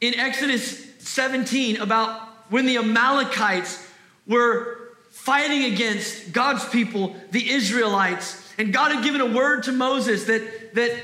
in 0.00 0.18
Exodus 0.18 0.86
17 0.98 1.80
about 1.80 2.28
when 2.50 2.66
the 2.66 2.76
Amalekites 2.78 3.88
were 4.26 4.96
fighting 5.10 5.72
against 5.72 6.32
God's 6.32 6.64
people, 6.68 7.14
the 7.30 7.50
Israelites. 7.50 8.52
And 8.58 8.72
God 8.72 8.92
had 8.92 9.04
given 9.04 9.20
a 9.20 9.26
word 9.26 9.64
to 9.64 9.72
Moses 9.72 10.24
that, 10.24 10.74
that 10.74 10.96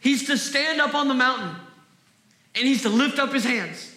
he's 0.00 0.26
to 0.28 0.38
stand 0.38 0.80
up 0.80 0.94
on 0.94 1.08
the 1.08 1.14
mountain 1.14 1.54
and 2.54 2.66
he's 2.66 2.82
to 2.82 2.88
lift 2.88 3.18
up 3.18 3.32
his 3.32 3.44
hands. 3.44 3.92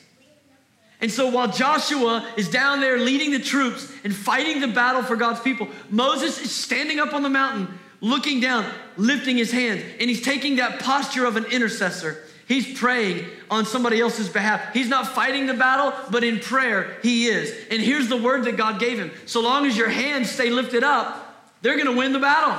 And 1.01 1.09
so 1.09 1.29
while 1.29 1.49
Joshua 1.49 2.27
is 2.35 2.49
down 2.49 2.81
there 2.81 2.97
leading 2.97 3.31
the 3.31 3.39
troops 3.39 3.91
and 4.03 4.13
fighting 4.13 4.59
the 4.59 4.67
battle 4.67 5.01
for 5.01 5.15
God's 5.15 5.39
people, 5.39 5.69
Moses 5.89 6.39
is 6.41 6.53
standing 6.53 6.99
up 6.99 7.13
on 7.13 7.23
the 7.23 7.29
mountain, 7.29 7.79
looking 8.01 8.41
down, 8.41 8.65
lifting 8.97 9.37
his 9.37 9.51
hands, 9.51 9.81
and 9.99 10.09
he's 10.09 10.21
taking 10.21 10.57
that 10.57 10.81
posture 10.81 11.25
of 11.25 11.37
an 11.37 11.45
intercessor. 11.45 12.25
He's 12.49 12.79
praying 12.79 13.27
on 13.51 13.67
somebody 13.67 14.01
else's 14.01 14.27
behalf. 14.27 14.73
He's 14.73 14.89
not 14.89 15.07
fighting 15.07 15.45
the 15.45 15.53
battle, 15.53 15.93
but 16.09 16.23
in 16.23 16.39
prayer, 16.39 16.97
he 17.03 17.27
is. 17.27 17.55
And 17.69 17.79
here's 17.79 18.09
the 18.09 18.17
word 18.17 18.45
that 18.45 18.57
God 18.57 18.79
gave 18.79 18.97
him 18.97 19.11
so 19.27 19.39
long 19.39 19.67
as 19.67 19.77
your 19.77 19.87
hands 19.87 20.31
stay 20.31 20.49
lifted 20.49 20.83
up, 20.83 21.47
they're 21.61 21.77
gonna 21.77 21.95
win 21.95 22.11
the 22.11 22.19
battle. 22.19 22.57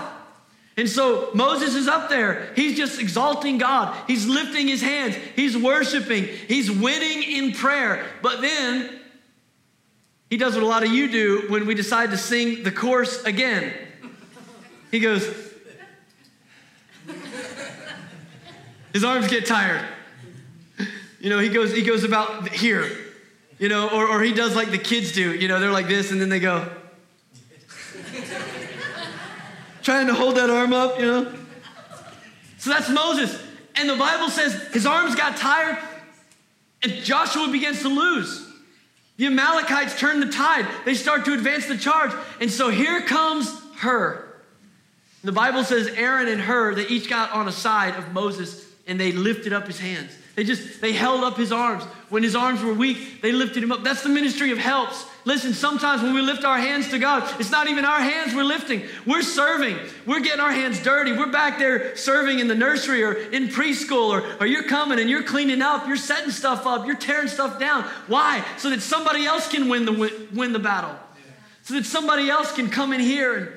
And 0.77 0.89
so 0.89 1.31
Moses 1.35 1.75
is 1.75 1.89
up 1.89 2.09
there. 2.09 2.53
He's 2.55 2.77
just 2.77 3.01
exalting 3.01 3.59
God. 3.59 3.95
He's 4.07 4.29
lifting 4.29 4.69
his 4.69 4.81
hands. 4.81 5.17
He's 5.35 5.59
worshiping. 5.59 6.29
He's 6.47 6.71
winning 6.71 7.25
in 7.25 7.53
prayer. 7.53 8.07
But 8.23 8.41
then 8.41 9.01
he 10.31 10.37
does 10.37 10.55
what 10.55 10.63
a 10.63 10.67
lot 10.67 10.85
of 10.85 10.91
you 10.91 11.11
do 11.11 11.47
when 11.49 11.67
we 11.67 11.75
decide 11.75 12.13
to 12.13 12.17
sing 12.17 12.63
the 12.63 12.71
chorus 12.71 13.25
again. 13.25 13.75
He 14.93 15.01
goes, 15.01 15.50
his 18.93 19.05
arms 19.05 19.29
get 19.29 19.47
tired. 19.47 19.85
You 21.21 21.29
know, 21.29 21.39
he 21.39 21.49
goes, 21.51 21.73
he 21.73 21.83
goes 21.83 22.03
about 22.03 22.49
here, 22.49 22.91
you 23.59 23.69
know, 23.69 23.89
or, 23.89 24.09
or 24.09 24.23
he 24.23 24.33
does 24.33 24.57
like 24.57 24.71
the 24.71 24.79
kids 24.79 25.13
do. 25.13 25.35
You 25.35 25.49
know, 25.49 25.61
they're 25.61 25.71
like 25.71 25.87
this 25.87 26.11
and 26.11 26.21
then 26.21 26.31
they 26.31 26.41
go 26.41 26.67
trying 29.83 30.07
to 30.07 30.15
hold 30.15 30.37
that 30.37 30.49
arm 30.49 30.73
up, 30.73 30.99
you 30.99 31.07
know? 31.07 31.33
So 32.59 32.71
that's 32.71 32.89
Moses. 32.89 33.39
And 33.77 33.89
the 33.89 33.97
Bible 33.97 34.31
says 34.31 34.55
his 34.73 34.87
arms 34.87 35.15
got 35.15 35.37
tired 35.37 35.79
and 36.83 36.93
Joshua 36.93 37.49
begins 37.49 37.83
to 37.83 37.89
lose. 37.89 38.47
The 39.19 39.27
Amalekites 39.27 39.99
turn 40.01 40.21
the 40.21 40.31
tide. 40.33 40.67
They 40.87 40.95
start 40.95 41.27
to 41.27 41.35
advance 41.35 41.67
the 41.67 41.77
charge. 41.77 42.13
And 42.41 42.51
so 42.51 42.71
here 42.71 43.03
comes 43.03 43.55
Hur. 43.77 44.27
The 45.23 45.33
Bible 45.33 45.65
says 45.65 45.89
Aaron 45.89 46.29
and 46.29 46.41
Hur, 46.41 46.75
they 46.75 46.87
each 46.87 47.11
got 47.11 47.31
on 47.33 47.47
a 47.47 47.53
side 47.53 47.97
of 47.97 48.15
Moses 48.15 48.70
and 48.87 48.99
they 48.99 49.13
lifted 49.13 49.53
up 49.53 49.67
his 49.67 49.79
hands. 49.79 50.11
They 50.37 50.45
just, 50.45 50.81
they 50.81 50.93
held 50.93 51.23
up 51.23 51.37
his 51.37 51.53
arms. 51.53 51.85
When 52.09 52.23
his 52.23 52.35
arms 52.35 52.63
were 52.63 52.73
weak, 52.73 53.21
they 53.21 53.33
lifted 53.33 53.63
him 53.63 53.73
up. 53.73 53.83
That's 53.85 54.03
the 54.03 54.09
ministry 54.09 54.53
of 54.53 54.59
helps. 54.59 55.05
Listen, 55.25 55.53
sometimes 55.53 56.03
when 56.03 56.15
we 56.15 56.23
lift 56.23 56.45
our 56.45 56.59
hands 56.59 56.89
to 56.91 56.99
God, 56.99 57.29
it's 57.39 57.51
not 57.51 57.69
even 57.69 57.85
our 57.85 58.01
hands 58.01 58.35
we're 58.35 58.43
lifting. 58.43 58.83
We're 59.07 59.23
serving. 59.23 59.77
We're 60.07 60.21
getting 60.21 60.41
our 60.41 60.51
hands 60.51 60.83
dirty. 60.83 61.13
We're 61.13 61.31
back 61.31 61.59
there 61.59 61.95
serving 61.95 62.39
in 62.39 62.49
the 62.49 62.55
nursery 62.55 63.03
or 63.03 63.13
in 63.13 63.49
preschool, 63.49 64.09
or, 64.09 64.25
or 64.41 64.47
you're 64.47 64.65
coming 64.65 64.99
and 64.99 65.11
you're 65.11 65.25
cleaning 65.25 65.61
up, 65.61 65.87
you're 65.87 65.97
setting 65.97 66.31
stuff 66.31 66.67
up, 66.67 66.87
you're 66.87 66.97
tearing 66.97 67.29
stuff 67.29 67.61
down. 67.61 67.85
Why? 68.07 68.45
So 68.57 68.71
that 68.71 68.81
somebody 68.81 69.27
else 69.27 69.49
can 69.49 69.69
win 69.69 69.85
the, 69.85 70.29
win 70.33 70.53
the 70.53 70.59
battle. 70.59 70.97
So 71.63 71.75
that 71.75 71.85
somebody 71.85 72.31
else 72.31 72.53
can 72.53 72.71
come 72.71 72.93
in 72.93 73.01
here 73.01 73.37
and, 73.37 73.49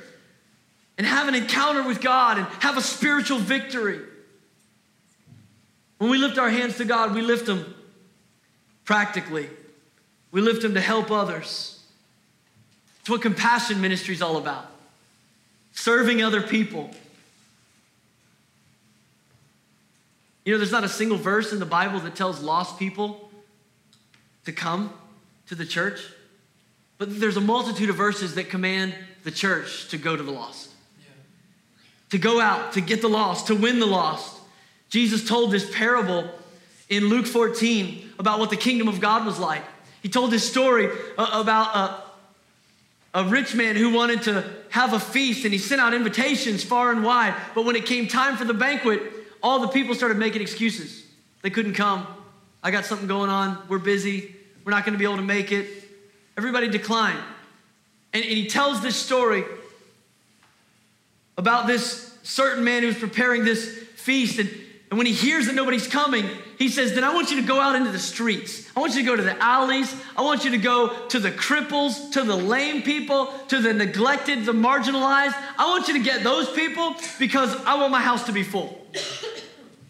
and 0.97 1.07
have 1.07 1.27
an 1.27 1.35
encounter 1.35 1.87
with 1.87 2.01
God 2.01 2.39
and 2.39 2.47
have 2.59 2.77
a 2.77 2.81
spiritual 2.81 3.37
victory. 3.37 4.01
When 6.03 6.11
we 6.11 6.17
lift 6.17 6.37
our 6.37 6.49
hands 6.49 6.75
to 6.79 6.83
God, 6.83 7.15
we 7.15 7.21
lift 7.21 7.45
them 7.45 7.73
practically. 8.83 9.49
We 10.31 10.41
lift 10.41 10.61
them 10.61 10.73
to 10.73 10.81
help 10.81 11.11
others. 11.11 11.81
It's 12.99 13.09
what 13.09 13.21
compassion 13.21 13.79
ministry 13.79 14.13
is 14.13 14.21
all 14.21 14.35
about 14.35 14.65
serving 15.71 16.21
other 16.21 16.41
people. 16.41 16.91
You 20.43 20.51
know, 20.51 20.57
there's 20.57 20.73
not 20.73 20.83
a 20.83 20.89
single 20.89 21.17
verse 21.17 21.53
in 21.53 21.59
the 21.59 21.65
Bible 21.65 22.01
that 22.01 22.15
tells 22.15 22.41
lost 22.41 22.77
people 22.77 23.31
to 24.43 24.51
come 24.51 24.91
to 25.47 25.55
the 25.55 25.65
church, 25.65 26.01
but 26.97 27.17
there's 27.17 27.37
a 27.37 27.41
multitude 27.41 27.89
of 27.89 27.95
verses 27.95 28.35
that 28.35 28.49
command 28.49 28.93
the 29.23 29.31
church 29.31 29.87
to 29.87 29.97
go 29.97 30.17
to 30.17 30.23
the 30.23 30.33
lost, 30.33 30.69
yeah. 30.99 31.05
to 32.09 32.17
go 32.17 32.41
out, 32.41 32.73
to 32.73 32.81
get 32.81 33.01
the 33.01 33.07
lost, 33.07 33.47
to 33.47 33.55
win 33.55 33.79
the 33.79 33.85
lost. 33.85 34.41
Jesus 34.93 35.27
told 35.27 35.49
this 35.49 35.67
parable 35.75 36.29
in 36.87 37.05
Luke 37.09 37.25
14 37.25 38.11
about 38.19 38.37
what 38.37 38.51
the 38.51 38.55
kingdom 38.55 38.87
of 38.87 39.01
God 39.01 39.25
was 39.25 39.39
like. 39.39 39.63
He 40.03 40.07
told 40.07 40.29
this 40.29 40.47
story 40.47 40.87
uh, 41.17 41.41
about 41.41 41.75
a, 43.15 43.21
a 43.21 43.23
rich 43.23 43.55
man 43.55 43.75
who 43.75 43.91
wanted 43.91 44.21
to 44.23 44.47
have 44.69 44.93
a 44.93 44.99
feast 44.99 45.45
and 45.45 45.51
he 45.51 45.57
sent 45.57 45.81
out 45.81 45.95
invitations 45.95 46.63
far 46.63 46.91
and 46.91 47.03
wide. 47.03 47.33
But 47.55 47.65
when 47.65 47.75
it 47.75 47.87
came 47.87 48.07
time 48.07 48.37
for 48.37 48.45
the 48.45 48.53
banquet, 48.53 49.01
all 49.41 49.61
the 49.61 49.67
people 49.67 49.95
started 49.95 50.17
making 50.17 50.43
excuses. 50.43 51.03
They 51.41 51.49
couldn't 51.49 51.73
come. 51.73 52.05
I 52.61 52.69
got 52.69 52.85
something 52.85 53.07
going 53.07 53.31
on. 53.31 53.63
We're 53.67 53.79
busy. 53.79 54.35
We're 54.63 54.73
not 54.73 54.85
going 54.85 54.93
to 54.93 54.99
be 54.99 55.05
able 55.05 55.15
to 55.15 55.23
make 55.23 55.51
it. 55.51 55.69
Everybody 56.37 56.67
declined. 56.67 57.17
And, 58.13 58.23
and 58.23 58.31
he 58.31 58.45
tells 58.45 58.79
this 58.83 58.95
story 58.95 59.43
about 61.35 61.65
this 61.65 62.15
certain 62.21 62.63
man 62.63 62.83
who's 62.83 62.99
preparing 62.99 63.43
this 63.43 63.75
feast. 63.95 64.37
And 64.37 64.51
and 64.93 64.97
when 64.99 65.07
he 65.07 65.13
hears 65.13 65.47
that 65.47 65.55
nobody's 65.55 65.87
coming, 65.87 66.29
he 66.59 66.69
says, 66.69 66.93
Then 66.93 67.03
I 67.03 67.15
want 67.15 67.31
you 67.31 67.41
to 67.41 67.47
go 67.47 67.59
out 67.59 67.75
into 67.75 67.89
the 67.89 67.97
streets. 67.97 68.69
I 68.77 68.79
want 68.79 68.93
you 68.93 69.01
to 69.01 69.07
go 69.07 69.15
to 69.15 69.23
the 69.23 69.35
alleys. 69.43 69.91
I 70.15 70.21
want 70.21 70.45
you 70.45 70.51
to 70.51 70.59
go 70.59 71.07
to 71.07 71.19
the 71.19 71.31
cripples, 71.31 72.11
to 72.11 72.21
the 72.21 72.35
lame 72.35 72.83
people, 72.83 73.33
to 73.47 73.59
the 73.59 73.73
neglected, 73.73 74.45
the 74.45 74.51
marginalized. 74.51 75.33
I 75.57 75.67
want 75.67 75.87
you 75.87 75.95
to 75.95 75.99
get 75.99 76.21
those 76.23 76.47
people 76.51 76.93
because 77.17 77.55
I 77.65 77.73
want 77.73 77.89
my 77.89 78.01
house 78.01 78.27
to 78.27 78.31
be 78.31 78.43
full. 78.43 78.85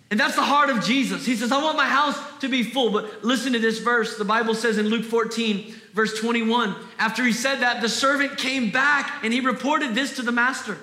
And 0.09 0.19
that's 0.19 0.35
the 0.35 0.43
heart 0.43 0.69
of 0.69 0.85
Jesus. 0.85 1.25
He 1.25 1.35
says, 1.35 1.51
I 1.51 1.59
want 1.63 1.75
my 1.75 1.87
house 1.87 2.15
to 2.41 2.47
be 2.47 2.61
full. 2.61 2.91
But 2.91 3.23
listen 3.23 3.53
to 3.53 3.59
this 3.59 3.79
verse. 3.79 4.15
The 4.15 4.23
Bible 4.23 4.53
says 4.53 4.77
in 4.77 4.85
Luke 4.85 5.05
14, 5.05 5.73
verse 5.91 6.19
21, 6.19 6.75
after 6.99 7.25
he 7.25 7.33
said 7.33 7.61
that, 7.61 7.81
the 7.81 7.89
servant 7.89 8.37
came 8.37 8.69
back 8.69 9.23
and 9.23 9.33
he 9.33 9.39
reported 9.39 9.95
this 9.95 10.17
to 10.17 10.21
the 10.21 10.31
master. 10.31 10.77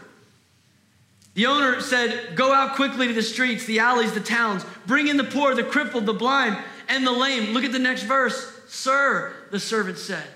The 1.34 1.46
owner 1.46 1.80
said, 1.80 2.34
Go 2.34 2.52
out 2.52 2.76
quickly 2.76 3.06
to 3.08 3.12
the 3.12 3.22
streets, 3.22 3.64
the 3.64 3.78
alleys, 3.78 4.12
the 4.12 4.20
towns, 4.20 4.64
bring 4.86 5.08
in 5.08 5.16
the 5.16 5.24
poor, 5.24 5.54
the 5.54 5.64
crippled, 5.64 6.06
the 6.06 6.12
blind, 6.12 6.56
and 6.88 7.06
the 7.06 7.12
lame. 7.12 7.52
Look 7.52 7.64
at 7.64 7.72
the 7.72 7.78
next 7.78 8.02
verse. 8.02 8.56
Sir, 8.68 9.32
the 9.50 9.60
servant 9.60 9.98
said, 9.98 10.26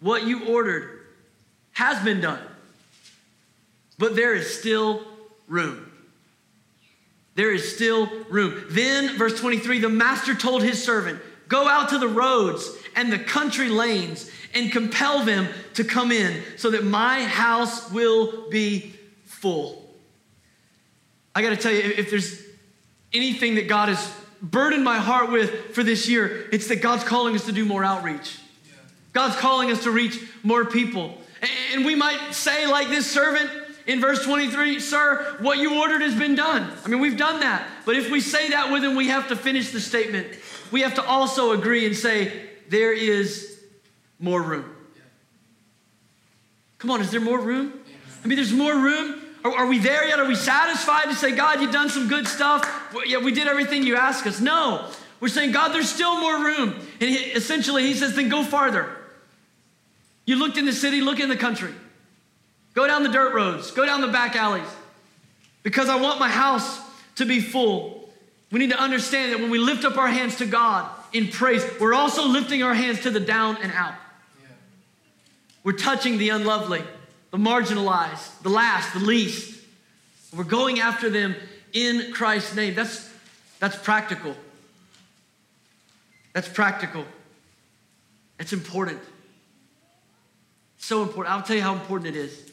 What 0.00 0.26
you 0.26 0.46
ordered 0.46 1.00
has 1.72 2.02
been 2.04 2.20
done, 2.20 2.42
but 3.98 4.16
there 4.16 4.34
is 4.34 4.58
still 4.58 5.02
room. 5.48 5.90
There 7.34 7.52
is 7.52 7.74
still 7.74 8.06
room. 8.28 8.64
Then, 8.70 9.16
verse 9.16 9.38
23, 9.38 9.80
the 9.80 9.88
master 9.88 10.34
told 10.34 10.62
his 10.62 10.82
servant, 10.82 11.20
Go 11.48 11.68
out 11.68 11.88
to 11.88 11.98
the 11.98 12.08
roads 12.08 12.70
and 12.94 13.12
the 13.12 13.18
country 13.18 13.68
lanes 13.68 14.30
and 14.54 14.70
compel 14.70 15.24
them 15.24 15.48
to 15.74 15.84
come 15.84 16.12
in 16.12 16.42
so 16.56 16.70
that 16.70 16.84
my 16.84 17.24
house 17.24 17.90
will 17.90 18.48
be 18.50 18.94
full. 19.24 19.79
I 21.34 21.42
got 21.42 21.50
to 21.50 21.56
tell 21.56 21.72
you, 21.72 21.80
if 21.80 22.10
there's 22.10 22.42
anything 23.12 23.56
that 23.56 23.68
God 23.68 23.88
has 23.88 24.14
burdened 24.42 24.84
my 24.84 24.98
heart 24.98 25.30
with 25.30 25.74
for 25.74 25.82
this 25.82 26.08
year, 26.08 26.48
it's 26.52 26.68
that 26.68 26.82
God's 26.82 27.04
calling 27.04 27.34
us 27.34 27.46
to 27.46 27.52
do 27.52 27.64
more 27.64 27.84
outreach. 27.84 28.38
God's 29.12 29.36
calling 29.36 29.70
us 29.70 29.84
to 29.84 29.90
reach 29.90 30.20
more 30.42 30.64
people. 30.64 31.18
And 31.72 31.84
we 31.84 31.94
might 31.94 32.32
say, 32.32 32.66
like 32.66 32.88
this 32.88 33.10
servant, 33.10 33.50
in 33.86 34.00
verse 34.00 34.24
23, 34.24 34.78
sir, 34.78 35.36
what 35.40 35.58
you 35.58 35.80
ordered 35.80 36.02
has 36.02 36.14
been 36.14 36.34
done. 36.34 36.70
I 36.84 36.88
mean, 36.88 37.00
we've 37.00 37.16
done 37.16 37.40
that. 37.40 37.66
But 37.84 37.96
if 37.96 38.10
we 38.10 38.20
say 38.20 38.50
that 38.50 38.72
with 38.72 38.84
him, 38.84 38.94
we 38.94 39.08
have 39.08 39.28
to 39.28 39.36
finish 39.36 39.70
the 39.70 39.80
statement. 39.80 40.28
We 40.70 40.82
have 40.82 40.94
to 40.94 41.04
also 41.04 41.52
agree 41.52 41.86
and 41.86 41.96
say, 41.96 42.50
there 42.68 42.92
is 42.92 43.58
more 44.18 44.42
room. 44.42 44.76
Come 46.78 46.90
on, 46.90 47.00
is 47.00 47.10
there 47.10 47.20
more 47.20 47.40
room? 47.40 47.80
I 48.22 48.28
mean, 48.28 48.36
there's 48.36 48.52
more 48.52 48.74
room. 48.74 49.20
Are, 49.44 49.52
are, 49.52 49.66
we 49.66 49.78
there 49.78 50.06
yet? 50.06 50.18
Are 50.18 50.26
we 50.26 50.34
satisfied 50.34 51.04
to 51.04 51.14
say, 51.14 51.34
God, 51.34 51.60
you've 51.60 51.72
done 51.72 51.88
some 51.88 52.08
good 52.08 52.28
stuff? 52.28 52.92
Well, 52.92 53.06
yeah, 53.06 53.18
we 53.18 53.32
did 53.32 53.48
everything 53.48 53.82
you 53.82 53.96
asked 53.96 54.26
us. 54.26 54.40
No. 54.40 54.90
We're 55.20 55.28
saying, 55.28 55.52
God, 55.52 55.72
there's 55.72 55.90
still 55.90 56.18
more 56.20 56.44
room. 56.44 56.74
And 57.00 57.10
he, 57.10 57.16
essentially, 57.16 57.84
he 57.84 57.94
says, 57.94 58.16
then 58.16 58.28
go 58.28 58.42
farther. 58.44 58.96
You 60.26 60.36
looked 60.36 60.56
in 60.56 60.64
the 60.64 60.72
city, 60.72 61.00
look 61.00 61.20
in 61.20 61.28
the 61.28 61.36
country. 61.36 61.74
Go 62.74 62.86
down 62.86 63.02
the 63.02 63.08
dirt 63.08 63.34
roads, 63.34 63.70
go 63.72 63.84
down 63.84 64.00
the 64.00 64.08
back 64.08 64.36
alleys. 64.36 64.68
Because 65.62 65.88
I 65.88 65.96
want 65.96 66.20
my 66.20 66.28
house 66.28 66.80
to 67.16 67.26
be 67.26 67.40
full. 67.40 68.08
We 68.50 68.58
need 68.58 68.70
to 68.70 68.80
understand 68.80 69.32
that 69.32 69.40
when 69.40 69.50
we 69.50 69.58
lift 69.58 69.84
up 69.84 69.96
our 69.96 70.08
hands 70.08 70.36
to 70.36 70.46
God 70.46 70.88
in 71.12 71.28
praise, 71.28 71.64
we're 71.80 71.94
also 71.94 72.26
lifting 72.26 72.62
our 72.62 72.74
hands 72.74 73.00
to 73.02 73.10
the 73.10 73.20
down 73.20 73.58
and 73.62 73.72
out. 73.72 73.94
Yeah. 74.40 74.48
We're 75.64 75.72
touching 75.72 76.18
the 76.18 76.30
unlovely, 76.30 76.82
the 77.30 77.38
marginalized, 77.38 78.42
the 78.42 78.48
last, 78.48 78.92
the 78.92 79.00
least. 79.00 79.62
We're 80.36 80.44
going 80.44 80.80
after 80.80 81.10
them 81.10 81.34
in 81.72 82.12
Christ's 82.12 82.54
name. 82.54 82.74
That's, 82.74 83.08
that's 83.58 83.76
practical. 83.76 84.34
That's 86.32 86.48
practical. 86.48 87.04
It's 88.38 88.52
important. 88.52 89.00
So 90.78 91.02
important. 91.02 91.34
I'll 91.34 91.42
tell 91.42 91.56
you 91.56 91.62
how 91.62 91.74
important 91.74 92.14
it 92.14 92.18
is. 92.18 92.50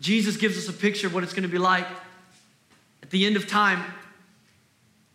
Jesus 0.00 0.36
gives 0.36 0.56
us 0.58 0.68
a 0.68 0.72
picture 0.72 1.06
of 1.06 1.14
what 1.14 1.22
it's 1.22 1.32
going 1.32 1.42
to 1.42 1.48
be 1.48 1.58
like 1.58 1.86
at 3.02 3.10
the 3.10 3.26
end 3.26 3.36
of 3.36 3.46
time. 3.46 3.82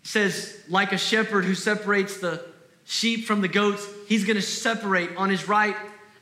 He 0.01 0.07
says, 0.07 0.59
like 0.69 0.91
a 0.91 0.97
shepherd 0.97 1.45
who 1.45 1.55
separates 1.55 2.17
the 2.17 2.43
sheep 2.85 3.25
from 3.25 3.41
the 3.41 3.47
goats, 3.47 3.87
he's 4.07 4.25
going 4.25 4.35
to 4.35 4.41
separate 4.41 5.15
on 5.15 5.29
his 5.29 5.47
right 5.47 5.75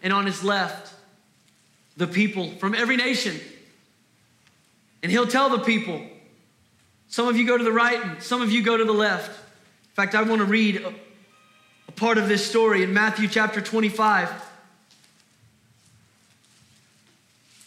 and 0.03 0.13
on 0.13 0.25
his 0.25 0.43
left 0.43 0.93
the 2.01 2.07
people 2.07 2.49
from 2.57 2.73
every 2.73 2.97
nation. 2.97 3.39
And 5.03 5.11
he'll 5.11 5.27
tell 5.27 5.49
the 5.49 5.59
people, 5.59 6.01
some 7.07 7.27
of 7.27 7.37
you 7.37 7.45
go 7.45 7.55
to 7.55 7.63
the 7.63 7.71
right 7.71 8.03
and 8.03 8.23
some 8.23 8.41
of 8.41 8.51
you 8.51 8.63
go 8.63 8.75
to 8.75 8.83
the 8.83 8.91
left. 8.91 9.29
In 9.29 9.93
fact, 9.93 10.15
I 10.15 10.23
want 10.23 10.39
to 10.39 10.45
read 10.45 10.77
a, 10.77 10.87
a 11.87 11.91
part 11.91 12.17
of 12.17 12.27
this 12.27 12.43
story 12.43 12.81
in 12.81 12.91
Matthew 12.91 13.27
chapter 13.27 13.61
25. 13.61 14.31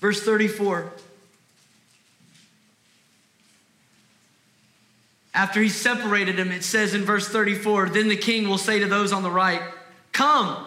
Verse 0.00 0.20
34. 0.20 0.92
After 5.32 5.62
he 5.62 5.68
separated 5.68 6.36
them, 6.36 6.50
it 6.50 6.64
says 6.64 6.92
in 6.92 7.04
verse 7.04 7.28
34 7.28 7.90
Then 7.90 8.08
the 8.08 8.16
king 8.16 8.48
will 8.48 8.58
say 8.58 8.80
to 8.80 8.86
those 8.86 9.12
on 9.12 9.22
the 9.22 9.30
right, 9.30 9.62
Come, 10.10 10.66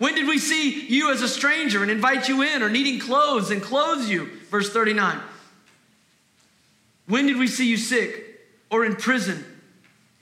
When 0.00 0.14
did 0.14 0.26
we 0.26 0.38
see 0.38 0.86
you 0.86 1.12
as 1.12 1.20
a 1.20 1.28
stranger 1.28 1.82
and 1.82 1.90
invite 1.90 2.26
you 2.26 2.40
in, 2.40 2.62
or 2.62 2.70
needing 2.70 2.98
clothes 2.98 3.50
and 3.50 3.62
clothe 3.62 4.08
you? 4.08 4.30
Verse 4.50 4.72
39. 4.72 5.20
When 7.06 7.26
did 7.26 7.36
we 7.36 7.46
see 7.46 7.68
you 7.68 7.76
sick 7.76 8.40
or 8.70 8.86
in 8.86 8.96
prison 8.96 9.44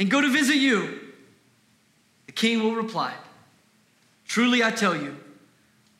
and 0.01 0.11
go 0.11 0.21
to 0.21 0.29
visit 0.29 0.57
you? 0.57 0.99
The 2.27 2.33
king 2.33 2.61
will 2.63 2.75
reply, 2.75 3.15
Truly 4.27 4.65
I 4.65 4.73
tell 4.73 4.97
you, 4.97 5.17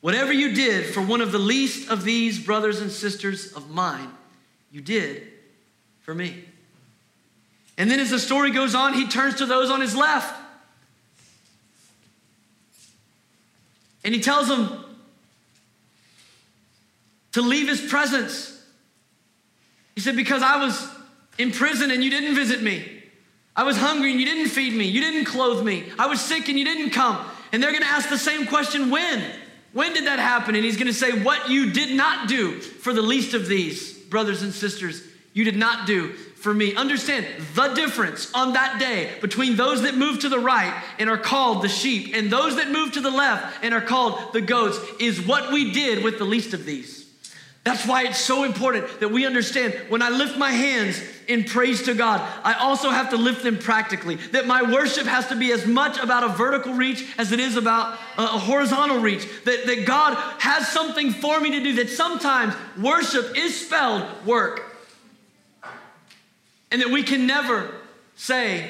Whatever 0.01 0.33
you 0.33 0.53
did 0.53 0.93
for 0.93 1.01
one 1.01 1.21
of 1.21 1.31
the 1.31 1.39
least 1.39 1.89
of 1.89 2.03
these 2.03 2.37
brothers 2.37 2.81
and 2.81 2.91
sisters 2.91 3.53
of 3.53 3.69
mine, 3.69 4.09
you 4.73 4.81
did 4.81 5.23
for 6.01 6.13
me. 6.13 6.43
And 7.77 7.89
then 7.89 8.01
as 8.01 8.09
the 8.09 8.19
story 8.19 8.51
goes 8.51 8.75
on, 8.75 8.93
he 8.93 9.07
turns 9.07 9.35
to 9.35 9.45
those 9.45 9.69
on 9.69 9.79
his 9.79 9.95
left. 9.95 10.35
And 14.03 14.13
he 14.13 14.21
tells 14.21 14.49
him 14.49 14.85
to 17.33 17.41
leave 17.41 17.67
his 17.67 17.81
presence. 17.81 18.61
He 19.95 20.01
said, 20.01 20.15
Because 20.15 20.41
I 20.41 20.63
was 20.63 20.87
in 21.37 21.51
prison 21.51 21.91
and 21.91 22.03
you 22.03 22.09
didn't 22.09 22.35
visit 22.35 22.61
me. 22.61 23.03
I 23.55 23.63
was 23.63 23.77
hungry 23.77 24.11
and 24.11 24.19
you 24.19 24.25
didn't 24.25 24.49
feed 24.49 24.73
me. 24.73 24.85
You 24.85 25.01
didn't 25.01 25.25
clothe 25.25 25.65
me. 25.65 25.91
I 25.97 26.07
was 26.07 26.21
sick 26.21 26.47
and 26.47 26.57
you 26.57 26.65
didn't 26.65 26.91
come. 26.91 27.17
And 27.51 27.61
they're 27.61 27.71
going 27.71 27.83
to 27.83 27.89
ask 27.89 28.09
the 28.09 28.17
same 28.17 28.47
question 28.47 28.89
when? 28.89 29.23
When 29.73 29.93
did 29.93 30.05
that 30.05 30.19
happen? 30.19 30.55
And 30.55 30.63
he's 30.63 30.77
going 30.77 30.87
to 30.87 30.93
say, 30.93 31.11
What 31.11 31.49
you 31.49 31.71
did 31.71 31.95
not 31.95 32.27
do 32.27 32.59
for 32.59 32.93
the 32.93 33.01
least 33.01 33.33
of 33.33 33.47
these, 33.47 33.93
brothers 33.93 34.41
and 34.41 34.53
sisters, 34.53 35.03
you 35.39 35.45
did 35.45 35.55
not 35.55 35.87
do 35.87 36.09
for 36.11 36.53
me. 36.53 36.75
Understand 36.75 37.25
the 37.55 37.69
difference 37.69 38.29
on 38.33 38.51
that 38.53 38.77
day 38.77 39.09
between 39.21 39.55
those 39.55 39.83
that 39.83 39.95
move 39.95 40.19
to 40.19 40.27
the 40.27 40.37
right 40.37 40.83
and 40.99 41.09
are 41.09 41.17
called 41.17 41.63
the 41.63 41.69
sheep 41.69 42.13
and 42.13 42.29
those 42.29 42.57
that 42.57 42.69
move 42.69 42.91
to 42.91 42.99
the 42.99 43.09
left 43.09 43.63
and 43.63 43.73
are 43.73 43.79
called 43.79 44.33
the 44.33 44.41
goats 44.41 44.77
is 44.99 45.25
what 45.25 45.53
we 45.53 45.71
did 45.71 46.03
with 46.03 46.17
the 46.17 46.25
least 46.25 46.53
of 46.53 46.65
these. 46.65 47.07
That's 47.63 47.87
why 47.87 48.03
it's 48.03 48.19
so 48.19 48.43
important 48.43 48.99
that 48.99 49.11
we 49.11 49.25
understand 49.25 49.73
when 49.87 50.01
I 50.01 50.09
lift 50.09 50.37
my 50.37 50.51
hands 50.51 51.01
in 51.29 51.45
praise 51.45 51.83
to 51.83 51.93
God, 51.93 52.19
I 52.43 52.55
also 52.55 52.89
have 52.89 53.11
to 53.11 53.17
lift 53.17 53.41
them 53.41 53.59
practically. 53.59 54.15
That 54.15 54.45
my 54.45 54.63
worship 54.63 55.07
has 55.07 55.27
to 55.27 55.37
be 55.37 55.53
as 55.53 55.65
much 55.65 55.97
about 55.99 56.25
a 56.25 56.35
vertical 56.35 56.73
reach 56.73 57.05
as 57.17 57.31
it 57.31 57.39
is 57.39 57.55
about 57.55 57.97
a 58.17 58.27
horizontal 58.27 58.99
reach. 58.99 59.25
That, 59.45 59.67
that 59.67 59.85
God 59.85 60.15
has 60.41 60.67
something 60.67 61.11
for 61.11 61.39
me 61.39 61.51
to 61.51 61.59
do, 61.61 61.75
that 61.75 61.89
sometimes 61.89 62.55
worship 62.77 63.37
is 63.37 63.65
spelled 63.65 64.05
work. 64.25 64.68
And 66.71 66.81
that 66.81 66.89
we 66.89 67.03
can 67.03 67.25
never 67.25 67.73
say, 68.15 68.69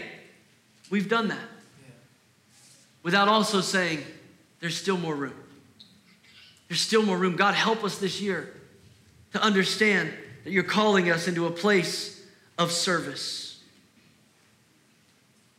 we've 0.89 1.09
done 1.09 1.27
that, 1.29 1.47
without 3.03 3.27
also 3.27 3.61
saying, 3.61 4.03
there's 4.59 4.77
still 4.77 4.97
more 4.97 5.15
room. 5.15 5.33
There's 6.67 6.81
still 6.81 7.03
more 7.03 7.17
room. 7.17 7.35
God, 7.35 7.55
help 7.55 7.83
us 7.83 7.97
this 7.97 8.21
year 8.21 8.53
to 9.33 9.41
understand 9.41 10.13
that 10.43 10.51
you're 10.51 10.63
calling 10.63 11.09
us 11.09 11.27
into 11.27 11.45
a 11.45 11.51
place 11.51 12.23
of 12.57 12.71
service. 12.71 13.61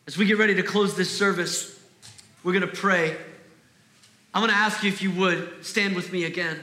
As 0.06 0.16
we 0.16 0.26
get 0.26 0.38
ready 0.38 0.54
to 0.56 0.62
close 0.62 0.96
this 0.96 1.10
service, 1.16 1.78
we're 2.42 2.52
going 2.52 2.68
to 2.68 2.76
pray. 2.76 3.16
I'm 4.32 4.40
going 4.40 4.50
to 4.50 4.56
ask 4.56 4.82
you 4.82 4.88
if 4.88 5.02
you 5.02 5.10
would 5.12 5.64
stand 5.64 5.94
with 5.94 6.12
me 6.12 6.24
again. 6.24 6.58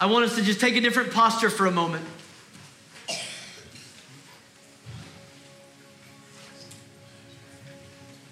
I 0.00 0.06
want 0.06 0.24
us 0.24 0.36
to 0.36 0.42
just 0.42 0.60
take 0.60 0.76
a 0.76 0.80
different 0.80 1.12
posture 1.12 1.50
for 1.50 1.66
a 1.66 1.70
moment. 1.70 2.04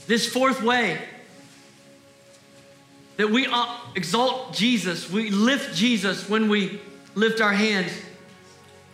This 0.08 0.26
fourth 0.26 0.62
way 0.62 0.98
that 3.18 3.30
we 3.30 3.46
uh, 3.46 3.76
exalt 3.94 4.54
Jesus, 4.54 5.10
we 5.10 5.28
lift 5.28 5.76
Jesus 5.76 6.30
when 6.30 6.48
we 6.48 6.80
lift 7.14 7.42
our 7.42 7.52
hands 7.52 7.92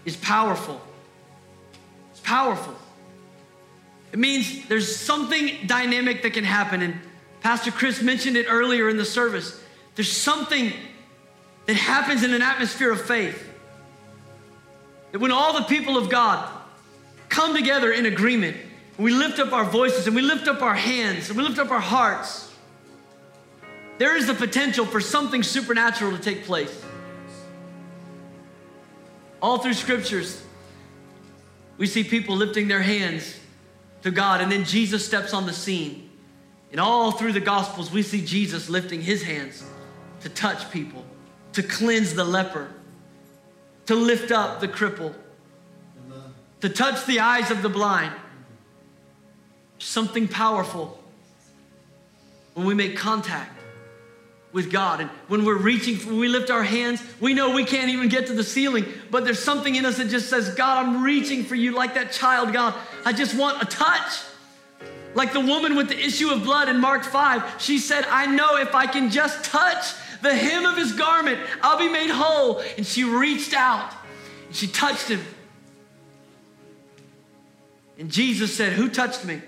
is 0.05 0.17
powerful. 0.17 0.81
It's 2.11 2.21
powerful. 2.21 2.75
It 4.12 4.19
means 4.19 4.67
there's 4.67 4.97
something 4.97 5.67
dynamic 5.67 6.23
that 6.23 6.33
can 6.33 6.43
happen. 6.43 6.83
And 6.83 6.99
Pastor 7.43 7.71
Chris 7.71 8.03
mentioned 8.03 8.37
it 8.37 8.47
earlier 8.49 8.89
in 8.89 8.97
the 8.97 9.05
service. 9.05 9.62
There's 9.95 10.11
something 10.11 10.73
that 11.67 11.77
happens 11.77 12.25
in 12.25 12.35
an 12.35 12.43
atmosphere 12.43 12.91
of 12.91 13.01
faith. 13.01 13.51
That 15.12 15.21
when 15.21 15.31
all 15.31 15.53
the 15.53 15.67
people 15.67 15.97
of 15.97 16.11
God 16.11 16.49
come 17.29 17.55
together 17.55 17.93
in 17.93 18.05
agreement, 18.05 18.57
we 18.99 19.13
lift 19.13 19.39
up 19.39 19.53
our 19.53 19.65
voices 19.65 20.07
and 20.07 20.15
we 20.15 20.23
lift 20.23 20.47
up 20.47 20.63
our 20.63 20.75
hands 20.75 21.29
and 21.29 21.37
we 21.37 21.45
lift 21.45 21.59
up 21.59 21.71
our 21.71 21.81
hearts, 21.81 22.53
there 23.99 24.17
is 24.17 24.27
the 24.27 24.35
potential 24.35 24.85
for 24.85 25.01
something 25.01 25.43
supernatural 25.43 26.17
to 26.17 26.23
take 26.23 26.45
place. 26.45 26.85
All 29.41 29.59
through 29.59 29.75
scriptures, 29.75 30.43
we 31.77 31.87
see 31.87 32.05
people 32.05 32.37
lifting 32.37 32.69
their 32.69 32.83
hands 32.83 33.39
to 34.03 34.11
God, 34.11 34.41
and 34.41 34.51
then 34.51 34.65
Jesus 34.65 35.05
steps 35.05 35.33
on 35.33 35.47
the 35.47 35.53
scene. 35.53 36.11
And 36.71 36.81
all 36.81 37.13
through 37.13 37.33
the 37.33 37.41
Gospels, 37.41 37.91
we 37.91 38.03
see 38.03 38.25
Jesus 38.25 38.69
lifting 38.69 39.01
his 39.01 39.23
hands 39.23 39.65
to 40.21 40.29
touch 40.29 40.71
people, 40.71 41.05
to 41.53 41.63
cleanse 41.63 42.15
the 42.15 42.25
leper, 42.25 42.69
to 43.87 43.95
lift 43.95 44.33
up 44.33 44.61
the 44.61 44.69
cripple, 44.69 45.15
to 46.61 46.69
touch 46.69 47.07
the 47.07 47.21
eyes 47.21 47.51
of 47.51 47.63
the 47.63 47.69
blind. 47.69 48.15
Something 49.79 50.29
powerful 50.29 50.99
when 52.55 52.66
we 52.66 52.75
make 52.75 52.97
contact 52.97 53.51
with 54.53 54.70
God. 54.70 55.01
And 55.01 55.11
when 55.27 55.45
we're 55.45 55.59
reaching, 55.59 55.97
when 56.07 56.18
we 56.18 56.29
lift 56.29 56.51
our 56.51 56.62
hands, 56.62 57.03
we 57.20 57.35
know 57.35 57.53
we 57.53 57.64
can't 57.64 57.91
even 57.91 58.09
get 58.09 58.29
to 58.29 58.33
the 58.33 58.45
ceiling, 58.45 58.87
but 59.11 59.25
there's 59.25 59.43
something 59.43 59.75
in 59.75 59.85
us 59.85 59.99
that 59.99 60.09
just 60.09 60.31
says, 60.31 60.55
God, 60.55 60.87
I'm 60.87 61.03
reaching 61.03 61.43
for 61.45 61.57
you 61.57 61.75
like 61.75 61.95
that 61.95 62.12
child, 62.12 62.53
God. 62.53 62.75
I 63.05 63.12
just 63.12 63.37
want 63.37 63.61
a 63.61 63.66
touch. 63.66 64.22
Like 65.14 65.33
the 65.33 65.41
woman 65.41 65.77
with 65.77 65.89
the 65.89 65.99
issue 65.99 66.31
of 66.31 66.45
blood 66.45 66.68
in 66.68 66.81
Mark 66.81 67.05
5, 67.05 67.61
she 67.61 67.79
said, 67.79 68.05
I 68.09 68.27
know 68.27 68.57
if 68.57 68.75
I 68.75 68.87
can 68.87 69.11
just 69.11 69.45
touch 69.45 69.93
the 70.22 70.35
hem 70.35 70.64
of 70.64 70.77
his 70.77 70.93
garment, 70.93 71.39
I'll 71.61 71.79
be 71.79 71.89
made 71.89 72.11
whole. 72.11 72.61
And 72.77 72.87
she 72.87 73.05
reached 73.05 73.55
out 73.55 73.93
and 74.47 74.55
she 74.55 74.68
touched 74.68 75.09
him. 75.09 75.20
And 77.99 78.11
Jesus 78.11 78.57
said, 78.57 78.72
Who 78.72 78.89
touched 78.89 79.25
me? 79.25 79.41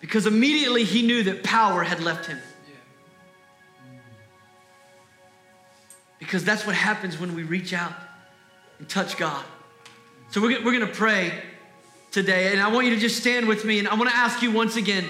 Because 0.00 0.26
immediately 0.26 0.84
he 0.84 1.02
knew 1.02 1.24
that 1.24 1.42
power 1.42 1.82
had 1.82 2.00
left 2.00 2.26
him. 2.26 2.38
Because 6.18 6.44
that's 6.44 6.66
what 6.66 6.74
happens 6.74 7.18
when 7.18 7.34
we 7.34 7.42
reach 7.42 7.72
out 7.72 7.92
and 8.78 8.88
touch 8.88 9.16
God. 9.16 9.44
So 10.30 10.40
we're, 10.40 10.62
we're 10.64 10.72
going 10.72 10.86
to 10.86 10.94
pray 10.94 11.32
today, 12.10 12.52
and 12.52 12.60
I 12.60 12.68
want 12.68 12.86
you 12.86 12.94
to 12.94 13.00
just 13.00 13.20
stand 13.20 13.48
with 13.48 13.64
me, 13.64 13.78
and 13.78 13.88
I 13.88 13.94
want 13.94 14.10
to 14.10 14.16
ask 14.16 14.42
you 14.42 14.50
once 14.50 14.76
again 14.76 15.04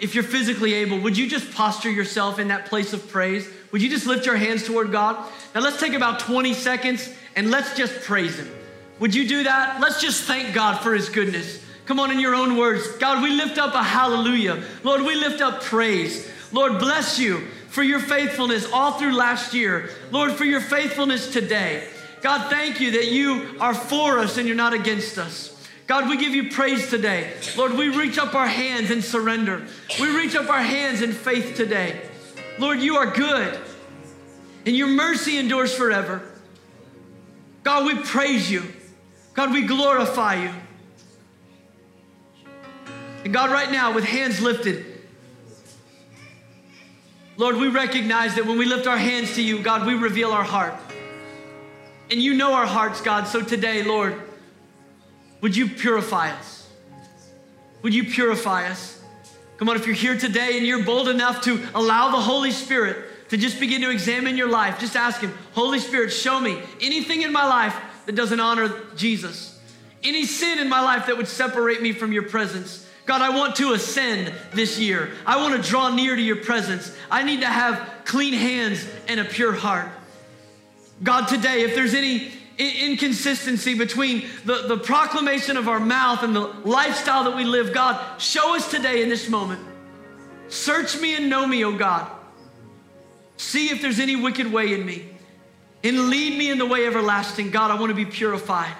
if 0.00 0.14
you're 0.14 0.24
physically 0.24 0.74
able, 0.74 0.98
would 1.00 1.16
you 1.16 1.28
just 1.28 1.52
posture 1.52 1.90
yourself 1.90 2.38
in 2.38 2.48
that 2.48 2.66
place 2.66 2.92
of 2.92 3.08
praise? 3.08 3.48
Would 3.72 3.82
you 3.82 3.88
just 3.88 4.06
lift 4.06 4.26
your 4.26 4.36
hands 4.36 4.66
toward 4.66 4.92
God? 4.92 5.16
Now 5.54 5.62
let's 5.62 5.80
take 5.80 5.94
about 5.94 6.20
20 6.20 6.52
seconds 6.54 7.12
and 7.34 7.50
let's 7.50 7.74
just 7.76 8.02
praise 8.02 8.38
Him. 8.38 8.50
Would 9.00 9.14
you 9.14 9.28
do 9.28 9.44
that? 9.44 9.80
Let's 9.80 10.00
just 10.00 10.24
thank 10.24 10.54
God 10.54 10.80
for 10.82 10.94
His 10.94 11.08
goodness. 11.08 11.62
Come 11.86 12.00
on, 12.00 12.10
in 12.10 12.18
your 12.18 12.34
own 12.34 12.56
words. 12.56 12.86
God, 12.98 13.22
we 13.22 13.30
lift 13.30 13.58
up 13.58 13.74
a 13.74 13.82
hallelujah. 13.82 14.62
Lord, 14.82 15.02
we 15.02 15.14
lift 15.14 15.40
up 15.40 15.62
praise. 15.62 16.28
Lord, 16.52 16.78
bless 16.78 17.18
you 17.18 17.46
for 17.68 17.82
your 17.82 18.00
faithfulness 18.00 18.70
all 18.72 18.92
through 18.92 19.14
last 19.14 19.54
year. 19.54 19.90
Lord, 20.10 20.32
for 20.32 20.44
your 20.44 20.60
faithfulness 20.60 21.32
today. 21.32 21.88
God, 22.22 22.50
thank 22.50 22.80
you 22.80 22.92
that 22.92 23.06
you 23.06 23.56
are 23.60 23.74
for 23.74 24.18
us 24.18 24.36
and 24.36 24.48
you're 24.48 24.56
not 24.56 24.72
against 24.72 25.16
us. 25.16 25.52
God, 25.86 26.08
we 26.08 26.16
give 26.16 26.34
you 26.34 26.50
praise 26.50 26.90
today. 26.90 27.32
Lord, 27.56 27.74
we 27.74 27.88
reach 27.88 28.18
up 28.18 28.34
our 28.34 28.48
hands 28.48 28.90
and 28.90 29.04
surrender. 29.04 29.64
We 30.00 30.08
reach 30.16 30.34
up 30.34 30.50
our 30.50 30.62
hands 30.62 31.02
in 31.02 31.12
faith 31.12 31.54
today. 31.54 32.00
Lord, 32.58 32.80
you 32.80 32.96
are 32.96 33.06
good 33.06 33.60
and 34.64 34.76
your 34.76 34.88
mercy 34.88 35.38
endures 35.38 35.72
forever. 35.72 36.22
God, 37.62 37.86
we 37.86 37.94
praise 38.02 38.50
you. 38.50 38.64
God, 39.34 39.52
we 39.52 39.66
glorify 39.66 40.42
you. 40.42 40.50
And 43.26 43.34
God, 43.34 43.50
right 43.50 43.72
now, 43.72 43.92
with 43.92 44.04
hands 44.04 44.40
lifted, 44.40 44.86
Lord, 47.36 47.56
we 47.56 47.66
recognize 47.66 48.36
that 48.36 48.46
when 48.46 48.56
we 48.56 48.66
lift 48.66 48.86
our 48.86 48.96
hands 48.96 49.34
to 49.34 49.42
you, 49.42 49.64
God, 49.64 49.84
we 49.84 49.94
reveal 49.94 50.30
our 50.30 50.44
heart. 50.44 50.74
And 52.08 52.22
you 52.22 52.34
know 52.34 52.52
our 52.52 52.66
hearts, 52.66 53.00
God. 53.00 53.26
So 53.26 53.42
today, 53.42 53.82
Lord, 53.82 54.14
would 55.40 55.56
you 55.56 55.68
purify 55.68 56.30
us? 56.30 56.68
Would 57.82 57.92
you 57.92 58.04
purify 58.04 58.68
us? 58.68 59.02
Come 59.56 59.70
on, 59.70 59.74
if 59.74 59.86
you're 59.86 59.96
here 59.96 60.16
today 60.16 60.56
and 60.58 60.64
you're 60.64 60.84
bold 60.84 61.08
enough 61.08 61.42
to 61.46 61.60
allow 61.74 62.12
the 62.12 62.20
Holy 62.20 62.52
Spirit 62.52 63.28
to 63.30 63.36
just 63.36 63.58
begin 63.58 63.80
to 63.80 63.90
examine 63.90 64.36
your 64.36 64.50
life, 64.50 64.78
just 64.78 64.94
ask 64.94 65.20
Him, 65.20 65.34
Holy 65.52 65.80
Spirit, 65.80 66.10
show 66.10 66.38
me 66.38 66.62
anything 66.80 67.22
in 67.22 67.32
my 67.32 67.44
life 67.44 67.74
that 68.04 68.14
doesn't 68.14 68.38
honor 68.38 68.72
Jesus, 68.94 69.60
any 70.04 70.26
sin 70.26 70.60
in 70.60 70.68
my 70.68 70.80
life 70.80 71.06
that 71.06 71.16
would 71.16 71.26
separate 71.26 71.82
me 71.82 71.90
from 71.90 72.12
your 72.12 72.22
presence. 72.22 72.85
God, 73.06 73.22
I 73.22 73.30
want 73.30 73.56
to 73.56 73.72
ascend 73.72 74.32
this 74.52 74.78
year. 74.78 75.12
I 75.24 75.36
want 75.36 75.62
to 75.62 75.70
draw 75.70 75.94
near 75.94 76.16
to 76.16 76.22
your 76.22 76.36
presence. 76.36 76.94
I 77.08 77.22
need 77.22 77.40
to 77.40 77.46
have 77.46 77.88
clean 78.04 78.34
hands 78.34 78.86
and 79.06 79.20
a 79.20 79.24
pure 79.24 79.52
heart. 79.52 79.88
God, 81.02 81.28
today, 81.28 81.62
if 81.62 81.74
there's 81.74 81.94
any 81.94 82.32
inconsistency 82.58 83.74
between 83.78 84.24
the, 84.44 84.66
the 84.66 84.78
proclamation 84.78 85.56
of 85.56 85.68
our 85.68 85.78
mouth 85.78 86.22
and 86.22 86.34
the 86.34 86.40
lifestyle 86.40 87.24
that 87.24 87.36
we 87.36 87.44
live, 87.44 87.72
God, 87.72 88.20
show 88.20 88.56
us 88.56 88.70
today 88.70 89.02
in 89.02 89.08
this 89.08 89.28
moment. 89.28 89.60
Search 90.48 90.98
me 91.00 91.16
and 91.16 91.28
know 91.28 91.46
me, 91.46 91.64
oh 91.64 91.76
God. 91.76 92.10
See 93.36 93.68
if 93.70 93.82
there's 93.82 94.00
any 94.00 94.16
wicked 94.16 94.50
way 94.52 94.72
in 94.72 94.84
me. 94.84 95.04
And 95.84 96.08
lead 96.08 96.36
me 96.36 96.50
in 96.50 96.58
the 96.58 96.66
way 96.66 96.86
everlasting. 96.86 97.50
God, 97.50 97.70
I 97.70 97.78
want 97.78 97.90
to 97.90 97.94
be 97.94 98.06
purified. 98.06 98.74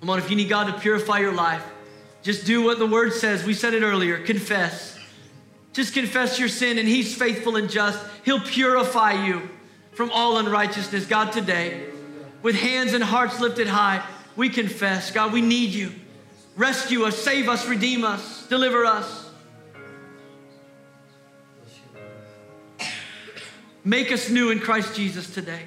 Come 0.00 0.10
on, 0.10 0.18
if 0.18 0.30
you 0.30 0.36
need 0.36 0.48
God 0.48 0.66
to 0.66 0.78
purify 0.78 1.18
your 1.18 1.34
life, 1.34 1.64
just 2.22 2.44
do 2.44 2.62
what 2.62 2.78
the 2.78 2.86
word 2.86 3.12
says. 3.12 3.44
We 3.44 3.54
said 3.54 3.74
it 3.74 3.82
earlier 3.82 4.18
confess. 4.18 4.98
Just 5.72 5.92
confess 5.94 6.38
your 6.38 6.48
sin, 6.48 6.78
and 6.78 6.88
He's 6.88 7.14
faithful 7.14 7.56
and 7.56 7.68
just. 7.68 8.02
He'll 8.24 8.40
purify 8.40 9.26
you 9.26 9.48
from 9.92 10.10
all 10.10 10.38
unrighteousness. 10.38 11.06
God, 11.06 11.32
today, 11.32 11.88
with 12.42 12.56
hands 12.56 12.94
and 12.94 13.04
hearts 13.04 13.40
lifted 13.40 13.66
high, 13.66 14.02
we 14.36 14.48
confess, 14.48 15.10
God, 15.10 15.32
we 15.32 15.40
need 15.40 15.70
you. 15.70 15.92
Rescue 16.56 17.04
us, 17.04 17.16
save 17.16 17.48
us, 17.48 17.68
redeem 17.68 18.04
us, 18.04 18.46
deliver 18.48 18.84
us. 18.86 19.28
Make 23.84 24.10
us 24.10 24.30
new 24.30 24.50
in 24.50 24.58
Christ 24.58 24.96
Jesus 24.96 25.32
today. 25.32 25.62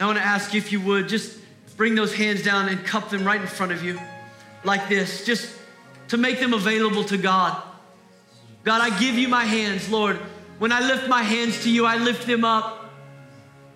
I 0.00 0.06
want 0.06 0.18
to 0.18 0.24
ask 0.24 0.52
you 0.54 0.58
if 0.58 0.72
you 0.72 0.80
would 0.80 1.08
just 1.08 1.38
bring 1.82 1.96
those 1.96 2.14
hands 2.14 2.44
down 2.44 2.68
and 2.68 2.84
cup 2.84 3.10
them 3.10 3.24
right 3.24 3.40
in 3.40 3.46
front 3.48 3.72
of 3.72 3.82
you 3.82 3.98
like 4.62 4.88
this, 4.88 5.26
just 5.26 5.52
to 6.06 6.16
make 6.16 6.38
them 6.38 6.54
available 6.54 7.02
to 7.02 7.18
God. 7.18 7.60
God, 8.62 8.80
I 8.80 8.96
give 9.00 9.16
you 9.16 9.26
my 9.26 9.44
hands, 9.44 9.90
Lord. 9.90 10.14
When 10.60 10.70
I 10.70 10.78
lift 10.78 11.08
my 11.08 11.24
hands 11.24 11.64
to 11.64 11.68
you, 11.68 11.84
I 11.84 11.96
lift 11.96 12.24
them 12.24 12.44
up. 12.44 12.88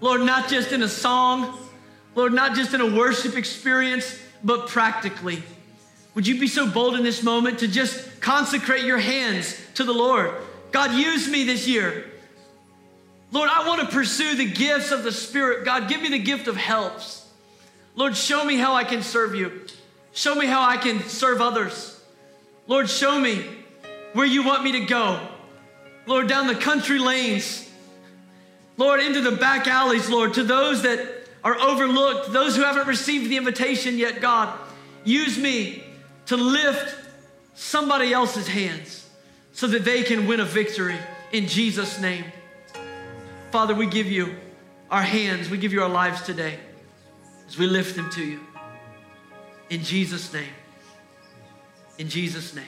Lord, 0.01 0.21
not 0.21 0.49
just 0.49 0.71
in 0.71 0.85
a 0.85 0.89
song, 0.89 1.59
Lord, 2.15 2.33
not 2.33 2.55
just 2.55 2.75
in 2.75 2.81
a 2.81 2.97
worship 2.97 3.37
experience, 3.37 4.23
but 4.45 4.69
practically. 4.69 5.43
Would 6.15 6.29
you 6.29 6.39
be 6.39 6.47
so 6.47 6.65
bold 6.65 6.95
in 6.95 7.03
this 7.03 7.25
moment 7.25 7.59
to 7.59 7.67
just 7.67 8.21
consecrate 8.21 8.85
your 8.85 8.99
hands 8.99 9.61
to 9.75 9.83
the 9.83 9.93
Lord? 9.93 10.33
God, 10.71 10.93
use 10.93 11.29
me 11.29 11.43
this 11.43 11.67
year. 11.67 12.05
Lord, 13.33 13.51
I 13.53 13.67
want 13.67 13.81
to 13.81 13.89
pursue 13.89 14.37
the 14.37 14.49
gifts 14.49 14.93
of 14.93 15.03
the 15.03 15.11
Spirit. 15.11 15.65
God, 15.65 15.89
give 15.89 16.01
me 16.01 16.11
the 16.11 16.21
gift 16.21 16.47
of 16.47 16.57
helps. 16.57 17.26
Lord, 17.97 18.15
show 18.15 18.45
me 18.45 18.57
how 18.57 18.75
I 18.75 18.85
can 18.85 19.03
serve 19.03 19.35
you. 19.35 19.63
Show 20.13 20.35
me 20.35 20.47
how 20.47 20.63
I 20.63 20.77
can 20.77 21.01
serve 21.03 21.41
others. 21.41 21.99
Lord, 22.67 22.91
show 22.91 23.19
me 23.19 23.45
where 24.13 24.27
you 24.27 24.45
want 24.45 24.63
me 24.63 24.73
to 24.73 24.81
go. 24.81 25.27
Lord, 26.07 26.29
down 26.29 26.47
the 26.47 26.55
country 26.55 26.99
lanes. 26.99 27.69
Lord, 28.77 29.01
into 29.01 29.23
the 29.23 29.33
back 29.33 29.67
alleys, 29.67 30.11
Lord, 30.11 30.35
to 30.35 30.45
those 30.45 30.83
that 30.83 31.01
are 31.43 31.59
overlooked, 31.59 32.33
those 32.33 32.55
who 32.55 32.63
haven't 32.63 32.87
received 32.87 33.31
the 33.31 33.39
invitation 33.39 33.97
yet, 33.97 34.21
God, 34.21 34.57
use 35.05 35.39
me 35.39 35.83
to 36.27 36.37
lift 36.37 36.95
somebody 37.55 38.13
else's 38.13 38.47
hands 38.47 39.09
so 39.53 39.67
that 39.69 39.85
they 39.87 40.03
can 40.03 40.27
win 40.27 40.41
a 40.41 40.45
victory 40.45 40.99
in 41.33 41.47
Jesus' 41.49 41.99
name. 41.99 42.27
Father, 43.51 43.75
we 43.75 43.87
give 43.87 44.07
you 44.07 44.37
our 44.91 45.03
hands, 45.03 45.49
we 45.49 45.57
give 45.57 45.73
you 45.73 45.83
our 45.83 45.89
lives 45.89 46.21
today 46.23 46.59
as 47.49 47.59
we 47.59 47.67
lift 47.67 47.97
them 47.97 48.11
to 48.11 48.25
you. 48.25 48.41
In 49.71 49.83
Jesus' 49.83 50.33
name. 50.33 50.53
In 51.99 52.09
Jesus' 52.09 52.55
name. 52.55 52.65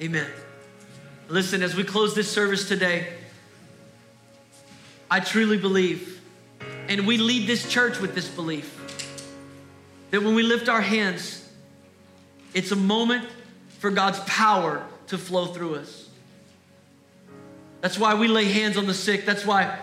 Amen. 0.00 0.30
Listen, 1.28 1.62
as 1.62 1.74
we 1.74 1.84
close 1.84 2.14
this 2.14 2.30
service 2.30 2.68
today, 2.68 3.12
I 5.10 5.20
truly 5.20 5.58
believe, 5.58 6.20
and 6.88 7.06
we 7.06 7.18
lead 7.18 7.46
this 7.46 7.68
church 7.68 8.00
with 8.00 8.14
this 8.14 8.28
belief, 8.28 8.78
that 10.10 10.22
when 10.22 10.34
we 10.34 10.42
lift 10.42 10.68
our 10.68 10.80
hands, 10.80 11.48
it's 12.54 12.72
a 12.72 12.76
moment 12.76 13.28
for 13.78 13.90
God's 13.90 14.20
power 14.20 14.86
to 15.08 15.18
flow 15.18 15.46
through 15.46 15.76
us. 15.76 16.08
That's 17.80 17.98
why 17.98 18.14
we 18.14 18.28
lay 18.28 18.44
hands 18.44 18.76
on 18.76 18.86
the 18.86 18.94
sick. 18.94 19.24
That's 19.24 19.44
why 19.44 19.78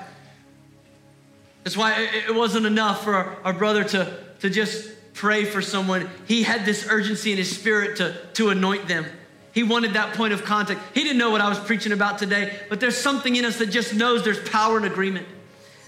that's 1.64 1.76
why 1.76 2.10
it 2.28 2.34
wasn't 2.34 2.66
enough 2.66 3.04
for 3.04 3.38
our, 3.44 3.54
brother 3.54 3.84
to, 3.84 4.18
to 4.40 4.50
just 4.50 4.90
pray 5.14 5.44
for 5.46 5.62
someone. 5.62 6.10
He 6.26 6.44
had 6.44 6.66
this 6.66 6.88
urgency 6.90 7.32
in 7.32 7.38
his 7.38 7.56
spirit 7.56 7.98
to, 7.98 8.16
to 8.36 8.50
anoint 8.50 8.88
them. 8.88 9.06
He 9.54 9.64
wanted 9.64 9.94
that 9.94 10.16
point 10.16 10.32
of 10.32 10.44
contact. 10.46 10.80
He 10.94 11.04
didn't 11.04 11.18
know 11.18 11.32
what 11.32 11.42
I 11.42 11.50
was 11.50 11.60
preaching 11.60 11.92
about 11.92 12.18
today, 12.18 12.58
but 12.70 12.80
there's 12.80 12.98
something 12.98 13.36
in 13.36 13.46
us 13.46 13.58
that 13.58 13.68
just 13.68 13.94
knows 13.94 14.24
there's 14.24 14.48
power 14.50 14.78
and 14.78 14.86
agreement. 14.86 15.28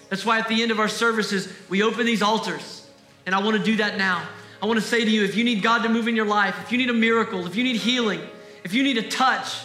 That's 0.09 0.25
why 0.25 0.39
at 0.39 0.49
the 0.49 0.61
end 0.61 0.71
of 0.71 0.79
our 0.79 0.89
services, 0.89 1.51
we 1.69 1.83
open 1.83 2.05
these 2.05 2.21
altars. 2.21 2.85
And 3.25 3.33
I 3.33 3.41
want 3.41 3.57
to 3.57 3.63
do 3.63 3.77
that 3.77 3.97
now. 3.97 4.27
I 4.61 4.65
want 4.65 4.79
to 4.79 4.85
say 4.85 5.05
to 5.05 5.09
you 5.09 5.23
if 5.23 5.35
you 5.35 5.43
need 5.43 5.63
God 5.63 5.83
to 5.83 5.89
move 5.89 6.07
in 6.07 6.15
your 6.15 6.25
life, 6.25 6.55
if 6.61 6.71
you 6.71 6.77
need 6.77 6.89
a 6.89 6.93
miracle, 6.93 7.47
if 7.47 7.55
you 7.55 7.63
need 7.63 7.77
healing, 7.77 8.21
if 8.63 8.73
you 8.73 8.83
need 8.83 8.97
a 8.97 9.07
touch 9.09 9.55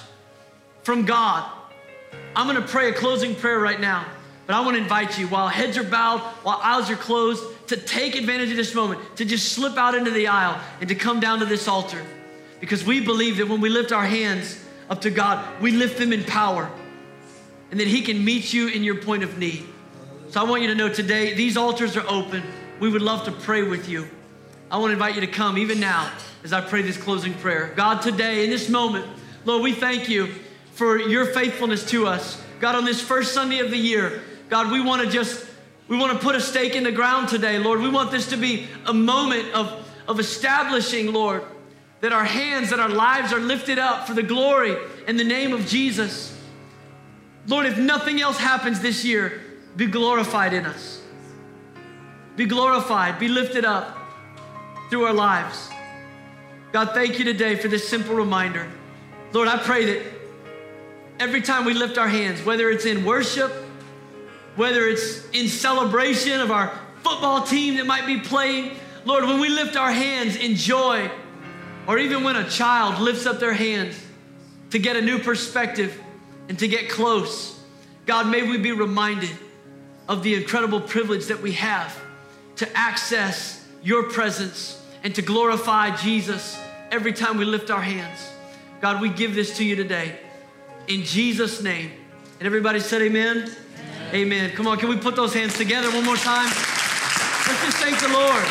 from 0.84 1.04
God, 1.04 1.50
I'm 2.34 2.46
going 2.46 2.60
to 2.62 2.68
pray 2.68 2.90
a 2.90 2.92
closing 2.92 3.34
prayer 3.34 3.58
right 3.58 3.80
now. 3.80 4.06
But 4.46 4.54
I 4.54 4.60
want 4.60 4.76
to 4.76 4.82
invite 4.82 5.18
you, 5.18 5.26
while 5.26 5.48
heads 5.48 5.76
are 5.76 5.82
bowed, 5.84 6.20
while 6.42 6.60
eyes 6.62 6.88
are 6.90 6.96
closed, 6.96 7.42
to 7.68 7.76
take 7.76 8.14
advantage 8.14 8.50
of 8.50 8.56
this 8.56 8.74
moment, 8.74 9.00
to 9.16 9.24
just 9.24 9.52
slip 9.52 9.76
out 9.76 9.94
into 9.94 10.12
the 10.12 10.28
aisle 10.28 10.60
and 10.80 10.88
to 10.88 10.94
come 10.94 11.18
down 11.18 11.40
to 11.40 11.46
this 11.46 11.66
altar. 11.66 12.04
Because 12.60 12.84
we 12.84 13.00
believe 13.00 13.38
that 13.38 13.48
when 13.48 13.60
we 13.60 13.68
lift 13.68 13.90
our 13.90 14.04
hands 14.04 14.62
up 14.88 15.00
to 15.00 15.10
God, 15.10 15.60
we 15.60 15.72
lift 15.72 15.98
them 15.98 16.12
in 16.12 16.22
power 16.24 16.70
and 17.70 17.80
that 17.80 17.88
He 17.88 18.02
can 18.02 18.24
meet 18.24 18.52
you 18.52 18.68
in 18.68 18.84
your 18.84 19.02
point 19.02 19.24
of 19.24 19.36
need. 19.36 19.66
So 20.30 20.40
I 20.40 20.44
want 20.48 20.62
you 20.62 20.68
to 20.68 20.74
know 20.74 20.88
today, 20.88 21.34
these 21.34 21.56
altars 21.56 21.96
are 21.96 22.06
open. 22.08 22.42
We 22.78 22.88
would 22.88 23.02
love 23.02 23.24
to 23.24 23.32
pray 23.32 23.62
with 23.62 23.88
you. 23.88 24.08
I 24.70 24.78
want 24.78 24.90
to 24.90 24.92
invite 24.92 25.14
you 25.14 25.20
to 25.22 25.26
come 25.26 25.58
even 25.58 25.80
now 25.80 26.12
as 26.44 26.52
I 26.52 26.60
pray 26.60 26.82
this 26.82 26.96
closing 26.96 27.34
prayer. 27.34 27.72
God, 27.76 28.02
today, 28.02 28.44
in 28.44 28.50
this 28.50 28.68
moment, 28.68 29.06
Lord, 29.44 29.62
we 29.62 29.72
thank 29.72 30.08
you 30.08 30.28
for 30.72 30.98
your 30.98 31.26
faithfulness 31.26 31.88
to 31.90 32.06
us. 32.06 32.42
God, 32.60 32.74
on 32.74 32.84
this 32.84 33.00
first 33.00 33.32
Sunday 33.32 33.58
of 33.58 33.70
the 33.70 33.76
year, 33.76 34.22
God, 34.48 34.70
we 34.70 34.80
want 34.80 35.02
to 35.02 35.10
just, 35.10 35.44
we 35.88 35.96
want 35.96 36.12
to 36.12 36.18
put 36.18 36.34
a 36.34 36.40
stake 36.40 36.74
in 36.74 36.84
the 36.84 36.92
ground 36.92 37.28
today, 37.28 37.58
Lord. 37.58 37.80
We 37.80 37.88
want 37.88 38.10
this 38.10 38.28
to 38.30 38.36
be 38.36 38.68
a 38.86 38.92
moment 38.92 39.52
of, 39.52 39.88
of 40.06 40.20
establishing, 40.20 41.12
Lord, 41.12 41.42
that 42.00 42.12
our 42.12 42.24
hands, 42.24 42.70
that 42.70 42.80
our 42.80 42.88
lives 42.88 43.32
are 43.32 43.40
lifted 43.40 43.78
up 43.78 44.06
for 44.06 44.14
the 44.14 44.22
glory 44.22 44.76
and 45.06 45.18
the 45.18 45.24
name 45.24 45.52
of 45.52 45.66
Jesus. 45.66 46.36
Lord, 47.48 47.66
if 47.66 47.78
nothing 47.78 48.20
else 48.20 48.38
happens 48.38 48.80
this 48.80 49.04
year, 49.04 49.40
be 49.76 49.86
glorified 49.86 50.52
in 50.52 50.66
us. 50.66 51.00
Be 52.36 52.44
glorified, 52.44 53.18
be 53.18 53.28
lifted 53.28 53.64
up 53.64 53.96
through 54.90 55.04
our 55.04 55.14
lives. 55.14 55.70
God, 56.72 56.90
thank 56.92 57.18
you 57.18 57.24
today 57.24 57.56
for 57.56 57.68
this 57.68 57.88
simple 57.88 58.14
reminder. 58.14 58.68
Lord, 59.32 59.48
I 59.48 59.58
pray 59.58 59.84
that 59.86 60.02
every 61.18 61.40
time 61.40 61.64
we 61.64 61.74
lift 61.74 61.98
our 61.98 62.08
hands, 62.08 62.44
whether 62.44 62.70
it's 62.70 62.84
in 62.84 63.04
worship, 63.04 63.52
whether 64.56 64.86
it's 64.86 65.28
in 65.30 65.48
celebration 65.48 66.40
of 66.40 66.50
our 66.50 66.76
football 67.02 67.42
team 67.42 67.76
that 67.76 67.86
might 67.86 68.06
be 68.06 68.18
playing. 68.18 68.72
Lord, 69.04 69.24
when 69.24 69.38
we 69.38 69.48
lift 69.48 69.76
our 69.76 69.92
hands 69.92 70.36
in 70.36 70.56
joy, 70.56 71.10
or 71.86 71.98
even 71.98 72.24
when 72.24 72.34
a 72.34 72.48
child 72.48 73.00
lifts 73.00 73.26
up 73.26 73.38
their 73.38 73.52
hands 73.52 73.96
to 74.70 74.78
get 74.78 74.96
a 74.96 75.00
new 75.00 75.18
perspective 75.18 76.00
and 76.48 76.58
to 76.58 76.66
get 76.66 76.90
close, 76.90 77.60
God, 78.06 78.28
may 78.28 78.42
we 78.42 78.58
be 78.58 78.72
reminded 78.72 79.36
of 80.08 80.22
the 80.22 80.34
incredible 80.34 80.80
privilege 80.80 81.26
that 81.26 81.40
we 81.40 81.52
have 81.52 81.96
to 82.56 82.76
access 82.76 83.64
your 83.82 84.04
presence 84.04 84.82
and 85.04 85.14
to 85.14 85.22
glorify 85.22 85.94
Jesus 85.96 86.58
every 86.90 87.12
time 87.12 87.36
we 87.36 87.44
lift 87.44 87.70
our 87.70 87.80
hands. 87.80 88.18
God, 88.80 89.00
we 89.00 89.08
give 89.08 89.34
this 89.34 89.56
to 89.58 89.64
you 89.64 89.76
today 89.76 90.18
in 90.88 91.02
Jesus' 91.02 91.62
name. 91.62 91.90
And 92.38 92.46
everybody 92.46 92.80
said, 92.80 93.02
Amen. 93.02 93.50
Amen. 94.12 94.50
Come 94.52 94.68
on, 94.68 94.78
can 94.78 94.88
we 94.88 94.96
put 94.96 95.16
those 95.16 95.34
hands 95.34 95.56
together 95.56 95.90
one 95.90 96.04
more 96.04 96.16
time? 96.16 96.46
Let's 96.46 97.64
just 97.64 97.78
thank 97.78 97.98
the 97.98 98.08
Lord. 98.08 98.44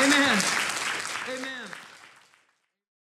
Amen. 0.00 0.63